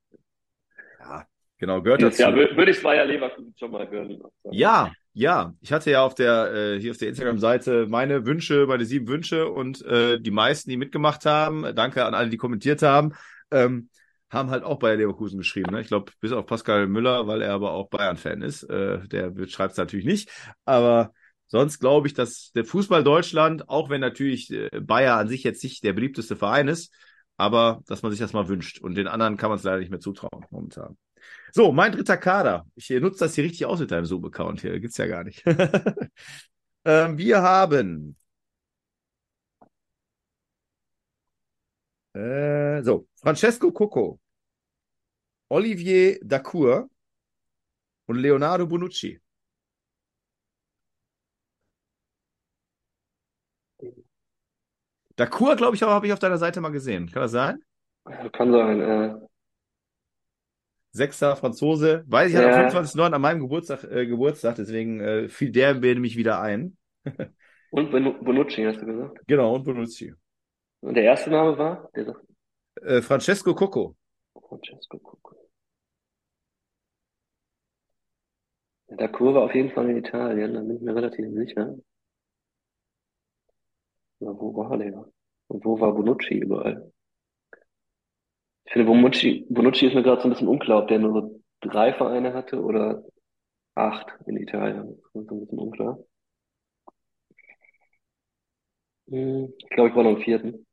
ja, 0.99 1.25
genau, 1.61 1.81
gehört 1.81 2.01
dazu. 2.01 2.21
Ja, 2.23 2.35
würde 2.35 2.71
ich 2.71 2.83
Bayer 2.83 3.05
Leverkusen 3.05 3.53
schon 3.57 3.71
mal 3.71 3.87
gönnen. 3.87 4.21
Ja, 4.51 4.91
ja. 5.13 5.53
Ich 5.61 5.71
hatte 5.71 5.91
ja 5.91 6.03
auf 6.03 6.15
der, 6.15 6.53
äh, 6.53 6.79
hier 6.79 6.91
auf 6.91 6.97
der 6.97 7.09
Instagram-Seite 7.09 7.87
meine 7.87 8.25
Wünsche, 8.25 8.65
meine 8.67 8.83
sieben 8.83 9.07
Wünsche 9.07 9.47
und 9.47 9.85
äh, 9.85 10.19
die 10.19 10.31
meisten, 10.31 10.69
die 10.69 10.77
mitgemacht 10.77 11.25
haben, 11.25 11.73
danke 11.75 12.03
an 12.03 12.13
alle, 12.13 12.29
die 12.29 12.37
kommentiert 12.37 12.81
haben, 12.81 13.13
ähm, 13.51 13.89
haben 14.29 14.49
halt 14.49 14.63
auch 14.63 14.79
Bayer 14.79 14.95
Leverkusen 14.95 15.37
geschrieben. 15.37 15.71
Ne? 15.71 15.81
Ich 15.81 15.87
glaube, 15.87 16.11
bis 16.19 16.31
auf 16.31 16.45
Pascal 16.45 16.87
Müller, 16.87 17.27
weil 17.27 17.41
er 17.41 17.53
aber 17.53 17.71
auch 17.71 17.89
Bayern-Fan 17.89 18.41
ist. 18.41 18.63
Äh, 18.63 19.07
der 19.07 19.33
schreibt 19.47 19.73
es 19.73 19.77
natürlich 19.77 20.05
nicht. 20.05 20.29
Aber 20.65 21.13
sonst 21.47 21.79
glaube 21.79 22.07
ich, 22.07 22.13
dass 22.13 22.51
der 22.55 22.65
Fußball 22.65 23.03
Deutschland, 23.03 23.69
auch 23.69 23.89
wenn 23.89 24.01
natürlich 24.01 24.51
äh, 24.51 24.69
Bayer 24.81 25.17
an 25.17 25.27
sich 25.27 25.43
jetzt 25.43 25.63
nicht 25.63 25.83
der 25.83 25.93
beliebteste 25.93 26.35
Verein 26.35 26.67
ist, 26.69 26.93
aber 27.35 27.81
dass 27.87 28.03
man 28.03 28.11
sich 28.11 28.21
das 28.21 28.33
mal 28.33 28.47
wünscht. 28.47 28.79
Und 28.79 28.95
den 28.95 29.07
anderen 29.07 29.35
kann 29.35 29.49
man 29.49 29.57
es 29.59 29.63
leider 29.63 29.79
nicht 29.79 29.91
mehr 29.91 29.99
zutrauen 29.99 30.45
momentan. 30.49 30.97
So, 31.53 31.71
mein 31.71 31.91
dritter 31.91 32.17
Kader. 32.17 32.65
Ich 32.75 32.89
nutze 32.89 33.19
das 33.19 33.35
hier 33.35 33.43
richtig 33.43 33.65
aus 33.65 33.79
mit 33.79 33.91
deinem 33.91 34.05
Zoom-Account 34.05 34.61
hier. 34.61 34.79
Gibt's 34.79 34.97
ja 34.97 35.07
gar 35.07 35.23
nicht. 35.23 35.43
ähm, 36.85 37.17
wir 37.17 37.41
haben 37.41 38.15
äh, 42.13 42.81
so 42.83 43.07
Francesco 43.15 43.71
Coco, 43.71 44.19
Olivier 45.49 46.19
Dacour 46.23 46.89
und 48.07 48.15
Leonardo 48.17 48.67
Bonucci. 48.67 49.19
Dacour, 55.15 55.55
glaube 55.55 55.75
ich, 55.75 55.83
habe 55.83 56.07
ich 56.07 56.13
auf 56.13 56.19
deiner 56.19 56.37
Seite 56.37 56.61
mal 56.61 56.71
gesehen. 56.71 57.11
Kann 57.11 57.21
das 57.23 57.31
sein? 57.31 57.61
Kann 58.31 58.51
sein, 58.51 58.81
äh. 58.81 59.30
Sechster 60.91 61.35
Franzose. 61.35 62.03
Weiß 62.07 62.29
ich, 62.29 62.35
ja. 62.35 62.55
hat 62.55 62.75
am 62.75 62.83
25.09. 62.83 63.13
an 63.13 63.21
meinem 63.21 63.39
Geburtstag, 63.39 63.83
äh, 63.85 64.05
Geburtstag, 64.05 64.55
deswegen 64.55 64.99
äh, 64.99 65.29
fiel 65.29 65.51
der 65.51 65.75
mich 65.75 66.17
wieder 66.17 66.41
ein. 66.41 66.77
und 67.71 67.91
Bonucci, 67.91 68.63
hast 68.63 68.81
du 68.81 68.85
gesagt? 68.85 69.19
Genau, 69.27 69.55
und 69.55 69.63
Bonucci. 69.63 70.13
Und 70.81 70.95
der 70.95 71.03
erste 71.03 71.29
Name 71.29 71.57
war? 71.57 71.89
Der 71.95 72.15
äh, 72.81 73.01
Francesco 73.01 73.55
Coco. 73.55 73.95
Francesco 74.33 74.97
Coco. 74.99 75.35
Der 78.89 79.07
Kurve 79.07 79.41
auf 79.41 79.55
jeden 79.55 79.71
Fall 79.71 79.89
in 79.89 79.97
Italien, 79.97 80.53
da 80.53 80.59
bin 80.59 80.75
ich 80.75 80.81
mir 80.81 80.93
relativ 80.93 81.25
sicher. 81.33 81.75
Aber 84.19 84.39
wo 84.39 84.55
war 84.55 84.77
der? 84.77 85.05
Und 85.47 85.65
wo 85.65 85.79
war 85.79 85.93
Bonucci 85.93 86.39
überall? 86.39 86.91
Ich 88.71 88.73
finde, 88.73 88.89
Bonucci, 88.89 89.45
Bonucci 89.49 89.87
ist 89.87 89.95
mir 89.95 90.01
gerade 90.01 90.21
so 90.21 90.29
ein 90.29 90.31
bisschen 90.31 90.47
unklar, 90.47 90.83
ob 90.83 90.87
der 90.87 90.97
nur 90.97 91.11
so 91.11 91.41
drei 91.59 91.93
Vereine 91.93 92.33
hatte 92.33 92.63
oder 92.63 93.03
acht 93.75 94.07
in 94.27 94.37
Italien. 94.37 94.97
Das 95.13 95.23
ist 95.23 95.27
so 95.29 95.35
ein 95.35 95.41
bisschen 95.41 95.59
unklar. 95.59 95.99
Hm, 99.09 99.53
ich 99.57 99.69
glaube, 99.71 99.89
ich 99.89 99.95
war 99.97 100.03
noch 100.05 100.11
im 100.11 100.21
vierten. 100.21 100.65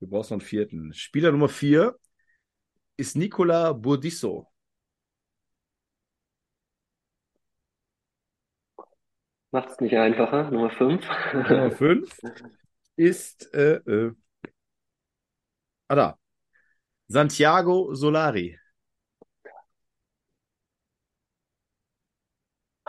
Du 0.00 0.06
brauchst 0.06 0.32
noch 0.32 0.34
einen 0.34 0.46
vierten. 0.46 0.92
Spieler 0.92 1.32
Nummer 1.32 1.48
vier 1.48 1.96
ist 2.98 3.16
Nicola 3.16 3.72
Burdisso. 3.72 4.46
Macht 9.50 9.70
es 9.70 9.80
nicht 9.80 9.96
einfacher. 9.96 10.50
Nummer 10.50 10.68
fünf. 10.68 11.08
Nummer 11.32 11.70
fünf 11.70 12.18
ist 12.96 13.54
äh, 13.54 13.76
äh, 13.76 14.12
ah 15.88 15.94
da. 15.94 16.18
Santiago 17.08 17.94
Solari. 17.94 18.58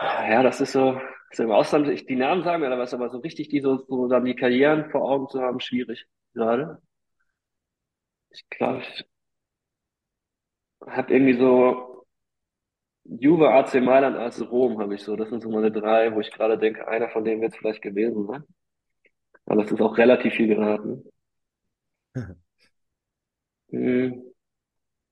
Ja, 0.00 0.42
das 0.42 0.60
ist 0.60 0.72
so, 0.72 1.00
so 1.32 1.42
im 1.42 1.50
Ausland, 1.50 1.88
ich, 1.88 2.06
die 2.06 2.16
Namen 2.16 2.42
sagen 2.42 2.60
mir 2.62 2.70
da 2.70 2.78
was, 2.78 2.92
aber 2.94 3.08
so 3.10 3.18
richtig 3.18 3.48
die 3.48 3.60
so, 3.60 3.78
so 3.88 4.08
dann 4.08 4.24
die 4.24 4.34
Karrieren 4.34 4.90
vor 4.90 5.02
Augen 5.10 5.28
zu 5.28 5.40
haben, 5.40 5.60
schwierig 5.60 6.06
gerade. 6.34 6.80
Ich 8.30 8.48
glaube, 8.50 8.82
ich 8.82 9.04
habe 10.86 11.12
irgendwie 11.12 11.34
so 11.38 12.06
Juve, 13.04 13.48
AC 13.50 13.80
Mailand, 13.80 14.16
AC 14.16 14.42
Rom 14.44 14.78
habe 14.80 14.94
ich 14.94 15.02
so. 15.02 15.16
Das 15.16 15.30
sind 15.30 15.42
so 15.42 15.50
meine 15.50 15.72
drei, 15.72 16.14
wo 16.14 16.20
ich 16.20 16.30
gerade 16.30 16.58
denke, 16.58 16.86
einer 16.88 17.08
von 17.10 17.24
denen 17.24 17.40
wird 17.40 17.52
es 17.52 17.58
vielleicht 17.58 17.82
gewesen 17.82 18.26
sein. 18.26 18.44
Aber 19.44 19.60
das 19.62 19.72
ist 19.72 19.80
auch 19.80 19.98
relativ 19.98 20.34
viel 20.34 20.46
geraten. 20.46 21.02
Hm. 23.70 24.22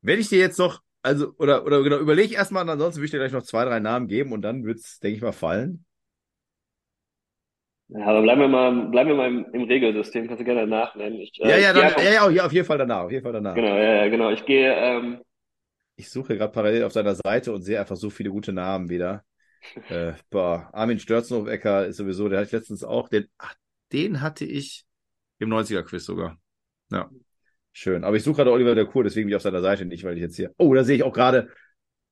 Wenn 0.02 0.20
ich 0.20 0.28
dir 0.28 0.38
jetzt 0.38 0.58
noch, 0.58 0.80
also, 1.02 1.34
oder, 1.38 1.64
oder 1.64 1.82
genau, 1.82 1.98
überlege 1.98 2.34
erstmal, 2.34 2.62
und 2.62 2.70
ansonsten 2.70 2.98
würde 2.98 3.06
ich 3.06 3.10
dir 3.10 3.18
gleich 3.18 3.32
noch 3.32 3.42
zwei, 3.42 3.64
drei 3.64 3.80
Namen 3.80 4.06
geben 4.06 4.32
und 4.32 4.42
dann 4.42 4.64
wird 4.64 4.78
es, 4.78 4.98
denke 5.00 5.16
ich 5.16 5.22
mal, 5.22 5.32
fallen. 5.32 5.84
Ja, 7.88 8.06
aber 8.06 8.22
bleiben 8.22 8.40
wir 8.40 8.48
mal, 8.48 8.88
bleiben 8.88 9.10
wir 9.10 9.16
mal 9.16 9.28
im, 9.28 9.46
im 9.52 9.62
Regelsystem, 9.64 10.26
kannst 10.26 10.40
du 10.40 10.44
gerne 10.44 10.66
nachnennen. 10.66 11.20
Ich, 11.20 11.38
äh, 11.40 11.48
ja, 11.48 11.58
ja, 11.58 11.72
dann, 11.72 12.04
ja, 12.04 12.30
ja, 12.30 12.46
auf 12.46 12.52
jeden 12.52 12.66
Fall 12.66 12.78
danach, 12.78 13.04
auf 13.04 13.10
jeden 13.10 13.22
Fall 13.22 13.34
danach. 13.34 13.54
Genau, 13.54 13.76
ja, 13.76 14.04
ja, 14.04 14.08
genau. 14.08 14.30
Ich 14.30 14.44
gehe, 14.46 14.74
ähm, 14.74 15.20
ich 15.96 16.10
suche 16.10 16.36
gerade 16.36 16.52
parallel 16.52 16.84
auf 16.84 16.92
seiner 16.92 17.14
Seite 17.14 17.52
und 17.52 17.62
sehe 17.62 17.78
einfach 17.78 17.96
so 17.96 18.10
viele 18.10 18.30
gute 18.30 18.52
Namen 18.52 18.88
wieder. 18.88 19.24
äh, 19.88 20.14
boah, 20.30 20.70
Armin 20.72 20.98
Störzenhoff-Ecker 20.98 21.86
ist 21.86 21.96
sowieso, 21.96 22.28
der 22.28 22.40
hatte 22.40 22.46
ich 22.46 22.52
letztens 22.52 22.84
auch, 22.84 23.08
den, 23.08 23.28
ach, 23.38 23.54
den 23.92 24.20
hatte 24.20 24.44
ich 24.44 24.84
im 25.38 25.50
90er-Quiz 25.50 26.04
sogar. 26.04 26.38
Ja. 26.90 27.10
Schön. 27.76 28.04
Aber 28.04 28.16
ich 28.16 28.22
suche 28.22 28.36
gerade 28.36 28.52
Oliver 28.52 28.76
der 28.76 28.86
Kur, 28.86 29.02
deswegen 29.02 29.26
bin 29.26 29.32
ich 29.32 29.36
auf 29.36 29.42
seiner 29.42 29.60
Seite 29.60 29.84
nicht, 29.84 30.04
weil 30.04 30.14
ich 30.14 30.22
jetzt 30.22 30.36
hier. 30.36 30.54
Oh, 30.58 30.72
da 30.72 30.84
sehe 30.84 30.94
ich 30.94 31.02
auch 31.02 31.12
gerade 31.12 31.48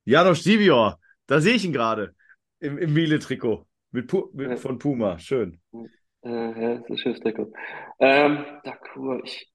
Janosch 0.04 0.42
Sivior. 0.42 0.98
Da 1.26 1.40
sehe 1.40 1.54
ich 1.54 1.64
ihn 1.64 1.72
gerade. 1.72 2.16
Im, 2.58 2.78
im 2.78 2.92
Miele-Trikot. 2.92 3.64
Mit, 3.92 4.08
Pu 4.08 4.28
mit 4.32 4.58
von 4.58 4.78
Puma. 4.78 5.20
Schön. 5.20 5.60
Äh, 6.24 6.30
ja, 6.30 6.74
das 6.74 6.80
ist 6.80 6.90
ein 6.90 6.98
schönes 6.98 7.20
Trikot. 7.20 7.52
Ähm, 8.00 8.44
Dakur, 8.64 9.22
ich. 9.24 9.52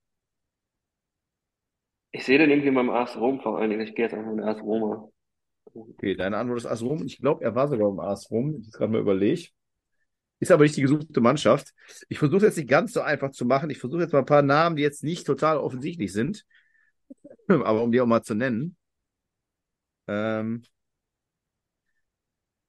Ich 2.12 2.24
sehe 2.24 2.38
den 2.38 2.52
irgendwie 2.52 2.72
beim 2.72 2.90
AS 2.90 3.18
Rom 3.18 3.42
vor 3.42 3.60
allen 3.60 3.70
Dingen. 3.70 3.82
Ich 3.82 3.94
gehe 3.94 4.06
jetzt 4.06 4.14
einfach 4.14 4.34
mit 4.34 4.46
AS 4.46 4.62
Roma. 4.62 5.10
Okay, 5.74 6.16
deine 6.16 6.38
Antwort 6.38 6.60
ist 6.60 6.66
AS 6.68 6.84
Rom. 6.84 7.04
Ich 7.06 7.20
glaube, 7.20 7.44
er 7.44 7.54
war 7.54 7.68
sogar 7.68 7.90
im 7.90 8.00
AS 8.00 8.32
Rom. 8.32 8.64
Ich 8.66 8.72
gerade 8.72 8.94
mal 8.94 9.02
überlege. 9.02 9.50
Ist 10.40 10.52
aber 10.52 10.64
nicht 10.64 10.78
die 10.78 10.82
gesuchte 10.82 11.20
Mannschaft. 11.20 11.74
Ich 12.10 12.20
versuche 12.20 12.46
jetzt 12.46 12.58
nicht 12.58 12.70
ganz 12.70 12.94
so 12.94 13.02
einfach 13.02 13.32
zu 13.32 13.46
machen. 13.46 13.70
Ich 13.70 13.80
versuche 13.80 14.02
jetzt 14.02 14.14
mal 14.14 14.20
ein 14.20 14.26
paar 14.26 14.44
Namen, 14.44 14.76
die 14.76 14.84
jetzt 14.84 15.04
nicht 15.04 15.26
total 15.26 15.58
offensichtlich 15.58 16.14
sind. 16.14 16.46
Aber 17.48 17.82
um 17.82 17.92
die 17.92 18.02
auch 18.02 18.06
mal 18.06 18.22
zu 18.22 18.36
nennen. 18.36 18.76
Ähm, 20.08 20.64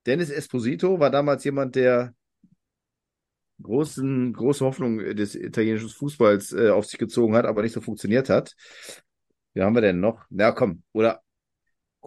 Dennis 0.07 0.31
Esposito 0.31 0.98
war 0.98 1.11
damals 1.11 1.44
jemand, 1.44 1.76
der 1.76 2.14
großen, 3.62 4.33
große 4.33 4.64
Hoffnung 4.64 4.98
des 4.98 5.35
italienischen 5.35 5.88
Fußballs 5.88 6.52
äh, 6.52 6.70
auf 6.70 6.87
sich 6.87 6.98
gezogen 6.98 7.35
hat, 7.35 7.44
aber 7.44 7.62
nicht 7.62 7.72
so 7.72 7.81
funktioniert 7.81 8.28
hat. 8.28 8.54
Wie 9.52 9.62
haben 9.62 9.74
wir 9.74 9.83
denn 9.83 10.00
noch? 10.00 10.24
Na 10.31 10.52
komm, 10.52 10.83
oder 10.92 11.22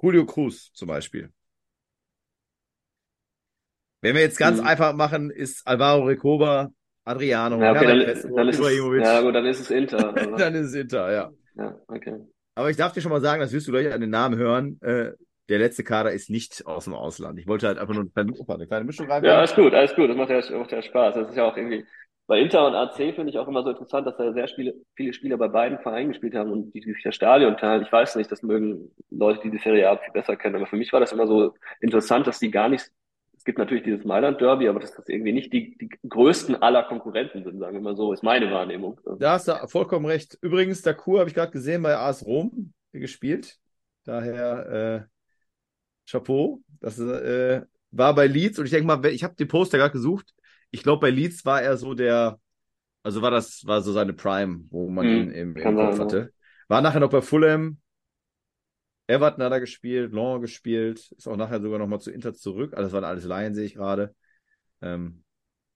Julio 0.02 0.26
Cruz 0.26 0.71
zum 0.74 0.88
Beispiel. 0.88 1.32
Wenn 4.02 4.16
wir 4.16 4.22
jetzt 4.22 4.38
ganz 4.38 4.60
mhm. 4.60 4.68
einfach 4.68 4.94
machen, 4.94 5.30
ist 5.30 5.66
Alvaro 5.68 6.04
Recoba, 6.04 6.70
Adriano, 7.04 7.60
ja, 7.62 7.72
okay, 7.72 7.86
dann, 7.86 8.00
dann, 8.36 8.50
ist 8.50 8.60
es, 8.60 8.78
ja, 8.78 9.22
gut, 9.22 9.36
dann 9.36 9.46
ist 9.46 9.60
es 9.60 9.72
Inter. 9.72 10.14
dann 10.38 10.56
ist 10.56 10.68
es 10.68 10.76
Inter, 10.76 11.12
ja. 11.12 11.32
Ja, 11.56 11.76
okay. 11.88 12.20
Aber 12.56 12.70
ich 12.70 12.78
darf 12.78 12.94
dir 12.94 13.02
schon 13.02 13.12
mal 13.12 13.22
sagen, 13.22 13.42
das 13.42 13.54
wirst 13.54 13.68
du 13.68 13.72
gleich 13.72 13.92
an 13.92 14.02
den 14.02 14.10
Namen 14.10 14.38
hören. 14.38 14.80
Äh, 14.82 15.12
der 15.50 15.60
letzte 15.60 15.84
Kader 15.84 16.12
ist 16.12 16.30
nicht 16.30 16.66
aus 16.66 16.86
dem 16.86 16.94
Ausland. 16.94 17.40
Ich 17.40 17.48
wollte 17.48 17.68
halt 17.68 17.78
einfach 17.78 17.94
nur 17.94 18.08
eine 18.16 18.68
kleine 18.68 18.86
Mischung 18.86 19.10
rein. 19.10 19.24
Ja, 19.24 19.40
alles 19.40 19.56
gut, 19.56 19.74
alles 19.74 19.96
gut. 19.96 20.10
Das 20.10 20.18
macht 20.18 20.30
ja, 20.30 20.58
macht 20.58 20.72
ja 20.72 20.82
Spaß. 20.82 21.16
Das 21.16 21.30
ist 21.30 21.36
ja 21.36 21.46
auch 21.46 21.58
irgendwie, 21.58 21.86
bei 22.28 22.40
Inter 22.40 22.66
und 22.66 22.76
AC 22.76 22.96
finde 22.96 23.30
ich 23.30 23.38
auch 23.38 23.48
immer 23.50 23.64
so 23.64 23.72
interessant, 23.72 24.08
dass 24.08 24.16
da 24.16 24.32
sehr 24.32 24.48
viele, 24.48 24.74
viele 24.96 25.14
Spieler 25.14 25.38
bei 25.38 25.50
beiden 25.50 25.80
Vereinen 25.80 26.10
gespielt 26.10 26.36
haben 26.36 26.52
und 26.52 26.72
die, 26.74 26.82
sich 26.82 27.04
das 27.04 27.16
Stadion 27.16 27.58
teilen. 27.58 27.82
Ich 27.82 27.92
weiß 27.92 28.16
nicht, 28.16 28.32
das 28.32 28.42
mögen 28.44 28.90
Leute, 29.10 29.42
die 29.44 29.52
die 29.52 29.58
Serie 29.58 29.90
A 29.90 29.98
viel 29.98 30.14
besser 30.14 30.38
kennen, 30.38 30.56
aber 30.56 30.68
für 30.68 30.78
mich 30.78 30.94
war 30.94 31.02
das 31.02 31.12
immer 31.12 31.28
so 31.28 31.56
interessant, 31.82 32.28
dass 32.28 32.40
die 32.40 32.50
gar 32.50 32.70
nicht 32.70 32.90
es 33.41 33.45
gibt 33.45 33.58
natürlich 33.58 33.84
dieses 33.84 34.06
Mailand-Derby, 34.06 34.67
aber 34.67 34.80
dass 34.80 34.93
das 34.93 35.10
irgendwie 35.10 35.32
nicht 35.32 35.51
die, 35.51 35.75
die 35.75 35.89
größten 36.08 36.62
aller 36.62 36.84
Konkurrenten 36.84 37.43
sind, 37.43 37.58
sagen 37.58 37.73
wir 37.73 37.82
mal 37.82 37.95
so, 37.95 38.13
ist 38.13 38.21
meine 38.21 38.51
Wahrnehmung. 38.51 39.01
Da 39.17 39.32
hast 39.32 39.47
du 39.47 39.67
vollkommen 39.67 40.06
recht. 40.06 40.38
Übrigens, 40.41 40.84
der 40.84 40.93
Kur 40.93 41.17
habe 41.17 41.27
ich 41.27 41.34
gerade 41.34 41.51
gesehen 41.51 41.82
bei 41.82 41.97
AS 41.97 42.23
Rom 42.23 42.71
gespielt. 42.91 43.58
Daher 44.04 45.08
äh, 45.08 46.08
Chapeau. 46.08 46.62
Das 46.82 46.99
äh, 46.99 47.63
war 47.89 48.13
bei 48.13 48.27
Leeds 48.27 48.60
und 48.60 48.65
ich 48.65 48.71
denke 48.71 48.86
mal, 48.86 49.04
ich 49.08 49.23
habe 49.23 49.34
den 49.34 49.47
Poster 49.47 49.80
gerade 49.80 49.93
gesucht. 49.93 50.36
Ich 50.69 50.84
glaube, 50.84 50.99
bei 50.99 51.10
Leeds 51.10 51.43
war 51.43 51.63
er 51.63 51.77
so 51.77 51.95
der, 51.95 52.39
also 53.01 53.23
war 53.23 53.32
das, 53.32 53.65
war 53.65 53.82
so 53.82 53.91
seine 53.91 54.13
Prime, 54.13 54.65
wo 54.69 54.88
man 54.88 55.08
hm, 55.08 55.15
ihn 55.15 55.32
im, 55.32 55.56
im 55.56 55.75
Kopf 55.75 55.97
hatte. 55.97 56.32
War 56.67 56.82
nachher 56.84 56.99
noch 56.99 57.10
bei 57.10 57.21
Fulham, 57.21 57.80
Everton 59.12 59.43
hat 59.43 59.52
er 59.52 59.60
gespielt, 59.60 60.13
Long 60.13 60.41
gespielt, 60.41 61.12
ist 61.12 61.28
auch 61.28 61.36
nachher 61.36 61.62
sogar 61.62 61.80
nochmal 61.80 62.00
zu 62.00 62.12
Inter 62.12 62.34
zurück. 62.34 62.74
Also 62.74 62.84
das 62.84 62.93
waren 62.93 63.04
alles 63.04 63.26
Laien, 63.26 63.54
sehe 63.54 63.65
ich 63.65 63.76
gerade. 63.76 64.15
Ähm, 64.82 65.24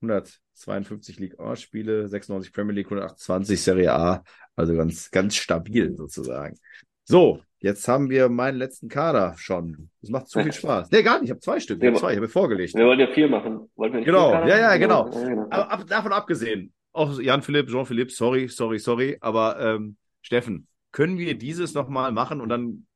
152 0.01 1.19
League 1.19 1.39
A-Spiele, 1.39 2.07
96 2.07 2.53
Premier 2.53 2.73
League, 2.73 2.87
128 2.87 3.61
Serie 3.61 3.93
A. 3.93 4.23
Also 4.55 4.75
ganz, 4.75 5.11
ganz 5.11 5.35
stabil 5.35 5.95
sozusagen. 5.95 6.57
So, 7.03 7.41
jetzt 7.59 7.87
haben 7.87 8.09
wir 8.09 8.29
meinen 8.29 8.57
letzten 8.57 8.87
Kader 8.87 9.35
schon. 9.37 9.89
Das 10.01 10.09
macht 10.09 10.27
zu 10.27 10.41
viel 10.41 10.53
Spaß. 10.53 10.89
Nee, 10.91 11.03
gar 11.03 11.19
nicht. 11.19 11.25
Ich 11.25 11.31
habe 11.31 11.41
zwei 11.41 11.59
Stück. 11.59 11.81
Ich 11.81 11.87
habe 11.87 11.97
zwei. 11.97 12.11
Ich 12.11 12.17
habe 12.17 12.29
vorgelegt. 12.29 12.73
Wir 12.73 12.85
wollen 12.85 12.99
ja 12.99 13.07
vier 13.07 13.27
machen. 13.27 13.69
Wir 13.75 13.89
nicht 13.89 14.05
genau. 14.05 14.31
Ja, 14.31 14.57
ja, 14.57 14.77
genau. 14.77 15.11
Ja, 15.11 15.27
genau. 15.27 15.47
Aber 15.49 15.71
ab, 15.71 15.87
davon 15.87 16.13
abgesehen, 16.13 16.73
auch 16.93 17.19
Jan-Philipp, 17.19 17.67
Jean-Philipp, 17.67 18.11
sorry, 18.11 18.47
sorry, 18.47 18.79
sorry. 18.79 19.17
Aber 19.19 19.59
ähm, 19.59 19.97
Steffen, 20.21 20.67
können 20.91 21.17
wir 21.17 21.37
dieses 21.37 21.73
nochmal 21.73 22.11
machen 22.11 22.39
und 22.39 22.49
dann 22.49 22.87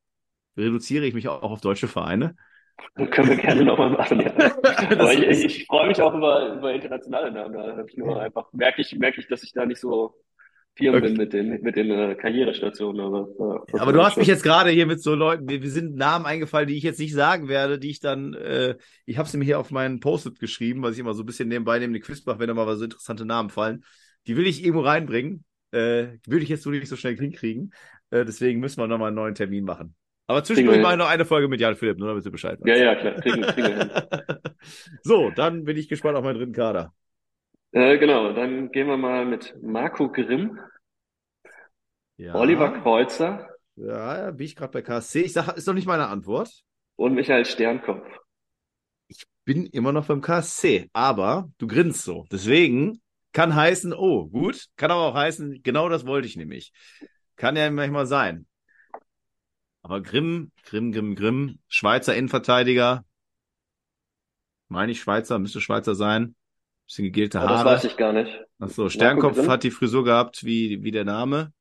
reduziere 0.59 1.05
ich 1.05 1.13
mich 1.13 1.27
auch 1.27 1.41
auf 1.41 1.61
deutsche 1.61 1.87
Vereine. 1.87 2.35
Das 2.95 3.09
können 3.11 3.29
wir 3.29 3.37
gerne 3.37 3.63
nochmal 3.63 3.89
machen, 3.89 4.21
ja. 4.21 4.33
Aber 4.91 5.13
ich, 5.13 5.43
ich, 5.43 5.65
freue 5.65 5.87
mich 5.87 6.01
auch 6.01 6.13
über, 6.13 6.55
über 6.55 6.73
internationale 6.73 7.31
Namen. 7.31 7.53
Da 7.53 7.77
habe 7.77 7.85
ich 7.89 7.97
nur 7.97 8.21
einfach, 8.21 8.51
merke 8.53 8.81
ich, 8.81 8.95
merke 8.97 9.19
ich, 9.19 9.27
dass 9.27 9.43
ich 9.43 9.53
da 9.53 9.65
nicht 9.65 9.79
so 9.79 10.15
firm 10.75 10.95
okay. 10.95 11.07
bin 11.07 11.17
mit 11.17 11.33
den, 11.33 11.61
mit 11.61 11.75
den 11.75 11.91
äh, 11.91 12.15
Karrierestationen. 12.15 13.01
Aber, 13.01 13.65
äh, 13.67 13.79
aber 13.79 13.93
du 13.93 14.03
hast 14.03 14.17
mich 14.17 14.27
jetzt 14.27 14.43
gerade 14.43 14.69
hier 14.69 14.85
mit 14.85 15.01
so 15.01 15.13
Leuten, 15.15 15.47
wir, 15.49 15.61
wir 15.61 15.69
sind 15.69 15.95
Namen 15.95 16.25
eingefallen, 16.25 16.67
die 16.67 16.77
ich 16.77 16.83
jetzt 16.83 16.99
nicht 16.99 17.13
sagen 17.13 17.47
werde, 17.47 17.79
die 17.79 17.89
ich 17.89 17.99
dann, 17.99 18.33
äh, 18.33 18.75
ich 19.05 19.17
habe 19.17 19.27
sie 19.27 19.37
mir 19.37 19.45
hier 19.45 19.59
auf 19.59 19.71
meinen 19.71 19.99
Post-it 19.99 20.39
geschrieben, 20.39 20.81
was 20.81 20.93
ich 20.93 20.99
immer 20.99 21.13
so 21.13 21.23
ein 21.23 21.25
bisschen 21.25 21.49
nebenbei 21.49 21.79
neben 21.79 21.93
den 21.93 22.01
Quiz 22.01 22.25
mache, 22.25 22.39
wenn 22.39 22.47
da 22.47 22.53
mal 22.53 22.75
so 22.77 22.85
interessante 22.85 23.25
Namen 23.25 23.49
fallen. 23.49 23.83
Die 24.27 24.37
will 24.37 24.47
ich 24.47 24.63
irgendwo 24.63 24.81
reinbringen. 24.81 25.43
Äh, 25.71 26.17
würde 26.25 26.43
ich 26.43 26.49
jetzt 26.49 26.63
so 26.63 26.71
nicht 26.71 26.87
so 26.87 26.95
schnell 26.95 27.15
hinkriegen. 27.15 27.73
Äh, 28.09 28.25
deswegen 28.25 28.59
müssen 28.59 28.81
wir 28.81 28.87
nochmal 28.87 29.07
einen 29.07 29.15
neuen 29.15 29.35
Termin 29.35 29.65
machen. 29.65 29.95
Aber 30.29 30.43
zwischendurch 30.43 30.79
mache 30.79 30.93
ich 30.93 30.99
noch 30.99 31.09
eine 31.09 31.25
Folge 31.25 31.47
mit 31.47 31.59
Jan 31.59 31.75
Philipp, 31.75 31.97
nur 31.97 32.09
damit 32.09 32.23
du 32.23 32.29
Bescheid 32.29 32.59
weißt. 32.61 32.67
Ja, 32.67 32.75
ja, 32.75 32.95
klar. 32.95 33.15
Kriegen, 33.15 33.41
kriegen 33.41 33.89
so, 35.01 35.31
dann 35.31 35.63
bin 35.63 35.75
ich 35.75 35.89
gespannt 35.89 36.15
auf 36.17 36.23
meinen 36.23 36.37
dritten 36.37 36.53
Kader. 36.53 36.93
Äh, 37.71 37.97
genau, 37.97 38.31
dann 38.33 38.69
gehen 38.71 38.85
wir 38.85 38.97
mal 38.97 39.25
mit 39.25 39.55
Marco 39.59 40.11
Grimm, 40.11 40.59
ja. 42.17 42.35
Oliver 42.35 42.79
Kreuzer. 42.79 43.49
Ja, 43.75 44.29
bin 44.29 44.45
ich 44.45 44.55
gerade 44.55 44.71
bei 44.71 44.83
KSC. 44.83 45.21
Ich 45.21 45.33
sage, 45.33 45.53
ist 45.53 45.65
noch 45.65 45.73
nicht 45.73 45.87
meine 45.87 46.09
Antwort. 46.09 46.61
Und 46.95 47.15
Michael 47.15 47.45
Sternkopf. 47.45 48.05
Ich 49.07 49.23
bin 49.45 49.65
immer 49.65 49.93
noch 49.93 50.05
beim 50.05 50.21
KSC, 50.21 50.91
aber 50.93 51.49
du 51.57 51.65
grinst 51.65 52.03
so. 52.03 52.27
Deswegen 52.31 53.01
kann 53.33 53.55
heißen, 53.55 53.93
oh, 53.93 54.27
gut. 54.27 54.67
Kann 54.75 54.91
aber 54.91 55.07
auch 55.07 55.15
heißen, 55.15 55.63
genau 55.63 55.89
das 55.89 56.05
wollte 56.05 56.27
ich 56.27 56.37
nämlich. 56.37 56.71
Kann 57.35 57.55
ja 57.55 57.71
manchmal 57.71 58.05
sein. 58.05 58.45
Aber 59.81 60.01
Grimm, 60.01 60.51
Grimm, 60.63 60.91
Grimm, 60.91 61.15
Grimm, 61.15 61.59
Schweizer 61.67 62.15
Innenverteidiger. 62.15 63.05
Meine 64.67 64.91
ich 64.91 65.01
Schweizer, 65.01 65.39
müsste 65.39 65.61
Schweizer 65.61 65.95
sein. 65.95 66.35
Bisschen 66.85 67.05
gegelte 67.05 67.39
Haare. 67.39 67.53
das 67.53 67.65
weiß 67.65 67.83
ich 67.85 67.97
gar 67.97 68.13
nicht. 68.13 68.39
Achso, 68.59 68.89
Sternkopf 68.89 69.47
hat 69.47 69.63
die 69.63 69.71
Frisur 69.71 70.03
gehabt 70.03 70.43
wie, 70.43 70.83
wie 70.83 70.91
der 70.91 71.05
Name. 71.05 71.53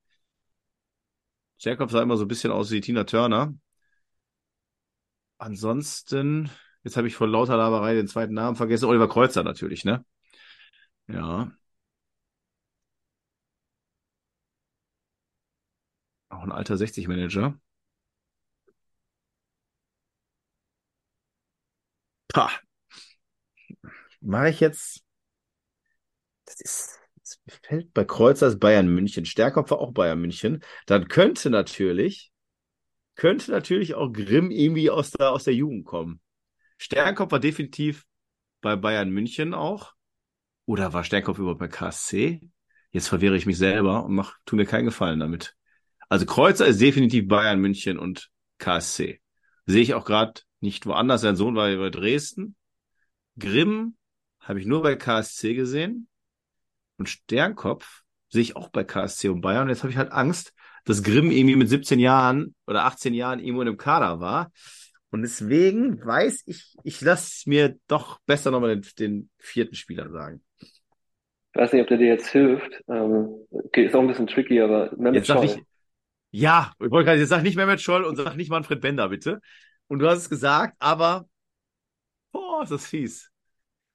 Sternkopf 1.59 1.91
sah 1.93 2.03
immer 2.03 2.17
so 2.17 2.25
ein 2.25 2.29
bisschen 2.29 2.53
aus 2.53 2.71
wie 2.71 2.81
Tina 2.81 3.05
Turner. 3.05 3.55
Ansonsten, 5.39 6.51
jetzt 6.83 6.97
habe 6.97 7.07
ich 7.09 7.15
vor 7.15 7.29
lauter 7.29 7.57
Laberei 7.57 7.95
den 7.95 8.09
zweiten 8.09 8.35
Namen 8.35 8.57
vergessen. 8.57 8.87
Oliver 8.87 9.09
Kreuzer 9.09 9.45
natürlich, 9.45 9.85
ne? 9.85 10.05
Ja. 11.07 11.51
Auch 16.29 16.43
ein 16.43 16.53
alter 16.53 16.77
60-Manager. 16.77 17.59
Pah. 22.29 22.51
Mache 24.21 24.51
ich 24.51 24.61
jetzt. 24.61 25.03
Das 26.45 26.61
ist. 26.61 26.99
Das 27.21 27.39
fällt 27.63 27.93
bei 27.93 28.05
Kreuzer 28.05 28.47
ist 28.47 28.59
Bayern 28.59 28.89
München. 28.89 29.27
Stärkopf 29.27 29.71
war 29.71 29.81
auch 29.81 29.93
Bayern 29.93 30.21
München. 30.21 30.63
Dann 30.87 31.09
könnte 31.09 31.51
natürlich, 31.51 32.33
könnte 33.17 33.51
natürlich 33.51 33.95
auch 33.95 34.11
Grimm 34.13 34.51
irgendwie 34.51 34.89
aus 34.89 35.11
der, 35.11 35.31
aus 35.33 35.45
der 35.45 35.55
Jugend 35.55 35.85
kommen. 35.85 36.21
Sternkopf 36.79 37.33
war 37.33 37.41
definitiv 37.41 38.07
bei 38.63 38.77
Bayern 38.77 39.11
München 39.11 39.53
auch. 39.53 39.93
Oder 40.65 40.95
war 40.95 41.05
Sternkopf 41.05 41.39
überhaupt 41.39 41.61
bei 41.61 41.69
KSC? 41.69 42.41
Jetzt 42.93 43.09
verwehre 43.09 43.37
ich 43.37 43.45
mich 43.45 43.59
selber 43.59 44.05
und 44.05 44.15
mach, 44.15 44.39
tu 44.47 44.57
mir 44.57 44.65
keinen 44.65 44.87
Gefallen 44.87 45.21
damit. 45.21 45.55
Also 46.09 46.25
Kreuzer 46.25 46.67
ist 46.67 46.81
definitiv 46.81 47.29
Bayern 47.29 47.61
München 47.61 47.99
und 47.99 48.31
KSC. 48.59 49.21
Sehe 49.67 49.83
ich 49.83 49.93
auch 49.93 50.07
gerade 50.07 50.41
nicht 50.61 50.87
woanders. 50.87 51.21
Sein 51.21 51.37
Sohn 51.37 51.55
war 51.55 51.75
bei 51.77 51.91
Dresden. 51.91 52.57
Grimm 53.39 53.97
habe 54.41 54.61
ich 54.61 54.67
nur 54.67 54.83
bei 54.83 54.97
KSC 54.97 55.55
gesehen. 55.55 56.09
Und 56.97 57.09
Sternkopf 57.09 58.03
sehe 58.29 58.43
ich 58.43 58.57
auch 58.57 58.69
bei 58.71 58.85
KSC 58.85 59.29
und 59.29 59.41
Bayern. 59.41 59.65
Und 59.65 59.69
jetzt 59.69 59.83
habe 59.83 59.91
ich 59.91 59.99
halt 59.99 60.13
Angst, 60.13 60.53
dass 60.85 61.03
Grimm 61.03 61.31
irgendwie 61.31 61.57
mit 61.57 61.69
17 61.69 61.99
Jahren 61.99 62.55
oder 62.67 62.85
18 62.85 63.15
Jahren 63.15 63.41
irgendwo 63.41 63.63
in 63.63 63.69
einem 63.69 63.77
Kader 63.77 64.21
war. 64.21 64.51
Und 65.11 65.23
deswegen 65.23 66.05
weiß 66.05 66.43
ich, 66.47 66.75
ich 66.83 67.01
lasse 67.01 67.49
mir 67.49 67.77
doch 67.89 68.19
besser 68.27 68.51
nochmal 68.51 68.77
den, 68.77 68.87
den 68.99 69.31
vierten 69.39 69.75
Spieler 69.75 70.11
sagen. 70.11 70.43
Ich 70.59 71.61
weiß 71.61 71.73
nicht, 71.73 71.83
ob 71.83 71.89
der 71.89 71.97
dir 71.97 72.09
jetzt 72.09 72.29
hilft. 72.29 72.83
Ähm, 72.89 73.29
okay, 73.51 73.87
ist 73.87 73.95
auch 73.95 74.01
ein 74.01 74.07
bisschen 74.07 74.27
tricky, 74.27 74.61
aber 74.61 74.91
Mehmet 74.97 75.17
jetzt 75.17 75.29
Scholl. 75.29 75.45
Ich, 75.45 75.59
ja, 76.31 76.73
ich 76.79 76.91
wollte 76.91 77.07
gerade, 77.07 77.21
jetzt 77.21 77.31
sag 77.31 77.43
nicht 77.43 77.57
Mehmet 77.57 77.81
Scholl 77.81 78.05
und 78.05 78.17
sag 78.17 78.37
nicht 78.37 78.51
Manfred 78.51 78.81
Bender, 78.81 79.09
bitte. 79.09 79.41
Und 79.89 80.01
du 80.01 80.09
hast 80.09 80.19
es 80.19 80.31
gesagt, 80.31 80.77
aber 80.79 81.29
boah, 82.33 82.63
ist 82.63 82.71
das 82.71 82.87
fies. 82.87 83.33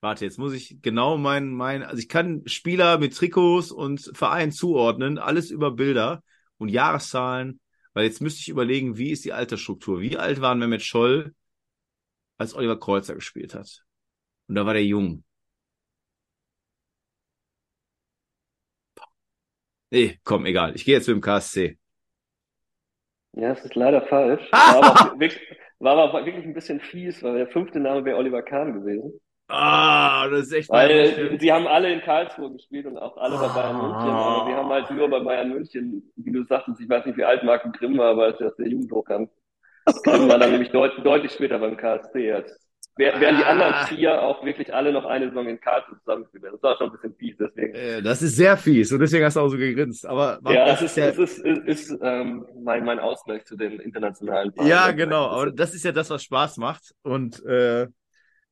Warte, 0.02 0.26
jetzt 0.26 0.38
muss 0.38 0.54
ich 0.54 0.82
genau 0.82 1.18
mein, 1.18 1.52
mein, 1.52 1.82
also 1.84 1.98
ich 1.98 2.10
kann 2.10 2.44
Spieler 2.46 2.98
mit 2.98 3.16
Trikots 3.16 3.72
und 3.72 4.12
Verein 4.14 4.52
zuordnen, 4.52 5.18
alles 5.18 5.50
über 5.50 5.72
Bilder 5.72 6.24
und 6.58 6.68
Jahreszahlen, 6.70 7.62
weil 7.94 8.06
jetzt 8.06 8.22
müsste 8.22 8.42
ich 8.42 8.50
überlegen, 8.50 8.98
wie 8.98 9.12
ist 9.12 9.24
die 9.24 9.32
Altersstruktur? 9.34 10.02
Wie 10.02 10.18
alt 10.18 10.42
waren 10.42 10.60
Mehmet 10.60 10.82
Scholl, 10.82 11.34
als 12.38 12.54
Oliver 12.54 12.80
Kreuzer 12.80 13.16
gespielt 13.16 13.56
hat? 13.56 13.86
Und 14.48 14.56
da 14.56 14.66
war 14.66 14.74
der 14.74 14.86
jung. 14.86 15.24
Nee, 19.92 20.20
komm, 20.24 20.46
egal. 20.48 20.76
Ich 20.76 20.86
gehe 20.86 20.96
jetzt 20.96 21.08
mit 21.08 21.16
dem 21.16 21.22
KSC. 21.22 21.78
Ja, 23.34 23.52
es 23.52 23.64
ist 23.64 23.76
leider 23.76 24.02
falsch. 24.08 24.42
War 24.52 24.84
aber, 24.84 25.20
wirklich, 25.20 25.40
war 25.84 25.98
aber 25.98 26.26
wirklich 26.26 26.46
ein 26.46 26.54
bisschen 26.54 26.80
fies, 26.80 27.22
weil 27.24 27.38
der 27.38 27.48
fünfte 27.48 27.80
Name 27.80 28.06
wäre 28.06 28.18
Oliver 28.18 28.42
Kahn 28.42 28.74
gewesen. 28.74 29.20
Ah, 29.48 30.28
das 30.30 30.48
ist 30.48 30.54
echt 30.54 30.70
Weil 30.70 31.38
sie 31.40 31.52
haben 31.52 31.68
alle 31.68 31.92
in 31.94 32.02
Karlsruhe 32.02 32.52
gespielt 32.54 32.86
und 32.86 32.98
auch 32.98 33.18
alle 33.18 33.38
bei 33.38 33.50
Bayern 33.50 33.78
München, 33.78 34.10
aber 34.10 34.48
wir 34.48 34.56
haben 34.56 34.70
halt 34.70 34.90
nur 34.90 35.10
bei 35.10 35.20
Bayern 35.20 35.50
München, 35.50 36.12
wie 36.16 36.32
du 36.32 36.44
sagtest, 36.46 36.80
ich 36.80 36.90
weiß 36.90 37.06
nicht, 37.06 37.18
wie 37.18 37.26
alt 37.26 37.44
Marco 37.44 37.70
Grimm 37.72 37.98
war, 37.98 38.12
aber 38.12 38.24
als 38.26 38.40
er 38.40 38.48
aus 38.48 38.56
der 38.56 38.68
Jugend 38.68 38.92
hochkam. 38.92 39.30
Grimm 40.04 40.30
war 40.30 40.40
dann 40.40 40.52
nämlich 40.52 40.72
deut 40.72 40.94
deutlich 41.06 41.32
später 41.34 41.60
beim 41.60 41.78
KSC. 41.78 42.32
Als, 42.32 42.60
während 42.96 43.40
die 43.40 43.44
anderen 43.44 43.74
ah. 43.74 43.86
vier 43.86 44.22
auch 44.22 44.44
wirklich 44.46 44.74
alle 44.74 44.92
noch 44.92 45.06
eine 45.06 45.30
Saison 45.30 45.48
in 45.48 45.60
Karlsruhe 45.60 45.98
zusammengespielt 46.00 46.44
haben. 46.46 46.54
Das 46.54 46.64
war 46.64 46.78
schon 46.78 46.88
ein 46.88 46.94
bisschen 46.94 47.16
fies, 47.16 47.36
deswegen. 47.40 47.74
Äh, 47.74 48.02
das 48.02 48.22
ist 48.22 48.36
sehr 48.36 48.58
fies 48.58 48.92
und 48.92 49.00
deswegen 49.00 49.26
hast 49.26 49.36
du 49.36 49.40
auch 49.42 49.50
so 49.50 49.58
gegrinst. 49.58 50.06
Aber 50.06 50.40
ja, 50.46 50.66
das 50.66 50.82
ist, 50.82 50.98
ja, 50.98 51.08
das 51.08 51.18
ist, 51.18 51.40
ist, 51.40 51.90
ist 51.90 52.00
ähm, 52.02 52.46
mein, 52.64 52.86
mein 52.86 53.00
Ausgleich 53.00 53.46
zu 53.46 53.56
den 53.56 53.80
internationalen 53.80 54.52
Bayern. 54.54 54.70
Ja, 54.70 54.92
genau, 54.92 55.28
aber 55.28 55.52
das 55.52 55.74
ist 55.74 55.86
ja 55.86 55.92
das, 55.92 56.10
was 56.10 56.24
Spaß 56.24 56.58
macht 56.58 56.94
und 57.04 57.44
äh, 57.46 57.88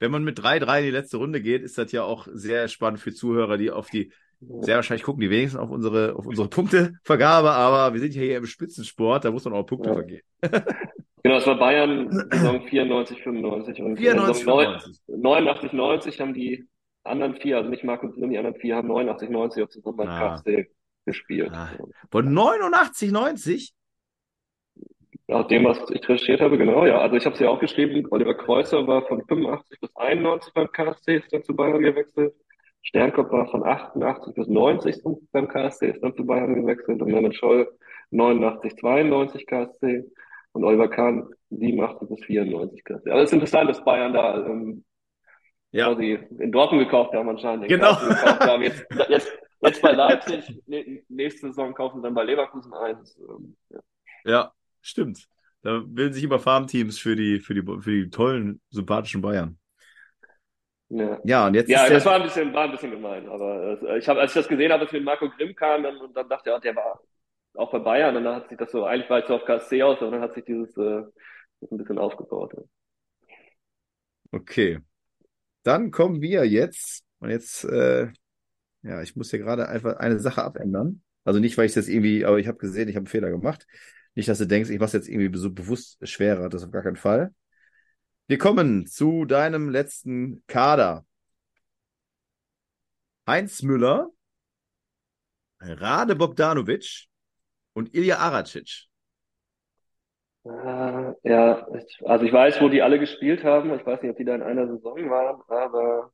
wenn 0.01 0.11
man 0.11 0.23
mit 0.23 0.39
3-3 0.39 0.79
in 0.79 0.85
die 0.85 0.91
letzte 0.91 1.17
Runde 1.17 1.41
geht, 1.41 1.61
ist 1.61 1.77
das 1.77 1.91
ja 1.91 2.03
auch 2.03 2.27
sehr 2.33 2.67
spannend 2.67 2.99
für 2.99 3.13
Zuhörer, 3.13 3.57
die 3.57 3.69
auf 3.69 3.91
die, 3.91 4.11
sehr 4.39 4.75
wahrscheinlich 4.75 5.03
gucken 5.03 5.21
die 5.21 5.29
wenigsten 5.29 5.59
auf 5.59 5.69
unsere, 5.69 6.15
auf 6.15 6.25
unsere 6.25 6.49
Punktevergabe, 6.49 7.51
aber 7.51 7.93
wir 7.93 8.01
sind 8.01 8.15
ja 8.15 8.21
hier 8.23 8.37
im 8.37 8.47
Spitzensport, 8.47 9.25
da 9.25 9.31
muss 9.31 9.45
man 9.45 9.53
auch 9.53 9.63
Punkte 9.63 9.89
ja. 9.89 9.95
vergeben. 9.95 10.23
Genau, 11.23 11.37
es 11.37 11.47
war 11.47 11.57
Bayern 11.57 12.09
Saison 12.31 12.61
94, 12.61 13.21
95 13.21 13.81
und 13.81 13.97
94, 13.97 14.43
95. 14.43 15.01
89, 15.07 15.73
90 15.73 16.21
haben 16.21 16.33
die 16.33 16.67
anderen 17.03 17.35
vier, 17.35 17.57
also 17.57 17.69
nicht 17.69 17.83
Marco 17.83 18.09
Grimm, 18.09 18.31
die 18.31 18.37
anderen 18.37 18.59
vier 18.59 18.75
haben 18.75 18.87
89, 18.87 19.29
90 19.29 19.63
auch 19.63 19.69
zusammen 19.69 19.97
bei 19.97 20.07
ah. 20.07 20.37
KFC 20.37 20.69
gespielt. 21.05 21.51
Ah. 21.53 21.69
Von 22.11 22.33
89, 22.33 23.11
90? 23.11 23.73
Nach 25.27 25.47
dem, 25.47 25.63
was 25.63 25.77
ich 25.89 26.01
recherchiert 26.09 26.41
habe, 26.41 26.57
genau, 26.57 26.85
ja. 26.85 26.99
Also 26.99 27.15
ich 27.15 27.25
habe 27.25 27.33
es 27.33 27.39
ja 27.39 27.49
auch 27.49 27.59
geschrieben, 27.59 28.05
Oliver 28.11 28.33
Kreuzer 28.33 28.85
war 28.85 29.07
von 29.07 29.23
85 29.25 29.79
bis 29.79 29.95
91 29.95 30.53
beim 30.53 30.71
KSC, 30.71 31.17
ist 31.17 31.31
dann 31.31 31.43
zu 31.43 31.55
Bayern 31.55 31.81
gewechselt. 31.81 32.33
Sternkopf 32.83 33.31
war 33.31 33.47
von 33.47 33.63
88 33.63 34.33
bis 34.33 34.47
90 34.47 35.03
beim 35.31 35.47
KSC, 35.47 35.91
ist 35.91 36.03
dann 36.03 36.15
zu 36.15 36.25
Bayern 36.25 36.55
gewechselt. 36.55 37.01
Und 37.01 37.11
Mehmet 37.11 37.35
Scholl 37.35 37.71
89, 38.09 38.75
92 38.75 39.47
KSC. 39.47 40.03
Und 40.53 40.63
Oliver 40.63 40.89
Kahn 40.89 41.29
87 41.49 42.09
bis 42.09 42.25
94 42.25 42.83
KSC. 42.83 43.09
Aber 43.09 43.21
es 43.21 43.29
ist 43.29 43.33
interessant, 43.33 43.69
dass 43.69 43.83
Bayern 43.83 44.13
da 44.13 44.45
ähm, 44.45 44.83
ja. 45.71 45.87
quasi 45.87 46.19
in 46.39 46.51
Dortmund 46.51 46.83
gekauft 46.83 47.13
haben 47.13 47.29
anscheinend. 47.29 47.67
Genau. 47.67 47.95
Haben. 47.95 48.63
Jetzt, 48.63 48.85
jetzt, 49.09 49.31
jetzt 49.61 49.81
bei 49.81 49.91
Leipzig, 49.91 50.61
nächste 51.07 51.47
Saison 51.47 51.73
kaufen 51.73 51.99
sie 51.99 52.03
dann 52.03 52.13
bei 52.13 52.23
Leverkusen 52.23 52.73
ein. 52.73 52.97
Ähm, 53.29 53.55
ja. 53.69 53.79
ja. 54.25 54.51
Stimmt. 54.81 55.27
Da 55.61 55.81
bilden 55.85 56.13
sich 56.13 56.23
immer 56.23 56.39
Farmteams 56.39 56.97
für 56.97 57.15
die, 57.15 57.39
für 57.39 57.53
die, 57.53 57.61
für 57.61 57.91
die 57.91 58.09
tollen, 58.09 58.59
sympathischen 58.71 59.21
Bayern. 59.21 59.59
Ja, 60.89 61.19
ja 61.23 61.47
und 61.47 61.53
jetzt. 61.53 61.69
Ja, 61.69 61.87
das 61.87 62.05
war 62.05 62.15
ein 62.15 62.23
bisschen, 62.23 62.53
war 62.53 62.63
ein 62.63 62.71
bisschen 62.71 62.91
gemein. 62.91 63.29
Aber 63.29 63.79
äh, 63.83 63.99
ich 63.99 64.09
habe, 64.09 64.19
als 64.19 64.31
ich 64.31 64.41
das 64.41 64.47
gesehen 64.47 64.71
habe, 64.71 64.83
dass 64.83 64.91
mit 64.91 65.03
Marco 65.03 65.29
Grimm 65.29 65.55
kam, 65.55 65.83
dann, 65.83 65.97
und 65.97 66.15
dann 66.15 66.27
dachte 66.27 66.49
ich, 66.49 66.53
ja, 66.53 66.59
der 66.59 66.75
war 66.75 66.99
auch 67.55 67.71
bei 67.71 67.79
Bayern, 67.79 68.15
und 68.15 68.23
dann 68.23 68.35
hat 68.35 68.49
sich 68.49 68.57
das 68.57 68.71
so, 68.71 68.85
eigentlich 68.85 69.09
war 69.09 69.19
es 69.19 69.27
so 69.27 69.35
auf 69.35 69.45
KSC 69.45 69.83
aus, 69.83 70.01
und 70.01 70.11
dann 70.11 70.21
hat 70.21 70.33
sich 70.33 70.45
dieses 70.45 70.75
äh, 70.77 71.03
ein 71.69 71.77
bisschen 71.77 71.97
aufgebaut. 71.97 72.53
Ja. 72.55 72.63
Okay. 74.31 74.79
Dann 75.63 75.91
kommen 75.91 76.21
wir 76.21 76.45
jetzt, 76.47 77.03
und 77.19 77.29
jetzt, 77.29 77.63
äh, 77.65 78.11
ja, 78.83 79.01
ich 79.01 79.15
muss 79.15 79.29
hier 79.29 79.39
gerade 79.39 79.67
einfach 79.67 79.97
eine 79.97 80.19
Sache 80.19 80.43
abändern. 80.43 81.03
Also 81.23 81.39
nicht, 81.39 81.57
weil 81.57 81.65
ich 81.65 81.73
das 81.73 81.87
irgendwie, 81.87 82.25
aber 82.25 82.39
ich 82.39 82.47
habe 82.47 82.57
gesehen, 82.57 82.89
ich 82.89 82.95
habe 82.95 83.01
einen 83.01 83.07
Fehler 83.07 83.29
gemacht. 83.29 83.67
Nicht, 84.15 84.27
dass 84.27 84.39
du 84.39 84.47
denkst, 84.47 84.69
ich 84.69 84.79
mache 84.79 84.97
jetzt 84.97 85.07
irgendwie 85.07 85.37
so 85.37 85.51
bewusst 85.51 86.05
schwerer, 86.07 86.49
das 86.49 86.63
auf 86.63 86.71
gar 86.71 86.83
keinen 86.83 86.95
Fall. 86.95 87.33
Wir 88.27 88.37
kommen 88.37 88.87
zu 88.87 89.25
deinem 89.25 89.69
letzten 89.69 90.43
Kader. 90.47 91.05
Heinz 93.27 93.61
Müller, 93.61 94.09
Rade 95.59 96.15
Bogdanovic 96.15 97.07
und 97.73 97.93
Ilja 97.93 98.17
Aracic. 98.17 98.87
Äh, 100.43 101.13
ja, 101.23 101.67
also 102.05 102.25
ich 102.25 102.33
weiß, 102.33 102.61
wo 102.61 102.69
die 102.69 102.81
alle 102.81 102.99
gespielt 102.99 103.43
haben. 103.43 103.73
Ich 103.75 103.85
weiß 103.85 104.01
nicht, 104.01 104.11
ob 104.11 104.17
die 104.17 104.25
da 104.25 104.35
in 104.35 104.41
einer 104.41 104.67
Saison 104.67 105.09
waren, 105.09 105.41
aber 105.47 106.11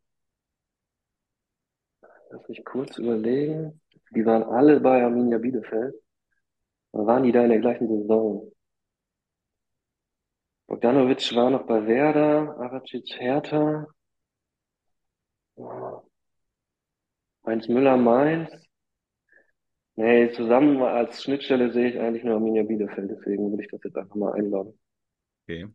lass 2.32 2.48
mich 2.50 2.64
kurz 2.66 2.98
überlegen. 2.98 3.82
Die 4.12 4.26
waren 4.26 4.44
alle 4.44 4.80
bei 4.80 5.04
Arminia 5.04 5.38
Bielefeld. 5.38 5.96
Waren 6.92 7.24
die 7.24 7.32
da 7.32 7.44
in 7.44 7.50
der 7.50 7.60
gleichen 7.60 7.88
Saison? 7.88 8.52
Bogdanovic 10.68 11.34
war 11.36 11.50
noch 11.50 11.66
bei 11.66 11.86
Werder, 11.88 12.58
Aracic 12.60 13.06
Hertha, 13.20 13.88
Heinz 17.46 17.68
Müller 17.70 17.96
Mainz. 17.96 18.67
Nee, 19.98 20.32
zusammen 20.32 20.82
als 20.82 21.24
Schnittstelle 21.24 21.72
sehe 21.72 21.90
ich 21.90 22.00
eigentlich 22.00 22.24
nur 22.24 22.36
Arminia 22.36 22.64
Bielefeld, 22.64 23.12
deswegen 23.12 23.50
würde 23.50 23.64
ich 23.64 23.70
das 23.70 23.82
jetzt 23.84 23.98
einfach 23.98 24.16
mal 24.16 24.32
einladen. 24.34 24.80
Okay. 25.44 25.68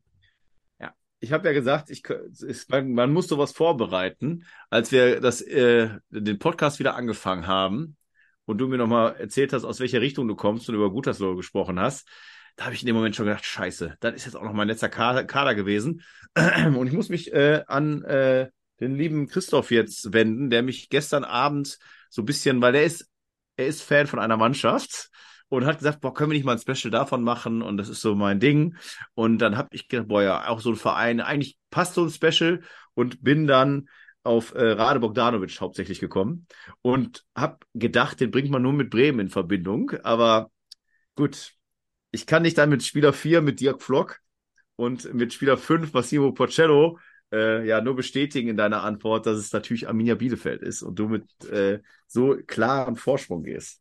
Ja, 0.81 0.95
ich 1.21 1.33
habe 1.33 1.47
ja 1.49 1.53
gesagt, 1.53 1.91
ich, 1.91 2.03
ich, 2.47 2.69
man, 2.69 3.13
muss 3.13 3.29
sowas 3.29 3.53
vorbereiten. 3.53 4.45
Als 4.71 4.93
wir 4.93 5.21
das, 5.21 5.43
äh, 5.43 5.91
den 6.11 6.39
Podcast 6.39 6.79
wieder 6.79 6.95
angefangen 6.95 7.47
haben, 7.47 7.97
und 8.45 8.59
du 8.59 8.69
mir 8.69 8.79
nochmal 8.79 9.17
erzählt 9.17 9.53
hast, 9.53 9.65
aus 9.65 9.81
welcher 9.81 10.01
Richtung 10.01 10.29
du 10.29 10.35
kommst 10.35 10.69
und 10.69 10.75
über 10.75 10.91
Gutersloh 10.91 11.37
gesprochen 11.37 11.79
hast, 11.79 12.09
da 12.57 12.65
habe 12.65 12.75
ich 12.75 12.83
in 12.83 12.87
dem 12.87 12.97
Moment 12.97 13.17
schon 13.17 13.27
gedacht, 13.27 13.45
scheiße, 13.45 13.97
das 14.01 14.15
ist 14.15 14.27
jetzt 14.27 14.35
auch 14.35 14.43
noch 14.43 14.53
mein 14.53 14.69
letzter 14.69 14.89
Kader, 14.89 15.25
Kader 15.25 15.55
gewesen. 15.55 16.03
Und 16.37 16.87
ich 16.87 16.93
muss 16.93 17.09
mich 17.09 17.33
äh, 17.33 17.63
an 17.67 18.03
äh, 18.05 18.51
den 18.81 18.95
lieben 18.95 19.27
Christoph 19.27 19.71
jetzt 19.71 20.13
wenden, 20.13 20.51
der 20.51 20.63
mich 20.63 20.91
gestern 20.91 21.25
Abend 21.25 21.79
so 22.11 22.23
ein 22.23 22.27
bisschen, 22.27 22.61
weil 22.61 22.75
er 22.75 22.85
ist, 22.85 23.11
er 23.57 23.67
ist 23.67 23.83
Fan 23.83 24.07
von 24.07 24.19
einer 24.19 24.37
Mannschaft 24.37 25.11
und 25.49 25.67
hat 25.67 25.79
gesagt, 25.79 26.01
boah, 26.01 26.15
können 26.15 26.31
wir 26.31 26.37
nicht 26.37 26.47
mal 26.47 26.57
ein 26.57 26.59
Special 26.59 26.91
davon 26.91 27.23
machen 27.23 27.63
und 27.63 27.77
das 27.77 27.89
ist 27.89 28.01
so 28.01 28.15
mein 28.15 28.41
Ding. 28.41 28.77
Und 29.15 29.39
dann 29.39 29.57
habe 29.57 29.69
ich 29.73 29.89
gedacht, 29.89 30.09
boah, 30.09 30.23
ja, 30.23 30.49
auch 30.49 30.61
so 30.61 30.71
ein 30.71 30.77
Verein, 30.77 31.21
eigentlich 31.21 31.59
passt 31.71 31.95
so 31.95 32.05
ein 32.05 32.11
Special 32.11 32.63
und 32.95 33.23
bin 33.23 33.47
dann 33.47 33.89
auf 34.25 34.55
äh, 34.55 34.73
Rade 34.73 35.01
Bogdanovic 35.01 35.61
hauptsächlich 35.61 36.01
gekommen 36.01 36.47
und 36.81 37.25
habe 37.35 37.59
gedacht, 37.75 38.21
den 38.21 38.31
bringt 38.31 38.51
man 38.51 38.63
nur 38.63 38.73
mit 38.73 38.89
Bremen 38.91 39.21
in 39.21 39.29
Verbindung. 39.29 39.93
Aber 40.05 40.51
gut, 41.17 41.53
ich 42.13 42.27
kann 42.27 42.45
dich 42.45 42.55
dann 42.55 42.71
mit 42.71 42.83
Spieler 42.83 43.13
4, 43.13 43.43
mit 43.43 43.61
Dirk 43.61 43.83
Flock 43.83 44.21
und 44.77 45.13
mit 45.13 45.33
Spieler 45.33 45.57
5, 45.57 45.93
Massimo 45.93 46.33
Porcello, 46.33 46.99
äh, 47.33 47.67
ja 47.67 47.81
nur 47.81 47.97
bestätigen 47.97 48.49
in 48.49 48.57
deiner 48.57 48.83
Antwort, 48.83 49.27
dass 49.27 49.39
es 49.39 49.53
natürlich 49.53 49.89
Arminia 49.89 50.15
Bielefeld 50.15 50.63
ist 50.63 50.83
und 50.83 50.99
du 50.99 51.09
mit 51.09 51.25
äh, 51.51 51.81
so 52.07 52.37
klarem 52.47 52.97
Vorsprung 52.97 53.43
gehst. 53.43 53.81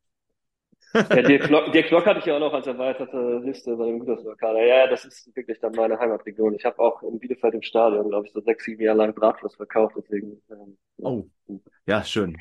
Ja, 0.94 1.04
Dirk 1.22 1.44
Glock, 1.44 1.72
Dirk 1.72 1.88
Glock 1.88 2.06
hatte 2.06 2.20
ich 2.20 2.26
ja 2.26 2.36
auch 2.36 2.40
noch 2.40 2.54
als 2.54 2.68
erweiterte 2.68 3.42
Liste 3.46 3.76
bei 3.78 3.86
dem 3.86 4.00
Gütersloh-Kader. 4.00 4.66
Ja, 4.66 4.88
das 4.88 5.06
ist 5.06 5.34
wirklich 5.36 5.60
dann 5.60 5.72
meine 5.74 5.98
Heimatregion. 5.98 6.54
Ich 6.54 6.66
habe 6.66 6.80
auch 6.80 7.02
in 7.04 7.18
Bielefeld 7.20 7.54
im 7.54 7.62
Stadion, 7.62 8.10
glaube 8.10 8.28
ich, 8.28 8.34
so 8.34 8.42
sechs, 8.42 8.66
sieben 8.66 8.82
Jahre 8.82 8.98
lang 8.98 9.16
Bratwurst 9.16 9.56
verkauft. 9.56 9.96
Deswegen. 9.98 10.42
Ähm, 10.50 10.78
oh, 10.98 11.26
ja, 11.86 12.04
schön. 12.04 12.38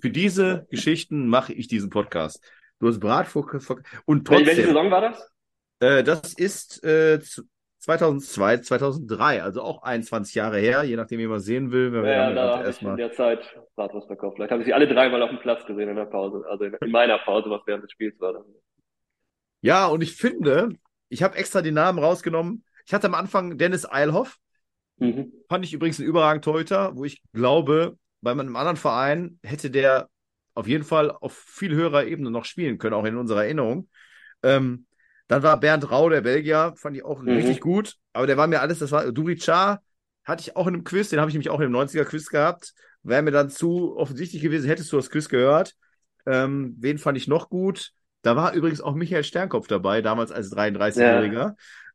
Für 0.00 0.10
diese. 0.10 0.66
Geschichten 0.70 1.26
mache 1.26 1.52
ich 1.52 1.68
diesen 1.68 1.90
Podcast. 1.90 2.42
Du 2.78 2.88
hast 2.88 3.00
Bratwurst 3.00 3.70
und 4.06 4.26
trotzdem. 4.26 4.46
Welche 4.46 4.64
Saison 4.64 4.90
war 4.90 5.02
das? 5.02 5.30
Äh, 5.80 6.02
das 6.02 6.32
ist 6.32 6.82
äh, 6.82 7.18
2002, 7.80 8.58
2003, 8.58 9.42
also 9.42 9.62
auch 9.62 9.82
21 9.82 10.34
Jahre 10.34 10.58
her, 10.58 10.82
je 10.84 10.96
nachdem, 10.96 11.18
wie 11.18 11.26
man 11.26 11.40
sehen 11.40 11.72
will. 11.72 11.92
Wir 11.92 12.04
ja, 12.04 12.32
da 12.32 12.58
habe 12.58 12.70
ich 12.70 12.82
in 12.82 12.96
der 12.96 13.12
Zeit 13.12 13.40
Bratwurst 13.74 14.06
verkauft. 14.06 14.36
Vielleicht 14.36 14.52
habe 14.52 14.62
ich 14.62 14.66
sie 14.66 14.74
alle 14.74 14.86
dreimal 14.86 15.22
auf 15.22 15.30
dem 15.30 15.40
Platz 15.40 15.64
gesehen 15.64 15.88
in 15.88 15.96
der 15.96 16.04
Pause, 16.04 16.44
also 16.48 16.64
in, 16.64 16.74
in 16.74 16.90
meiner 16.90 17.18
Pause, 17.18 17.48
was 17.48 17.62
während 17.66 17.82
des 17.82 17.92
Spiels 17.92 18.20
war. 18.20 18.34
Dann. 18.34 18.44
Ja, 19.62 19.86
und 19.86 20.02
ich 20.02 20.14
finde, 20.14 20.70
ich 21.08 21.22
habe 21.22 21.36
extra 21.36 21.62
die 21.62 21.72
Namen 21.72 21.98
rausgenommen. 21.98 22.64
Ich 22.84 22.92
hatte 22.92 23.06
am 23.06 23.14
Anfang 23.14 23.56
Dennis 23.56 23.90
Eilhoff. 23.90 24.36
Mhm. 24.98 25.32
Fand 25.48 25.64
ich 25.64 25.72
übrigens 25.72 25.98
einen 25.98 26.08
überragenden 26.08 26.42
Torhüter, 26.42 26.94
wo 26.94 27.04
ich 27.04 27.22
glaube, 27.32 27.96
bei 28.20 28.30
einem 28.30 28.56
anderen 28.56 28.76
Verein 28.76 29.38
hätte 29.42 29.70
der 29.70 30.10
auf 30.54 30.66
jeden 30.66 30.84
Fall 30.84 31.10
auf 31.10 31.32
viel 31.32 31.74
höherer 31.74 32.04
Ebene 32.04 32.30
noch 32.30 32.44
spielen 32.44 32.76
können, 32.76 32.94
auch 32.94 33.04
in 33.04 33.16
unserer 33.16 33.44
Erinnerung. 33.44 33.88
Ähm, 34.42 34.86
dann 35.30 35.44
war 35.44 35.60
Bernd 35.60 35.88
Rau, 35.88 36.08
der 36.08 36.22
Belgier, 36.22 36.74
fand 36.74 36.96
ich 36.96 37.04
auch 37.04 37.22
mhm. 37.22 37.28
richtig 37.28 37.60
gut, 37.60 37.94
aber 38.12 38.26
der 38.26 38.36
war 38.36 38.48
mir 38.48 38.60
alles, 38.60 38.80
das 38.80 38.90
war 38.90 39.12
Durichar, 39.12 39.80
hatte 40.24 40.40
ich 40.40 40.56
auch 40.56 40.66
in 40.66 40.74
einem 40.74 40.82
Quiz, 40.82 41.08
den 41.08 41.20
habe 41.20 41.30
ich 41.30 41.34
nämlich 41.34 41.50
auch 41.50 41.60
im 41.60 41.70
90er-Quiz 41.70 42.30
gehabt. 42.30 42.74
Wäre 43.04 43.22
mir 43.22 43.30
dann 43.30 43.48
zu 43.48 43.96
offensichtlich 43.96 44.42
gewesen, 44.42 44.66
hättest 44.66 44.92
du 44.92 44.96
das 44.96 45.08
Quiz 45.08 45.28
gehört. 45.28 45.76
Ähm, 46.26 46.74
wen 46.80 46.98
fand 46.98 47.16
ich 47.16 47.28
noch 47.28 47.48
gut? 47.48 47.92
Da 48.22 48.34
war 48.34 48.54
übrigens 48.54 48.80
auch 48.80 48.96
Michael 48.96 49.22
Sternkopf 49.22 49.68
dabei, 49.68 50.02
damals 50.02 50.32
als 50.32 50.50
33-Jähriger. 50.52 51.54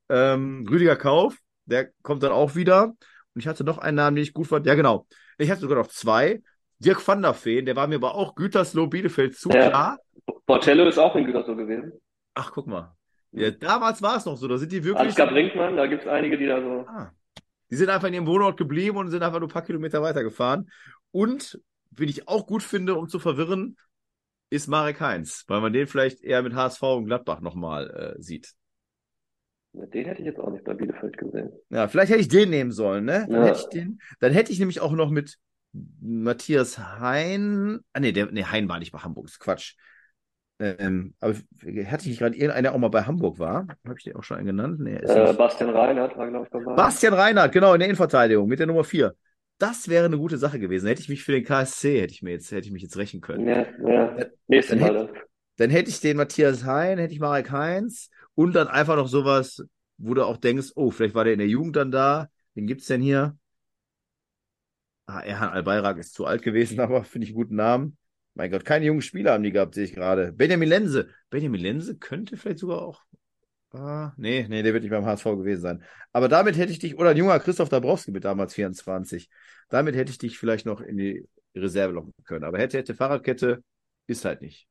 Ja. 0.10 0.34
Ähm, 0.34 0.66
Rüdiger 0.70 0.96
Kauf, 0.96 1.38
der 1.66 1.90
kommt 2.04 2.24
dann 2.24 2.32
auch 2.32 2.56
wieder. 2.56 2.86
Und 2.86 2.96
ich 3.36 3.48
hatte 3.48 3.66
noch 3.66 3.80
einen 3.80 3.98
Namen, 3.98 4.16
den 4.16 4.24
ich 4.24 4.34
gut 4.34 4.48
fand. 4.48 4.66
Ja, 4.66 4.76
genau. 4.76 5.08
Ich 5.38 5.52
hatte 5.52 5.60
sogar 5.60 5.78
noch 5.78 5.88
zwei. 5.88 6.42
Dirk 6.80 7.06
van 7.06 7.22
der 7.22 7.34
Feen, 7.34 7.66
der 7.66 7.76
war 7.76 7.88
mir 7.88 7.96
aber 7.96 8.16
auch 8.16 8.34
Gütersloh 8.36 8.88
Bielefeld 8.88 9.38
zu 9.38 9.50
ja. 9.50 9.68
klar. 9.68 9.98
Portello 10.46 10.88
ist 10.88 10.98
auch 10.98 11.18
in 11.18 11.26
Gütersloh 11.26 11.58
gewesen. 11.58 11.92
Ach, 12.34 12.54
guck 12.54 12.68
mal. 12.68 12.96
Ja, 13.36 13.52
damals 13.52 14.02
war 14.02 14.18
es 14.18 14.26
noch 14.26 14.38
so, 14.38 14.48
da 14.48 14.58
sind 14.58 14.72
die 14.72 14.84
wirklich. 14.84 15.08
Ansgar 15.08 15.28
Brinkmann, 15.28 15.76
da 15.76 15.88
gibt 15.88 16.04
es 16.04 16.08
einige, 16.08 16.38
die 16.38 16.48
da 16.48 16.62
so. 16.62 16.86
Ah. 16.88 17.12
Die 17.70 17.76
sind 17.76 17.90
einfach 17.90 18.08
in 18.08 18.14
ihrem 18.14 18.28
Wohnort 18.28 18.58
geblieben 18.58 18.98
und 18.98 19.10
sind 19.10 19.24
einfach 19.24 19.40
nur 19.40 19.50
ein 19.50 19.54
paar 19.54 19.64
Kilometer 19.64 20.02
weitergefahren. 20.02 20.70
Und, 21.12 21.60
wenn 21.92 22.10
ich 22.10 22.28
auch 22.28 22.48
gut 22.48 22.64
finde, 22.64 22.96
um 22.96 23.10
zu 23.10 23.20
verwirren, 23.20 23.78
ist 24.50 24.68
Marek 24.68 25.02
Heinz, 25.02 25.44
weil 25.48 25.62
man 25.62 25.74
den 25.74 25.88
vielleicht 25.88 26.24
eher 26.24 26.44
mit 26.44 26.54
HSV 26.54 26.82
und 26.84 27.06
Gladbach 27.06 27.42
nochmal 27.42 28.16
äh, 28.18 28.22
sieht. 28.22 28.54
Den 29.74 30.06
hätte 30.06 30.22
ich 30.22 30.28
jetzt 30.28 30.40
auch 30.40 30.52
nicht 30.52 30.64
bei 30.64 30.74
Bielefeld 30.74 31.18
gesehen. 31.18 31.52
Ja, 31.70 31.88
vielleicht 31.90 32.12
hätte 32.12 32.22
ich 32.22 32.30
den 32.30 32.50
nehmen 32.50 32.72
sollen, 32.72 33.04
ne? 33.04 33.28
Dann, 33.30 33.42
ja. 33.42 33.48
hätte, 33.48 33.60
ich 33.60 33.70
den, 33.70 34.00
dann 34.20 34.32
hätte 34.32 34.52
ich 34.54 34.60
nämlich 34.60 34.80
auch 34.80 34.94
noch 34.94 35.10
mit 35.10 35.38
Matthias 36.00 36.78
Hein. 36.78 37.82
Ah, 37.92 38.00
nee, 38.00 38.14
der, 38.14 38.32
nee, 38.32 38.46
Hein 38.46 38.70
war 38.70 38.80
nicht 38.80 38.94
bei 38.94 39.00
Hamburg, 39.00 39.26
ist 39.26 39.40
Quatsch. 39.40 39.76
Ähm, 40.58 41.14
aber 41.20 41.34
hatte 41.86 42.10
ich 42.10 42.20
gerade 42.20 42.36
irgendeiner 42.36 42.74
auch 42.74 42.78
mal 42.78 42.88
bei 42.88 43.04
Hamburg 43.04 43.40
war? 43.40 43.68
Habe 43.86 43.96
ich 43.98 44.06
den 44.06 44.16
auch 44.16 44.24
schon 44.24 44.38
einen 44.38 44.48
genannt? 44.48 44.80
Nee, 44.80 44.96
äh, 44.96 45.34
Bastian 45.34 45.72
Reinhardt 45.72 46.18
war, 46.18 46.30
glaube 46.30 46.46
ich, 46.46 46.52
dabei. 46.52 46.76
Bastian 46.76 47.14
Reinhardt, 47.14 47.52
genau, 47.52 47.74
in 47.74 47.80
der 47.80 47.90
Innenverteidigung 47.90 48.48
mit 48.48 48.60
der 48.60 48.68
Nummer 48.68 48.86
4. 48.86 49.14
Das 49.58 49.88
wäre 49.90 50.06
eine 50.06 50.18
gute 50.18 50.38
Sache 50.38 50.60
gewesen. 50.60 50.88
Hätte 50.88 51.02
ich 51.02 51.10
mich 51.10 51.24
für 51.24 51.32
den 51.32 51.44
KSC, 51.44 52.02
hätte 52.02 52.14
ich 52.14 52.22
mir 52.22 52.32
jetzt, 52.32 52.52
hätte 52.52 52.68
ich 52.68 52.74
mich 52.74 52.84
jetzt 52.84 52.98
rächen 52.98 53.22
können. 53.22 53.48
Ja, 53.48 53.66
ja. 53.86 54.18
Nächstes 54.48 54.80
Mal 54.80 54.94
dann. 54.94 55.10
Dann 55.58 55.70
hätte 55.70 55.90
ich 55.90 56.02
den 56.02 56.18
Matthias 56.18 56.66
Hein, 56.66 56.98
hätte 56.98 57.14
ich 57.14 57.20
Marek 57.20 57.52
Heinz 57.52 58.10
und 58.34 58.54
dann 58.54 58.68
einfach 58.68 58.98
noch 58.98 59.08
sowas, 59.08 59.66
wo 59.98 60.14
du 60.14 60.26
auch 60.26 60.38
denkst, 60.38 60.72
oh, 60.76 60.92
vielleicht 60.92 61.16
war 61.16 61.24
der 61.24 61.34
in 61.34 61.40
der 61.40 61.48
Jugend 61.48 61.76
dann 61.78 61.92
da. 61.92 62.28
Wen 62.54 62.68
gibt's 62.68 62.88
denn 62.88 63.02
hier? 63.02 63.38
Ah, 65.06 65.22
Erhan 65.22 65.50
Albayrak 65.50 65.98
ist 65.98 66.14
zu 66.14 66.26
alt 66.26 66.42
gewesen, 66.42 66.80
aber 66.82 67.04
finde 67.04 67.26
ich 67.26 67.32
einen 67.32 67.42
guten 67.42 67.56
Namen. 67.56 67.98
Mein 68.36 68.52
Gott, 68.52 68.66
keine 68.66 68.86
jungen 68.86 69.02
Spieler 69.02 69.32
haben 69.34 69.44
die 69.44 69.52
gehabt, 69.52 69.76
sehe 69.76 69.86
ich 69.86 69.94
gerade. 69.94 70.34
Benjamin 70.34 70.70
Lense. 70.70 71.10
Benjamin 71.30 71.62
Lense 71.62 71.98
könnte 71.98 72.38
vielleicht 72.38 72.60
sogar 72.60 72.82
auch. 72.82 73.02
Ah, 73.72 74.14
nee, 74.18 74.46
nee, 74.50 74.62
der 74.62 74.74
wird 74.74 74.84
nicht 74.84 74.92
beim 74.92 75.06
HSV 75.06 75.24
gewesen 75.24 75.62
sein. 75.62 75.84
Aber 76.14 76.28
damit 76.28 76.58
hätte 76.58 76.72
ich 76.72 76.80
dich, 76.80 76.98
oder 76.98 77.10
ein 77.10 77.18
junger 77.18 77.40
Christoph 77.40 77.70
Dabrowski 77.70 78.12
mit 78.12 78.26
damals 78.26 78.54
24. 78.54 79.30
Damit 79.70 79.96
hätte 79.96 80.12
ich 80.12 80.18
dich 80.18 80.38
vielleicht 80.38 80.66
noch 80.66 80.82
in 80.82 80.98
die 80.98 81.28
Reserve 81.56 81.94
locken 81.94 82.14
können. 82.26 82.44
Aber 82.44 82.58
hätte, 82.58 82.78
hätte 82.78 82.94
Fahrradkette, 82.94 83.64
ist 84.08 84.26
halt 84.26 84.42
nicht. 84.42 84.68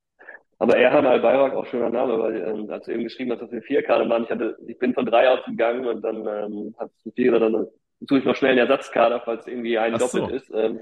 Aber 0.58 0.76
Erhan 0.76 1.06
Albayrak, 1.06 1.54
auch 1.54 1.66
schöner 1.66 1.90
Name, 1.90 2.18
weil 2.18 2.36
ähm, 2.36 2.70
als 2.70 2.86
du 2.86 2.92
eben 2.92 3.02
geschrieben 3.02 3.32
hast, 3.32 3.40
dass 3.40 3.50
wir 3.50 3.62
vier 3.62 3.82
Kader 3.82 4.08
waren, 4.08 4.24
ich 4.24 4.30
hatte, 4.30 4.56
ich 4.66 4.78
bin 4.78 4.94
von 4.94 5.04
drei 5.04 5.28
ausgegangen 5.28 5.86
und 5.86 6.02
dann 6.02 6.26
ähm, 6.26 6.74
hat 6.78 6.90
es 7.04 7.12
vier 7.14 7.34
oder 7.34 7.50
dann 7.50 7.66
suche 8.00 8.20
ich 8.20 8.24
noch 8.24 8.36
schnell 8.36 8.52
einen 8.52 8.68
Ersatzkader, 8.68 9.22
falls 9.24 9.46
irgendwie 9.46 9.78
ein 9.78 9.94
Ach 9.94 9.98
doppelt 9.98 10.28
so. 10.28 10.34
ist. 10.34 10.50
Ähm, 10.54 10.80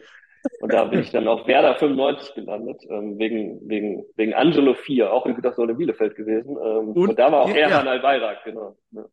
und 0.60 0.72
da 0.72 0.84
bin 0.84 1.00
ich 1.00 1.10
dann 1.10 1.28
auf 1.28 1.46
Werder 1.46 1.76
95 1.76 2.34
gelandet, 2.34 2.82
ähm, 2.88 3.18
wegen, 3.18 3.60
wegen, 3.68 4.04
wegen 4.16 4.34
Angelo 4.34 4.74
4, 4.74 5.12
auch 5.12 5.26
in 5.26 5.34
Gütersloh 5.34 5.64
in 5.64 5.76
Bielefeld 5.76 6.16
gewesen. 6.16 6.50
Ähm, 6.50 6.88
und, 6.90 7.10
und, 7.10 7.18
da 7.18 7.30
war 7.30 7.42
auch 7.42 7.48
ja, 7.48 7.68
Erhan 7.68 7.86
ja. 7.86 7.92
Al-Bayrak, 7.92 8.44
genau. 8.44 8.76
Ja. 8.90 9.04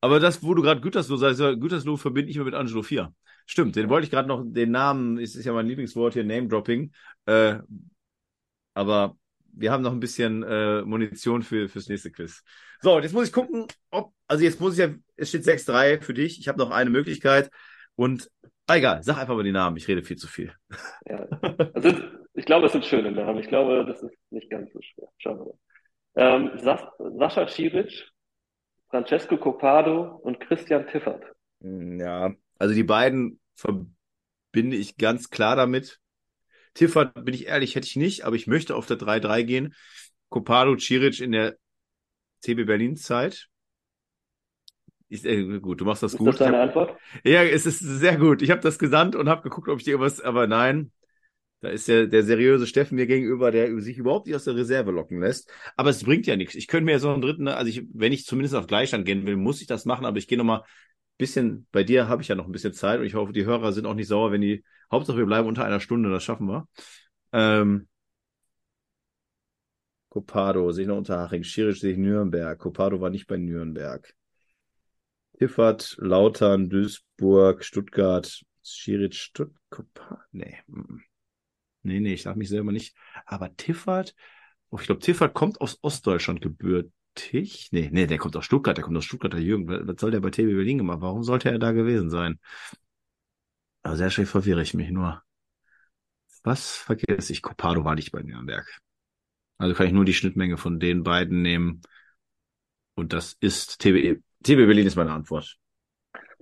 Aber 0.00 0.20
das, 0.20 0.42
wo 0.42 0.54
du 0.54 0.62
gerade 0.62 0.80
Gütersloh 0.80 1.16
sagst, 1.16 1.38
Gütersloh 1.38 1.96
verbinde 1.96 2.30
ich 2.30 2.36
immer 2.36 2.46
mit 2.46 2.54
Angelo 2.54 2.82
4. 2.82 3.12
Stimmt, 3.46 3.76
den 3.76 3.88
wollte 3.88 4.04
ich 4.04 4.10
gerade 4.10 4.28
noch, 4.28 4.42
den 4.44 4.70
Namen, 4.70 5.18
ist, 5.18 5.34
ist 5.34 5.44
ja 5.44 5.52
mein 5.52 5.66
Lieblingswort 5.66 6.14
hier, 6.14 6.24
Name-Dropping. 6.24 6.92
Äh, 7.26 7.56
aber 8.74 9.16
wir 9.52 9.72
haben 9.72 9.82
noch 9.82 9.92
ein 9.92 10.00
bisschen 10.00 10.42
äh, 10.42 10.82
Munition 10.82 11.42
für, 11.42 11.68
fürs 11.68 11.88
nächste 11.88 12.10
Quiz. 12.10 12.42
So, 12.80 12.98
jetzt 13.00 13.12
muss 13.12 13.28
ich 13.28 13.32
gucken, 13.32 13.66
ob, 13.90 14.12
also 14.26 14.44
jetzt 14.44 14.60
muss 14.60 14.74
ich 14.74 14.80
ja, 14.80 14.94
es 15.16 15.30
steht 15.30 15.44
6-3 15.44 16.00
für 16.00 16.14
dich. 16.14 16.38
Ich 16.38 16.48
habe 16.48 16.58
noch 16.58 16.70
eine 16.70 16.90
Möglichkeit. 16.90 17.50
Und 17.96 18.30
egal, 18.76 19.02
sag 19.02 19.18
einfach 19.18 19.34
mal 19.34 19.44
die 19.44 19.52
Namen, 19.52 19.76
ich 19.76 19.88
rede 19.88 20.02
viel 20.02 20.16
zu 20.16 20.26
viel. 20.26 20.52
Ja, 21.06 21.26
also, 21.74 21.94
ich 22.34 22.44
glaube, 22.44 22.66
es 22.66 22.72
sind 22.72 22.84
schöne 22.84 23.10
Namen. 23.10 23.38
Ich 23.38 23.48
glaube, 23.48 23.84
das 23.86 24.02
ist 24.02 24.14
nicht 24.30 24.50
ganz 24.50 24.72
so 24.72 24.80
schwer. 24.82 25.08
Schauen 25.18 25.38
wir 25.38 25.46
mal. 25.46 25.58
Ähm, 26.14 26.50
Sas 26.58 26.82
Sascha 26.98 27.48
Schiric, 27.48 28.10
Francesco 28.90 29.36
Copado 29.36 30.16
und 30.22 30.40
Christian 30.40 30.86
Tiffert. 30.86 31.24
Hm, 31.62 31.98
ja, 32.00 32.32
also 32.58 32.74
die 32.74 32.84
beiden 32.84 33.40
verbinde 33.54 34.76
ich 34.76 34.96
ganz 34.96 35.30
klar 35.30 35.56
damit. 35.56 36.00
Tiffert, 36.74 37.14
bin 37.24 37.34
ich 37.34 37.46
ehrlich, 37.46 37.74
hätte 37.74 37.86
ich 37.86 37.96
nicht, 37.96 38.24
aber 38.24 38.36
ich 38.36 38.46
möchte 38.46 38.76
auf 38.76 38.86
der 38.86 38.98
3-3 38.98 39.44
gehen. 39.44 39.74
Copado, 40.28 40.76
Ciric 40.76 41.20
in 41.20 41.32
der 41.32 41.56
TB 42.42 42.66
Berlin 42.66 42.96
Zeit. 42.96 43.48
Ist, 45.08 45.24
äh, 45.24 45.60
gut, 45.60 45.80
du 45.80 45.84
machst 45.84 46.02
das 46.02 46.12
ist 46.12 46.18
gut. 46.18 46.30
Ist 46.30 46.40
das 46.40 46.46
deine 46.46 46.60
Antwort? 46.60 46.98
Ja, 47.24 47.42
es 47.42 47.66
ist 47.66 47.78
sehr 47.78 48.16
gut. 48.16 48.42
Ich 48.42 48.50
habe 48.50 48.60
das 48.60 48.78
gesandt 48.78 49.16
und 49.16 49.28
habe 49.28 49.42
geguckt, 49.42 49.68
ob 49.68 49.78
ich 49.78 49.84
dir 49.84 49.92
irgendwas, 49.92 50.20
aber 50.20 50.46
nein. 50.46 50.92
Da 51.60 51.70
ist 51.70 51.88
ja 51.88 52.06
der 52.06 52.22
seriöse 52.22 52.68
Steffen 52.68 52.94
mir 52.94 53.06
gegenüber, 53.06 53.50
der 53.50 53.80
sich 53.80 53.98
überhaupt 53.98 54.26
nicht 54.26 54.36
aus 54.36 54.44
der 54.44 54.54
Reserve 54.54 54.92
locken 54.92 55.18
lässt. 55.20 55.50
Aber 55.76 55.90
es 55.90 56.04
bringt 56.04 56.26
ja 56.26 56.36
nichts. 56.36 56.54
Ich 56.54 56.68
könnte 56.68 56.84
mir 56.84 56.92
ja 56.92 56.98
so 57.00 57.10
einen 57.10 57.20
dritten, 57.20 57.48
also 57.48 57.68
ich, 57.68 57.84
wenn 57.92 58.12
ich 58.12 58.26
zumindest 58.26 58.54
auf 58.54 58.68
Gleichstand 58.68 59.04
gehen 59.06 59.26
will, 59.26 59.36
muss 59.36 59.60
ich 59.60 59.66
das 59.66 59.84
machen, 59.84 60.06
aber 60.06 60.18
ich 60.18 60.28
gehe 60.28 60.38
nochmal 60.38 60.62
bisschen, 61.18 61.66
bei 61.72 61.82
dir 61.82 62.08
habe 62.08 62.22
ich 62.22 62.28
ja 62.28 62.36
noch 62.36 62.46
ein 62.46 62.52
bisschen 62.52 62.72
Zeit 62.72 63.00
und 63.00 63.06
ich 63.06 63.14
hoffe, 63.14 63.32
die 63.32 63.44
Hörer 63.44 63.72
sind 63.72 63.86
auch 63.86 63.94
nicht 63.94 64.06
sauer, 64.06 64.30
wenn 64.30 64.40
die, 64.40 64.64
Hauptsache 64.90 65.18
wir 65.18 65.26
bleiben 65.26 65.48
unter 65.48 65.64
einer 65.64 65.80
Stunde, 65.80 66.10
das 66.10 66.24
schaffen 66.24 66.46
wir. 66.46 66.66
Ähm, 67.32 67.88
Copado 70.08 70.70
sehe 70.72 70.82
ich 70.82 70.88
noch 70.88 70.96
Unterhaching, 70.96 71.42
Schirisch 71.42 71.80
sehe 71.80 71.92
ich 71.92 71.98
Nürnberg, 71.98 72.58
Copado 72.58 73.00
war 73.00 73.10
nicht 73.10 73.26
bei 73.26 73.36
Nürnberg. 73.36 74.14
Tiffert, 75.38 75.96
Lautern, 76.00 76.68
Duisburg, 76.68 77.64
Stuttgart, 77.64 78.44
Schiric, 78.64 79.14
Stuttgart. 79.14 79.86
Nee. 80.32 80.58
Nee, 81.82 82.00
nee, 82.00 82.14
ich 82.14 82.22
sag 82.22 82.36
mich 82.36 82.48
selber 82.48 82.72
nicht. 82.72 82.96
Aber 83.24 83.54
Tiffert, 83.56 84.14
oh, 84.70 84.78
ich 84.80 84.86
glaube, 84.86 85.00
Tiffert 85.00 85.34
kommt 85.34 85.60
aus 85.60 85.78
Ostdeutschland 85.82 86.40
gebürtig. 86.40 87.68
Nee, 87.70 87.88
nee, 87.92 88.06
der 88.06 88.18
kommt 88.18 88.36
aus 88.36 88.44
Stuttgart, 88.44 88.76
der 88.76 88.84
kommt 88.84 88.96
aus 88.96 89.04
Stuttgart, 89.04 89.32
der 89.32 89.40
Jürgen. 89.40 89.68
Was 89.68 90.00
soll 90.00 90.10
der 90.10 90.20
bei 90.20 90.30
TB 90.30 90.54
Berlin 90.56 90.78
gemacht? 90.78 91.00
Warum 91.00 91.22
sollte 91.22 91.50
er 91.50 91.58
da 91.60 91.70
gewesen 91.70 92.10
sein? 92.10 92.40
Aber 93.82 93.96
sehr 93.96 94.10
schön 94.10 94.26
verwirre 94.26 94.62
ich 94.62 94.74
mich 94.74 94.90
nur. 94.90 95.22
Was 96.42 96.76
vergesse 96.76 97.32
ich? 97.32 97.42
Copado 97.42 97.84
war 97.84 97.94
nicht 97.94 98.10
bei 98.10 98.22
Nürnberg. 98.22 98.66
Also 99.56 99.74
kann 99.74 99.86
ich 99.86 99.92
nur 99.92 100.04
die 100.04 100.14
Schnittmenge 100.14 100.56
von 100.56 100.80
den 100.80 101.04
beiden 101.04 101.42
nehmen. 101.42 101.82
Und 102.94 103.12
das 103.12 103.36
ist 103.40 103.80
TB, 103.80 104.20
TB 104.44 104.66
Berlin 104.66 104.86
ist 104.86 104.96
meine 104.96 105.12
Antwort. 105.12 105.56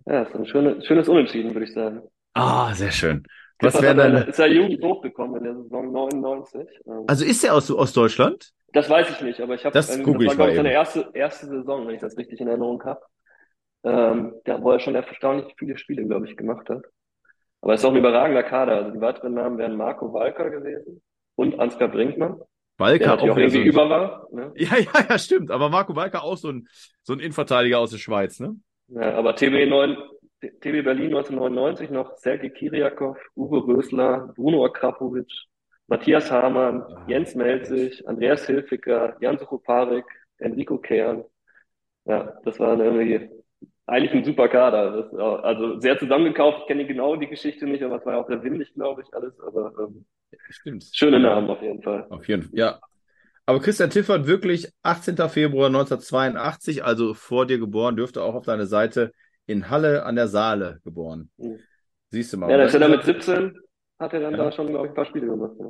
Ja, 0.07 0.23
ist 0.23 0.35
ein 0.35 0.47
schönes, 0.47 0.87
schönes 0.87 1.09
Unentschieden, 1.09 1.55
würde 1.55 1.67
ich 1.67 1.73
sagen. 1.73 2.03
Ah, 2.35 2.73
sehr 2.75 2.93
schön. 2.93 3.27
Was 3.61 3.81
wäre 3.81 3.95
deine... 3.95 4.25
Ist 4.25 4.39
er 4.39 4.49
Jugend 4.49 4.83
hochgekommen 4.83 5.37
in 5.39 5.45
der 5.45 5.55
Saison 5.55 5.91
99. 5.91 6.69
Ähm. 6.87 7.05
Also 7.07 7.25
ist 7.25 7.43
er 7.43 7.55
aus, 7.55 7.71
aus 7.71 7.93
Deutschland? 7.93 8.53
Das 8.73 8.91
weiß 8.91 9.11
ich 9.11 9.21
nicht, 9.23 9.41
aber 9.41 9.55
ich 9.55 9.65
habe 9.65 9.73
das, 9.73 9.97
ähm, 9.97 10.05
das 10.05 10.27
war, 10.27 10.35
glaube 10.35 10.51
ich, 10.51 10.57
seine 10.57 10.73
erste, 10.73 11.09
erste 11.15 11.47
Saison, 11.47 11.87
wenn 11.87 11.95
ich 11.95 12.01
das 12.01 12.17
richtig 12.19 12.41
in 12.41 12.49
Erinnerung 12.49 12.83
habe. 12.85 13.01
Ähm, 13.85 14.35
wo 14.45 14.73
er 14.73 14.81
schon 14.81 14.97
erstaunlich 14.97 15.55
viele 15.57 15.79
Spiele, 15.79 16.05
glaube 16.05 16.27
ich, 16.29 16.37
gemacht 16.37 16.69
hat. 16.69 16.83
Aber 17.63 17.75
es 17.75 17.81
ist 17.81 17.85
auch 17.87 17.93
ein 17.93 17.97
überragender 17.97 18.43
Kader. 18.43 18.77
Also 18.77 18.91
die 18.91 19.01
weiteren 19.01 19.35
Namen 19.35 19.59
wären 19.59 19.77
Marco 19.77 20.13
Walker 20.13 20.51
gewesen 20.51 21.03
und 21.37 21.59
Ansgar 21.59 21.89
Brinkmann. 21.89 22.41
Walker 22.79 23.15
auch, 23.15 23.23
auch 23.23 23.37
irgendwie 23.37 23.51
so 23.51 23.61
über 23.61 23.89
war. 23.89 24.29
Ne? 24.33 24.53
Ja, 24.57 24.77
ja, 24.77 25.07
ja, 25.09 25.19
stimmt. 25.19 25.51
Aber 25.51 25.69
Marco 25.69 25.97
Walker 25.97 26.23
auch 26.23 26.37
so 26.37 26.51
ein, 26.51 26.69
so 27.03 27.13
ein 27.13 27.21
Innenverteidiger 27.21 27.79
aus 27.79 27.91
der 27.91 27.99
Schweiz, 27.99 28.41
ne? 28.41 28.57
Ja, 28.89 29.15
aber 29.15 29.35
TB, 29.35 29.69
9, 29.69 29.97
TB 30.41 30.85
Berlin 30.85 31.15
1999 31.15 31.91
noch 31.91 32.17
Sergei 32.19 32.51
Kiriakov, 32.51 33.19
Uwe 33.35 33.67
Rösler, 33.67 34.33
Bruno 34.37 34.65
Akrapovic, 34.65 35.33
Matthias 35.89 36.31
Hamann, 36.31 36.83
ah, 36.83 37.05
Jens 37.09 37.35
Melzig, 37.35 38.07
Andreas 38.07 38.47
Hilfiger, 38.47 39.17
Jan 39.21 39.39
Suchoparik, 39.39 40.05
Enrico 40.39 40.79
Kern. 40.79 41.25
Ja, 42.05 42.39
das 42.45 42.61
waren 42.61 42.81
irgendwie 42.81 43.29
eigentlich 43.87 44.13
ein 44.13 44.25
super 44.25 44.49
Kader. 44.49 45.03
Das, 45.03 45.15
also 45.45 45.81
sehr 45.81 45.99
zusammengekauft, 45.99 46.59
ich 46.63 46.67
kenne 46.67 46.87
genau 46.87 47.17
die 47.17 47.29
Geschichte 47.29 47.67
nicht, 47.67 47.83
aber 47.83 47.97
es 47.99 48.07
war 48.07 48.15
ja 48.15 48.21
auch 48.21 48.29
sehr 48.29 48.43
windig, 48.43 48.73
glaube 48.75 49.03
ich, 49.03 49.15
alles. 49.15 49.39
Aber 49.41 49.73
ähm, 49.81 50.05
Stimmt. 50.51 50.85
schöne 50.93 51.21
Namen 51.21 51.49
auf 51.49 51.63
jeden 51.63 51.83
Fall. 51.83 52.07
Auf 52.11 52.27
jeden 52.29 52.43
Fall, 52.43 52.59
ja. 52.59 52.81
Aber 53.47 53.61
Christian 53.61 53.91
Tiffert 53.91 54.27
wirklich 54.27 54.73
18. 54.83 55.29
Februar 55.29 55.69
1982, 55.71 56.85
also 56.85 57.15
vor 57.15 57.47
dir 57.47 57.59
geboren, 57.59 57.97
dürfte 57.97 58.23
auch 58.23 58.35
auf 58.35 58.45
deine 58.45 58.67
Seite 58.67 59.13
in 59.47 59.71
Halle 59.71 60.05
an 60.05 60.17
der 60.17 60.27
Saale 60.27 60.81
geboren. 60.83 61.31
Mhm. 61.37 61.61
Siehst 62.11 62.33
du 62.33 62.39
mal. 62.39 62.51
Ja, 62.51 62.57
das 62.59 62.75
ist 62.75 62.81
ja 62.81 62.81
das 62.81 62.89
dann 62.89 62.97
mit 62.97 63.05
17, 63.05 63.61
hat 64.01 64.13
er 64.13 64.21
dann 64.21 64.33
Ja. 64.33 64.39
da 64.39 64.53
schon, 64.53 64.67
glaube 64.67 64.87
ich, 64.87 64.91
ein 64.91 64.95
paar 64.97 65.07
Spiele 65.07 65.27
gemacht. 65.27 65.53
Ja. 65.61 65.67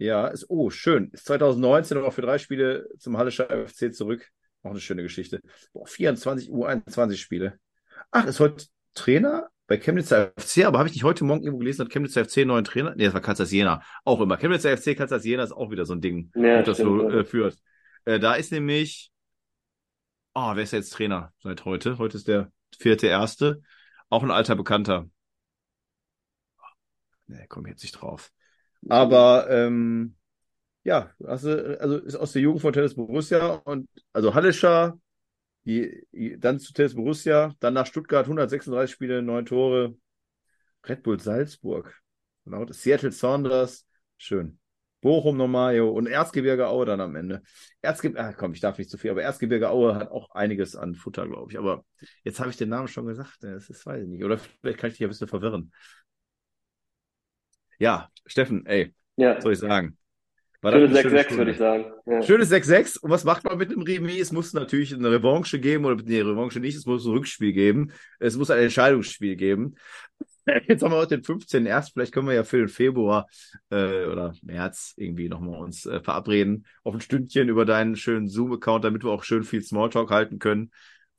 Ja, 0.00 0.28
ist, 0.28 0.46
oh, 0.48 0.70
schön. 0.70 1.10
Ist 1.12 1.26
2019 1.26 1.98
auch 1.98 2.12
für 2.12 2.22
drei 2.22 2.38
Spiele 2.38 2.88
zum 2.98 3.16
Hallischer 3.18 3.50
FC 3.50 3.92
zurück. 3.92 4.30
Auch 4.62 4.70
eine 4.70 4.80
schöne 4.80 5.02
Geschichte. 5.02 5.40
Boah, 5.72 5.86
24 5.86 6.50
U21 6.50 7.16
Spiele. 7.16 7.58
Ach, 8.10 8.26
ist 8.26 8.40
heute 8.40 8.66
Trainer 8.94 9.48
bei 9.66 9.76
Chemnitzer 9.76 10.32
FC, 10.36 10.64
aber 10.64 10.78
habe 10.78 10.88
ich 10.88 10.94
nicht 10.94 11.04
heute 11.04 11.24
Morgen 11.24 11.42
irgendwo 11.42 11.58
gelesen, 11.58 11.84
hat 11.84 11.92
Chemnitzer 11.92 12.24
FC 12.24 12.38
einen 12.38 12.48
neuen 12.48 12.64
Trainer? 12.64 12.94
Nee, 12.96 13.04
das 13.04 13.14
war 13.14 13.20
Kansas 13.20 13.52
Jena. 13.52 13.82
Auch 14.04 14.20
immer. 14.20 14.36
Chemnitzer 14.36 14.76
FC, 14.76 14.96
Kansas 14.96 15.24
Jena 15.24 15.42
ist 15.42 15.52
auch 15.52 15.70
wieder 15.70 15.84
so 15.84 15.94
ein 15.94 16.00
Ding, 16.00 16.30
Ja, 16.34 16.62
das 16.62 16.78
so 16.78 17.08
äh, 17.10 17.24
führt. 17.24 17.56
Äh, 18.04 18.18
da 18.18 18.34
ist 18.34 18.50
nämlich, 18.50 19.12
oh, 20.34 20.52
wer 20.54 20.62
ist 20.62 20.72
jetzt 20.72 20.92
Trainer 20.94 21.32
seit 21.42 21.64
heute? 21.64 21.98
Heute 21.98 22.16
ist 22.16 22.28
der 22.28 22.50
vierte 22.78 23.06
Erste. 23.06 23.62
Auch 24.08 24.22
ein 24.22 24.30
alter 24.30 24.56
Bekannter. 24.56 25.08
Nee, 27.26 27.44
komm 27.48 27.66
jetzt 27.66 27.82
nicht 27.82 27.92
drauf. 27.92 28.32
Aber 28.88 29.48
ähm, 29.50 30.16
ja, 30.88 31.12
also, 31.22 31.50
also 31.50 31.98
ist 31.98 32.16
aus 32.16 32.32
der 32.32 32.40
Jugend 32.40 32.62
von 32.62 32.72
Tennis 32.72 32.94
Borussia 32.94 33.46
und 33.64 33.88
also 34.14 34.32
die, 35.66 36.06
dann 36.40 36.58
zu 36.58 36.72
Tennis 36.72 36.94
Borussia, 36.94 37.54
dann 37.60 37.74
nach 37.74 37.84
Stuttgart 37.86 38.26
136 38.26 38.94
Spiele, 38.94 39.20
neun 39.20 39.44
Tore, 39.44 39.94
Red 40.88 41.02
Bull 41.02 41.20
Salzburg, 41.20 41.94
genau, 42.46 42.66
Seattle 42.72 43.12
Saunders, 43.12 43.86
schön. 44.16 44.58
Bochum 45.02 45.36
nochmal, 45.36 45.78
und 45.80 46.06
Erzgebirge 46.06 46.66
Aue 46.68 46.86
dann 46.86 47.02
am 47.02 47.14
Ende. 47.16 47.42
Erzgebirge, 47.82 48.24
ah, 48.26 48.32
komm, 48.32 48.54
ich 48.54 48.60
darf 48.60 48.78
nicht 48.78 48.90
zu 48.90 48.96
viel, 48.96 49.10
aber 49.10 49.22
Erzgebirge 49.22 49.68
Aue 49.68 49.94
hat 49.94 50.10
auch 50.10 50.30
einiges 50.30 50.74
an 50.74 50.94
Futter, 50.94 51.28
glaube 51.28 51.52
ich. 51.52 51.58
Aber 51.58 51.84
jetzt 52.24 52.40
habe 52.40 52.48
ich 52.50 52.56
den 52.56 52.70
Namen 52.70 52.88
schon 52.88 53.06
gesagt, 53.06 53.36
das 53.42 53.68
ist, 53.68 53.84
weiß 53.84 54.02
ich 54.02 54.08
nicht. 54.08 54.24
Oder 54.24 54.38
vielleicht 54.38 54.78
kann 54.78 54.90
ich 54.90 54.96
dich 54.96 55.04
ein 55.06 55.10
bisschen 55.10 55.28
verwirren. 55.28 55.70
Ja, 57.78 58.10
Steffen, 58.26 58.64
ey, 58.66 58.94
Ja, 59.16 59.36
was 59.36 59.42
soll 59.44 59.52
ich 59.52 59.58
sagen? 59.58 59.98
War 60.60 60.72
das 60.72 60.80
schönes 60.80 60.98
eine 60.98 61.08
schöne 61.08 61.20
6-6, 61.22 61.36
würde 61.36 61.50
ich 61.52 61.56
sagen. 61.58 61.84
Ja. 62.06 62.22
Schönes 62.22 62.50
6-6. 62.50 62.98
Und 62.98 63.10
was 63.10 63.24
macht 63.24 63.44
man 63.44 63.58
mit 63.58 63.70
einem 63.70 63.82
Remis? 63.82 64.20
Es 64.20 64.32
muss 64.32 64.52
natürlich 64.52 64.92
eine 64.92 65.10
Revanche 65.10 65.60
geben, 65.60 65.84
oder 65.84 66.02
nee, 66.02 66.20
Revanche 66.20 66.58
nicht, 66.58 66.76
es 66.76 66.84
muss 66.84 67.06
ein 67.06 67.12
Rückspiel 67.12 67.52
geben. 67.52 67.92
Es 68.18 68.36
muss 68.36 68.50
ein 68.50 68.58
Entscheidungsspiel 68.58 69.36
geben. 69.36 69.76
Jetzt 70.66 70.82
haben 70.82 70.90
wir 70.90 70.96
heute 70.96 71.16
den 71.16 71.24
15. 71.24 71.66
erst, 71.66 71.92
vielleicht 71.92 72.12
können 72.12 72.26
wir 72.26 72.34
ja 72.34 72.42
für 72.42 72.58
den 72.58 72.68
Februar 72.68 73.28
äh, 73.70 74.06
oder 74.06 74.34
März 74.42 74.94
irgendwie 74.96 75.28
nochmal 75.28 75.60
uns 75.60 75.86
äh, 75.86 76.00
verabreden 76.00 76.66
auf 76.82 76.94
ein 76.94 77.00
Stündchen 77.00 77.48
über 77.48 77.64
deinen 77.64 77.94
schönen 77.94 78.28
Zoom-Account, 78.28 78.84
damit 78.84 79.04
wir 79.04 79.10
auch 79.10 79.22
schön 79.22 79.44
viel 79.44 79.62
Smalltalk 79.62 80.10
halten 80.10 80.38
können. 80.40 80.72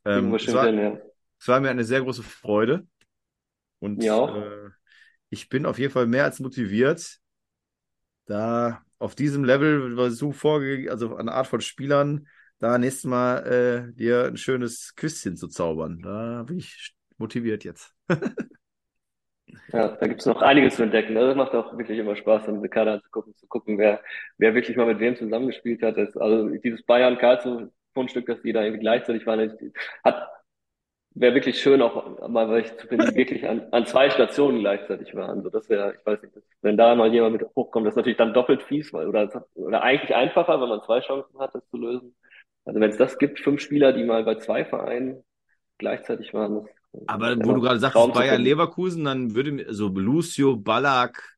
Ähm, 0.04 0.34
es, 0.34 0.52
war, 0.54 0.66
hin, 0.66 0.80
ja. 0.80 0.98
es 1.40 1.48
war 1.48 1.62
mir 1.62 1.70
eine 1.70 1.86
sehr 1.86 2.02
große 2.02 2.24
Freude. 2.24 2.88
Und 3.80 4.08
auch. 4.10 4.36
Äh, 4.36 4.70
ich 5.30 5.48
bin 5.48 5.66
auf 5.66 5.78
jeden 5.78 5.94
Fall 5.94 6.08
mehr 6.08 6.24
als 6.24 6.40
motiviert, 6.40 7.20
da 8.26 8.84
auf 9.00 9.16
diesem 9.16 9.44
Level, 9.44 9.98
was 9.98 10.18
du 10.18 10.32
vorge, 10.32 10.90
also 10.92 11.16
eine 11.16 11.32
Art 11.32 11.48
von 11.48 11.62
Spielern, 11.62 12.28
da 12.60 12.78
nächstes 12.78 13.06
Mal 13.06 13.90
äh, 13.92 13.94
dir 13.94 14.26
ein 14.26 14.38
schönes 14.38 14.94
Quizchen 14.96 15.38
zu 15.38 15.48
zaubern. 15.48 16.02
Da 16.02 16.44
bin 16.44 16.60
ich 16.60 16.94
motiviert 17.18 17.64
jetzt. 17.64 17.94
Ja, 19.72 19.90
da 19.90 20.08
gibt's 20.08 20.26
noch 20.26 20.42
einiges 20.42 20.76
zu 20.76 20.84
entdecken. 20.84 21.14
ne? 21.14 21.22
Das 21.28 21.36
macht 21.36 21.54
auch 21.54 21.78
wirklich 21.78 22.00
immer 22.00 22.16
Spaß, 22.16 22.46
dann 22.46 22.56
diese 22.56 22.70
Kader 22.70 22.94
anzugucken, 22.94 23.36
zu 23.36 23.48
gucken, 23.48 23.78
wer, 23.78 24.02
wer 24.38 24.56
wirklich 24.56 24.76
mal 24.78 24.88
mit 24.88 25.00
wem 25.00 25.16
zusammengespielt 25.16 25.82
hat. 25.84 25.98
Das, 25.98 26.18
also 26.18 26.50
dieses 26.50 26.84
Bayern-Karlsruhe-Fundstück, 26.84 28.26
dass 28.26 28.42
die 28.42 28.52
da 28.54 28.64
irgendwie 28.64 28.80
gleichzeitig 28.82 29.26
waren, 29.28 29.52
hat, 30.04 30.28
wäre 31.16 31.34
wirklich 31.34 31.60
schön 31.60 31.82
auch 31.82 32.28
mal 32.28 32.50
welche 32.50 32.78
zu 32.78 32.88
finden, 32.88 33.10
die 33.10 33.16
wirklich 33.16 33.48
an, 33.48 33.68
an 33.72 33.86
zwei 33.86 34.10
Stationen 34.10 34.60
gleichzeitig 34.60 35.16
waren. 35.16 35.44
So, 35.44 35.50
das 35.50 35.70
wäre, 35.70 35.96
ich 36.00 36.06
weiß 36.06 36.22
nicht, 36.22 36.36
das, 36.36 36.44
wenn 36.62 36.78
da 36.78 36.96
mal 36.96 37.12
jemand 37.12 37.42
mit 37.42 37.50
hochkommt, 37.56 37.86
das 37.86 37.94
ist 37.94 37.98
natürlich 37.98 38.18
dann 38.18 38.34
doppelt 38.34 38.64
fies, 38.64 38.94
weil, 38.94 39.08
oder, 39.08 39.46
oder 39.56 39.82
eigentlich 39.82 40.16
einfacher, 40.16 40.62
wenn 40.62 40.70
man 40.70 40.82
zwei 40.84 41.02
Chancen 41.02 41.40
hat, 41.40 41.54
das 41.54 41.68
zu 41.70 41.78
lösen. 41.78 42.16
Also 42.66 42.80
wenn 42.80 42.90
es 42.90 42.98
das 42.98 43.18
gibt, 43.18 43.40
fünf 43.40 43.62
Spieler, 43.62 43.94
die 43.94 44.04
mal 44.04 44.24
bei 44.24 44.36
zwei 44.36 44.64
Vereinen 44.66 45.24
gleichzeitig 45.78 46.34
waren, 46.34 46.66
das 46.92 47.08
Aber 47.08 47.36
wo 47.38 47.54
du 47.54 47.62
gerade 47.62 47.80
sagst, 47.80 47.96
Bayern. 48.14 48.42
Leverkusen, 48.42 49.06
dann 49.06 49.36
würde 49.36 49.52
mir 49.52 49.74
so 49.74 49.88
Lucio, 49.88 50.56
Ballack, 50.56 51.38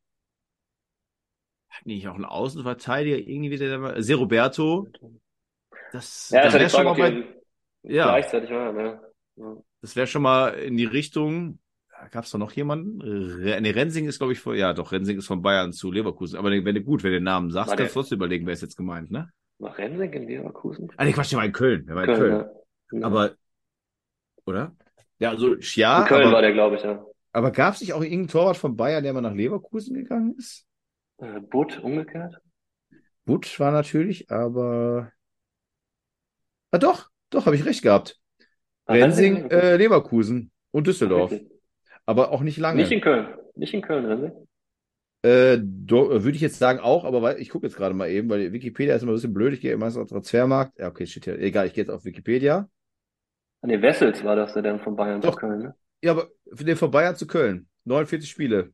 hat 1.69 1.85
nicht 1.85 2.07
auch 2.07 2.15
ein 2.15 2.25
Außenverteidiger, 2.25 3.17
irgendwie 3.17 3.51
wieder 3.51 3.69
dabei, 3.69 4.01
Seroberto, 4.01 4.87
das, 5.91 6.29
Ja, 6.29 6.43
das 6.43 6.53
ist 6.53 6.53
wäre 6.53 6.63
die 6.65 6.69
schon 6.69 6.83
mal 6.85 6.93
bei, 6.95 7.23
ja. 7.83 8.03
gleichzeitig 8.03 8.49
waren, 8.51 8.77
ja. 8.77 9.01
Ja. 9.35 9.57
Das 9.81 9.95
wäre 9.95 10.07
schon 10.07 10.21
mal 10.21 10.49
in 10.49 10.77
die 10.77 10.85
Richtung. 10.85 11.59
Gab 12.09 12.23
es 12.23 12.31
da 12.31 12.37
noch 12.39 12.51
jemanden? 12.53 12.97
Nee, 13.41 13.69
Rensing 13.69 14.07
ist, 14.07 14.17
glaube 14.17 14.33
ich, 14.33 14.39
von, 14.39 14.55
ja, 14.55 14.73
doch, 14.73 14.91
Rensing 14.91 15.19
ist 15.19 15.27
von 15.27 15.43
Bayern 15.43 15.71
zu 15.71 15.91
Leverkusen. 15.91 16.37
Aber 16.37 16.49
wenn 16.49 16.75
du 16.75 16.81
gut, 16.81 17.03
wenn 17.03 17.11
du 17.11 17.17
den 17.17 17.23
Namen 17.23 17.51
sagst, 17.51 17.69
War 17.69 17.77
kannst 17.77 17.95
du 17.95 17.99
trotzdem 17.99 18.17
überlegen, 18.17 18.45
wer 18.47 18.53
ist 18.53 18.61
jetzt 18.61 18.75
gemeint, 18.75 19.11
ne? 19.11 19.31
War 19.59 19.77
Rensing 19.77 20.11
in 20.13 20.27
Leverkusen? 20.27 20.91
Ah, 20.97 21.05
nee, 21.05 21.13
Quatsch, 21.13 21.31
der 21.31 21.37
war 21.37 21.45
in 21.45 21.51
Köln. 21.51 21.85
Der 21.85 21.95
war 21.95 22.05
in 22.05 22.15
Köln. 22.15 22.45
ja. 22.93 23.05
Aber, 23.05 23.35
oder? 24.45 24.75
Ja, 25.19 25.29
also, 25.29 25.55
ja, 25.55 26.01
in 26.01 26.07
Köln 26.07 26.23
war 26.23 26.31
aber, 26.31 26.41
der, 26.41 26.53
glaube 26.53 26.77
ich, 26.77 26.83
ja. 26.83 27.05
aber 27.31 27.51
gab 27.51 27.75
es 27.75 27.81
nicht 27.81 27.93
auch 27.93 28.01
irgendeinen 28.01 28.29
Torwart 28.29 28.57
von 28.57 28.75
Bayern, 28.75 29.03
der 29.03 29.13
mal 29.13 29.21
nach 29.21 29.35
Leverkusen 29.35 29.93
gegangen 29.93 30.33
ist? 30.37 30.65
Äh, 31.17 31.39
Butt 31.39 31.79
umgekehrt? 31.83 32.41
Butsch 33.25 33.59
war 33.59 33.71
natürlich, 33.71 34.31
aber. 34.31 35.11
Ah, 36.71 36.77
doch, 36.77 37.09
doch, 37.29 37.45
habe 37.45 37.55
ich 37.55 37.65
recht 37.65 37.83
gehabt. 37.83 38.20
Ah, 38.85 38.93
Rensing, 38.93 39.45
okay. 39.45 39.55
äh, 39.55 39.75
Leverkusen 39.77 40.51
und 40.71 40.87
Düsseldorf. 40.87 41.31
Wirklich. 41.31 41.51
Aber 42.05 42.31
auch 42.31 42.41
nicht 42.41 42.57
lange. 42.57 42.81
Nicht 42.81 42.91
in 42.91 43.01
Köln. 43.01 43.27
Nicht 43.55 43.73
in 43.73 43.81
Köln, 43.81 44.05
Rensing. 44.05 44.31
Äh, 45.23 45.59
do- 45.61 46.09
würde 46.23 46.35
ich 46.35 46.41
jetzt 46.41 46.57
sagen 46.57 46.79
auch, 46.79 47.05
aber 47.05 47.21
weil, 47.21 47.39
ich 47.39 47.49
gucke 47.49 47.67
jetzt 47.67 47.75
gerade 47.77 47.93
mal 47.93 48.09
eben, 48.09 48.27
weil 48.29 48.51
Wikipedia 48.53 48.95
ist 48.95 49.03
immer 49.03 49.11
ein 49.11 49.15
bisschen 49.15 49.33
blöd. 49.33 49.53
Ich 49.53 49.61
gehe 49.61 49.71
immer 49.71 49.87
auf 49.87 50.09
Transfermarkt. 50.09 50.79
Ja, 50.79 50.87
okay, 50.87 51.05
steht 51.05 51.25
hier. 51.25 51.39
Egal, 51.39 51.67
ich 51.67 51.73
gehe 51.73 51.83
jetzt 51.83 51.91
auf 51.91 52.05
Wikipedia. 52.05 52.67
Ah, 53.61 53.67
nee, 53.67 53.81
Wessels 53.81 54.23
war 54.23 54.35
das, 54.35 54.53
der 54.53 54.63
dann 54.63 54.79
von 54.79 54.95
Bayern 54.95 55.21
Doch. 55.21 55.35
zu 55.35 55.39
Köln, 55.39 55.59
ne? 55.61 55.75
Ja, 56.01 56.11
aber 56.11 56.29
für 56.51 56.63
den 56.63 56.75
von 56.75 56.89
Bayern 56.89 57.15
zu 57.15 57.27
Köln. 57.27 57.67
49 57.83 58.29
Spiele. 58.29 58.73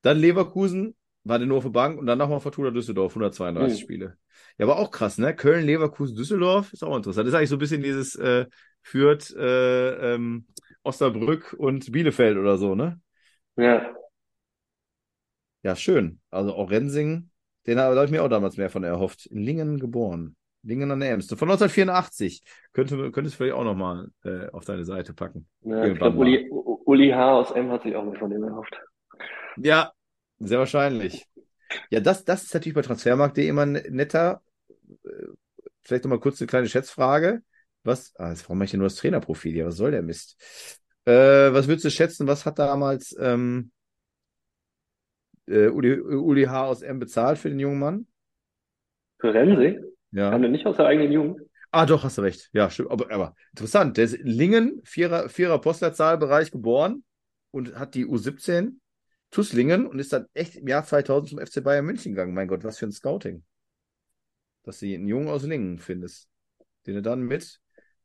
Dann 0.00 0.18
Leverkusen, 0.18 0.96
war 1.24 1.38
der 1.38 1.46
nur 1.46 1.60
der 1.62 1.68
Bank 1.70 1.98
und 1.98 2.06
dann 2.06 2.18
nochmal 2.18 2.40
Fortuna 2.40 2.70
Düsseldorf, 2.70 3.14
132 3.14 3.78
Hm. 3.80 3.84
Spiele. 3.84 4.16
Ja, 4.58 4.66
aber 4.66 4.78
auch 4.78 4.90
krass, 4.90 5.18
ne? 5.18 5.34
Köln, 5.34 5.64
Leverkusen, 5.66 6.16
Düsseldorf 6.16 6.72
ist 6.72 6.82
auch 6.82 6.96
interessant. 6.96 7.26
Das 7.26 7.32
ist 7.32 7.38
eigentlich 7.38 7.50
so 7.50 7.56
ein 7.56 7.60
bisschen 7.60 7.82
dieses 7.82 8.16
äh, 8.16 8.46
Fürth, 8.82 9.34
äh, 9.36 10.14
ähm, 10.14 10.46
Osnabrück 10.82 11.54
und 11.56 11.92
Bielefeld 11.92 12.36
oder 12.36 12.56
so, 12.58 12.74
ne? 12.74 13.00
Ja. 13.56 13.94
Ja, 15.62 15.76
schön. 15.76 16.20
Also 16.30 16.54
auch 16.54 16.70
Rensing, 16.70 17.30
den 17.66 17.78
habe 17.78 17.96
hab 17.96 18.04
ich 18.04 18.10
mir 18.10 18.24
auch 18.24 18.28
damals 18.28 18.56
mehr 18.56 18.70
von 18.70 18.82
erhofft. 18.82 19.26
In 19.26 19.38
Lingen 19.38 19.78
geboren. 19.78 20.36
Lingen 20.64 20.90
an 20.90 21.00
der 21.00 21.12
Ems. 21.12 21.26
Von 21.26 21.50
1984. 21.50 22.42
Könnte, 22.72 22.96
könntest 23.10 23.34
du 23.34 23.38
vielleicht 23.38 23.56
auch 23.56 23.64
nochmal 23.64 24.08
äh, 24.24 24.48
auf 24.50 24.64
deine 24.64 24.84
Seite 24.84 25.12
packen. 25.12 25.48
ja 25.62 25.86
ich 25.86 25.98
glaube, 25.98 26.18
Uli, 26.18 26.50
Uli 26.50 27.10
H. 27.10 27.32
aus 27.32 27.50
M. 27.52 27.70
hat 27.70 27.82
sich 27.82 27.94
auch 27.94 28.04
mit 28.04 28.18
von 28.18 28.30
dem 28.30 28.42
erhofft. 28.42 28.76
Ja, 29.56 29.92
sehr 30.38 30.58
wahrscheinlich. 30.58 31.26
Ja, 31.90 32.00
das, 32.00 32.24
das 32.24 32.44
ist 32.44 32.54
natürlich 32.54 32.74
bei 32.74 32.82
Transfermarkt.de 32.82 33.46
immer 33.46 33.62
ein 33.62 33.72
netter. 33.90 34.42
Äh, 35.04 35.26
Vielleicht 35.84 36.04
nochmal 36.04 36.20
kurz 36.20 36.40
eine 36.40 36.46
kleine 36.46 36.68
Schätzfrage. 36.68 37.42
Was, 37.84 38.14
ah, 38.16 38.30
jetzt 38.30 38.44
warum 38.44 38.58
mache 38.58 38.66
ich 38.66 38.70
denn 38.70 38.78
nur 38.78 38.88
das 38.88 38.96
Trainerprofil 38.96 39.52
hier? 39.52 39.66
Was 39.66 39.76
soll 39.76 39.90
der 39.90 40.02
Mist? 40.02 40.40
Äh, 41.04 41.52
was 41.52 41.66
würdest 41.66 41.84
du 41.84 41.90
schätzen, 41.90 42.26
was 42.26 42.46
hat 42.46 42.58
damals 42.58 43.16
ähm, 43.18 43.72
äh, 45.46 45.66
Uli, 45.66 45.98
Uli 46.00 46.44
H. 46.44 46.66
aus 46.66 46.82
M 46.82 46.98
bezahlt 46.98 47.38
für 47.38 47.48
den 47.48 47.58
jungen 47.58 47.80
Mann? 47.80 48.06
Für 49.18 49.34
Rensing? 49.34 49.82
Ja. 50.12 50.30
Kam 50.30 50.42
der 50.42 50.50
nicht 50.50 50.66
aus 50.66 50.76
der 50.76 50.86
eigenen 50.86 51.10
Jugend? 51.10 51.40
Ah, 51.70 51.86
doch, 51.86 52.04
hast 52.04 52.18
du 52.18 52.22
recht. 52.22 52.50
Ja, 52.52 52.68
stimmt. 52.70 52.90
Aber, 52.90 53.10
aber 53.10 53.34
interessant. 53.50 53.96
Der 53.96 54.04
ist 54.04 54.14
in 54.14 54.26
Lingen, 54.26 54.82
Vierer, 54.84 55.28
Vierer 55.28 55.58
Postleitzahlbereich 55.58 56.50
geboren 56.50 57.02
und 57.50 57.74
hat 57.76 57.94
die 57.94 58.06
U17 58.06 58.78
Tusslingen 59.30 59.86
und 59.86 59.98
ist 59.98 60.12
dann 60.12 60.26
echt 60.34 60.56
im 60.56 60.68
Jahr 60.68 60.84
2000 60.84 61.30
zum 61.30 61.38
FC 61.38 61.64
Bayern 61.64 61.86
München 61.86 62.12
gegangen. 62.12 62.34
Mein 62.34 62.48
Gott, 62.48 62.62
was 62.62 62.78
für 62.78 62.86
ein 62.86 62.92
Scouting. 62.92 63.42
Dass 64.64 64.80
du 64.80 64.86
einen 64.86 65.08
Jungen 65.08 65.28
aus 65.28 65.44
Lingen 65.44 65.78
findest, 65.78 66.28
den 66.86 66.96
du 66.96 67.02
dann 67.02 67.22
mit 67.22 67.58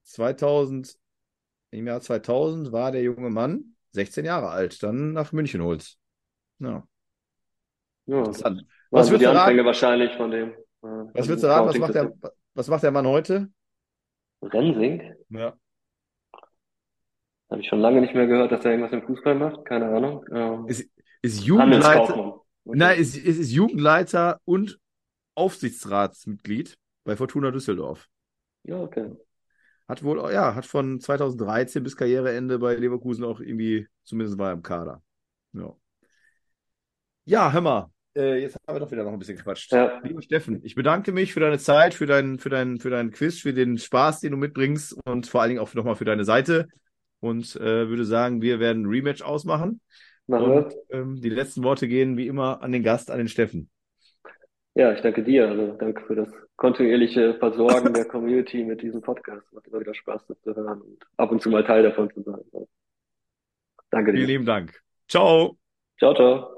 2000, 0.08 0.98
im 1.72 1.88
Jahr 1.88 2.02
2000 2.02 2.72
war 2.72 2.92
der 2.92 3.04
junge 3.04 3.30
Mann 3.30 3.76
16 3.92 4.26
Jahre 4.26 4.50
alt, 4.50 4.82
dann 4.84 5.14
nach 5.14 5.32
München 5.32 5.62
holst. 5.64 6.00
Ja, 6.60 6.88
Ja. 8.06 8.20
interessant. 8.20 8.66
Was 8.92 9.10
würdest 9.10 9.22
die? 9.24 9.28
Anfänge 9.28 9.66
wahrscheinlich 9.66 10.12
von 10.16 10.32
dem. 10.32 10.50
äh, 10.50 10.56
Was 11.14 11.28
würdest 11.28 11.44
du 11.44 11.48
raten? 11.48 11.68
Was 11.68 11.78
macht 11.78 11.96
der, 11.96 12.14
was 12.54 12.68
macht 12.68 12.84
der 12.84 12.92
Mann 12.92 13.08
heute? 13.08 13.50
Rensing? 14.42 15.02
Ja. 15.30 15.58
Habe 17.50 17.62
ich 17.62 17.68
schon 17.70 17.80
lange 17.80 18.02
nicht 18.02 18.14
mehr 18.14 18.28
gehört, 18.28 18.52
dass 18.52 18.66
er 18.66 18.72
irgendwas 18.72 18.92
im 18.94 19.04
Fußball 19.04 19.36
macht. 19.36 19.66
Keine 19.66 19.86
Ahnung. 19.88 20.26
Ähm, 20.32 20.68
Ist, 20.68 20.90
ist 21.22 21.44
Jugendleiter, 21.44 22.42
nein, 22.66 23.00
ist, 23.00 23.16
ist, 23.16 23.38
ist 23.40 23.52
Jugendleiter 23.52 24.40
und 24.46 24.80
Aufsichtsratsmitglied 25.36 26.78
bei 27.06 27.16
Fortuna 27.16 27.52
Düsseldorf. 27.52 28.08
Ja, 28.64 28.82
okay. 28.82 29.16
Hat 29.88 30.04
wohl, 30.04 30.32
ja, 30.32 30.54
hat 30.56 30.66
von 30.66 31.00
2013 31.00 31.84
bis 31.84 31.96
Karriereende 31.96 32.60
bei 32.60 32.76
Leverkusen 32.76 33.24
auch 33.24 33.40
irgendwie, 33.40 33.88
zumindest 34.04 34.38
war 34.38 34.50
er 34.50 34.54
im 34.54 34.64
Kader. 34.64 35.02
Ja. 35.54 35.76
Ja, 37.26 37.52
hör 37.52 37.62
mal, 37.62 37.92
äh, 38.18 38.42
jetzt 38.42 38.56
haben 38.56 38.76
wir 38.76 38.80
doch 38.80 38.92
wieder 38.92 39.04
noch 39.04 39.14
ein 39.14 39.20
bisschen 39.20 39.38
gequatscht. 39.38 39.72
Ja. 39.72 40.00
Lieber 40.04 40.22
Steffen, 40.24 40.62
ich 40.64 40.74
bedanke 40.74 41.12
mich 41.12 41.34
für 41.34 41.40
deine 41.40 41.60
Zeit, 41.60 41.94
für 41.94 42.08
deinen 42.08 42.40
für 42.40 42.50
dein, 42.50 42.80
für 42.80 42.90
deinen 42.90 43.12
Quiz, 43.12 43.40
für 43.40 43.54
den 43.54 43.78
Spaß, 43.78 44.22
den 44.22 44.32
du 44.32 44.38
mitbringst 44.38 44.98
und 45.06 45.28
vor 45.28 45.42
allen 45.42 45.50
Dingen 45.50 45.62
auch 45.62 45.72
nochmal 45.76 45.96
für 45.96 46.06
deine 46.06 46.26
Seite. 46.26 46.68
Und 47.20 47.56
äh, 47.56 47.90
würde 47.90 48.06
sagen, 48.06 48.42
wir 48.42 48.60
werden 48.60 48.84
ein 48.84 48.90
Rematch 48.90 49.22
ausmachen. 49.22 49.82
Und 50.26 50.74
ähm, 50.90 51.22
die 51.22 51.30
letzten 51.30 51.64
Worte 51.64 51.88
gehen 51.88 52.18
wie 52.18 52.28
immer 52.28 52.62
an 52.62 52.72
den 52.72 52.84
Gast, 52.84 53.12
an 53.12 53.18
den 53.18 53.28
Steffen. 53.28 53.70
Ja, 54.78 54.92
ich 54.94 55.02
danke 55.02 55.24
dir. 55.24 55.48
Also 55.50 55.72
danke 55.74 56.02
für 56.06 56.14
das 56.14 56.30
kontinuierliche 56.56 57.34
Versorgen 57.40 57.94
der 57.96 58.06
Community 58.08 58.64
mit 58.64 58.84
diesem 58.84 59.02
Podcast. 59.02 59.52
Macht 59.52 59.66
immer 59.66 59.80
wieder 59.80 59.96
Spaß, 59.96 60.28
das 60.28 60.40
zu 60.42 60.56
hören 60.56 60.82
und 60.82 61.04
ab 61.18 61.32
und 61.32 61.42
zu 61.42 61.50
mal 61.50 61.64
Teil 61.66 61.82
davon 61.82 62.12
zu 62.12 62.22
sein. 62.22 62.40
Danke 63.90 64.12
Vielen 64.12 64.28
dir. 64.28 64.34
lieben 64.34 64.46
Dank. 64.46 64.80
Ciao. 65.08 65.58
Ciao, 65.98 66.14
ciao. 66.14 66.57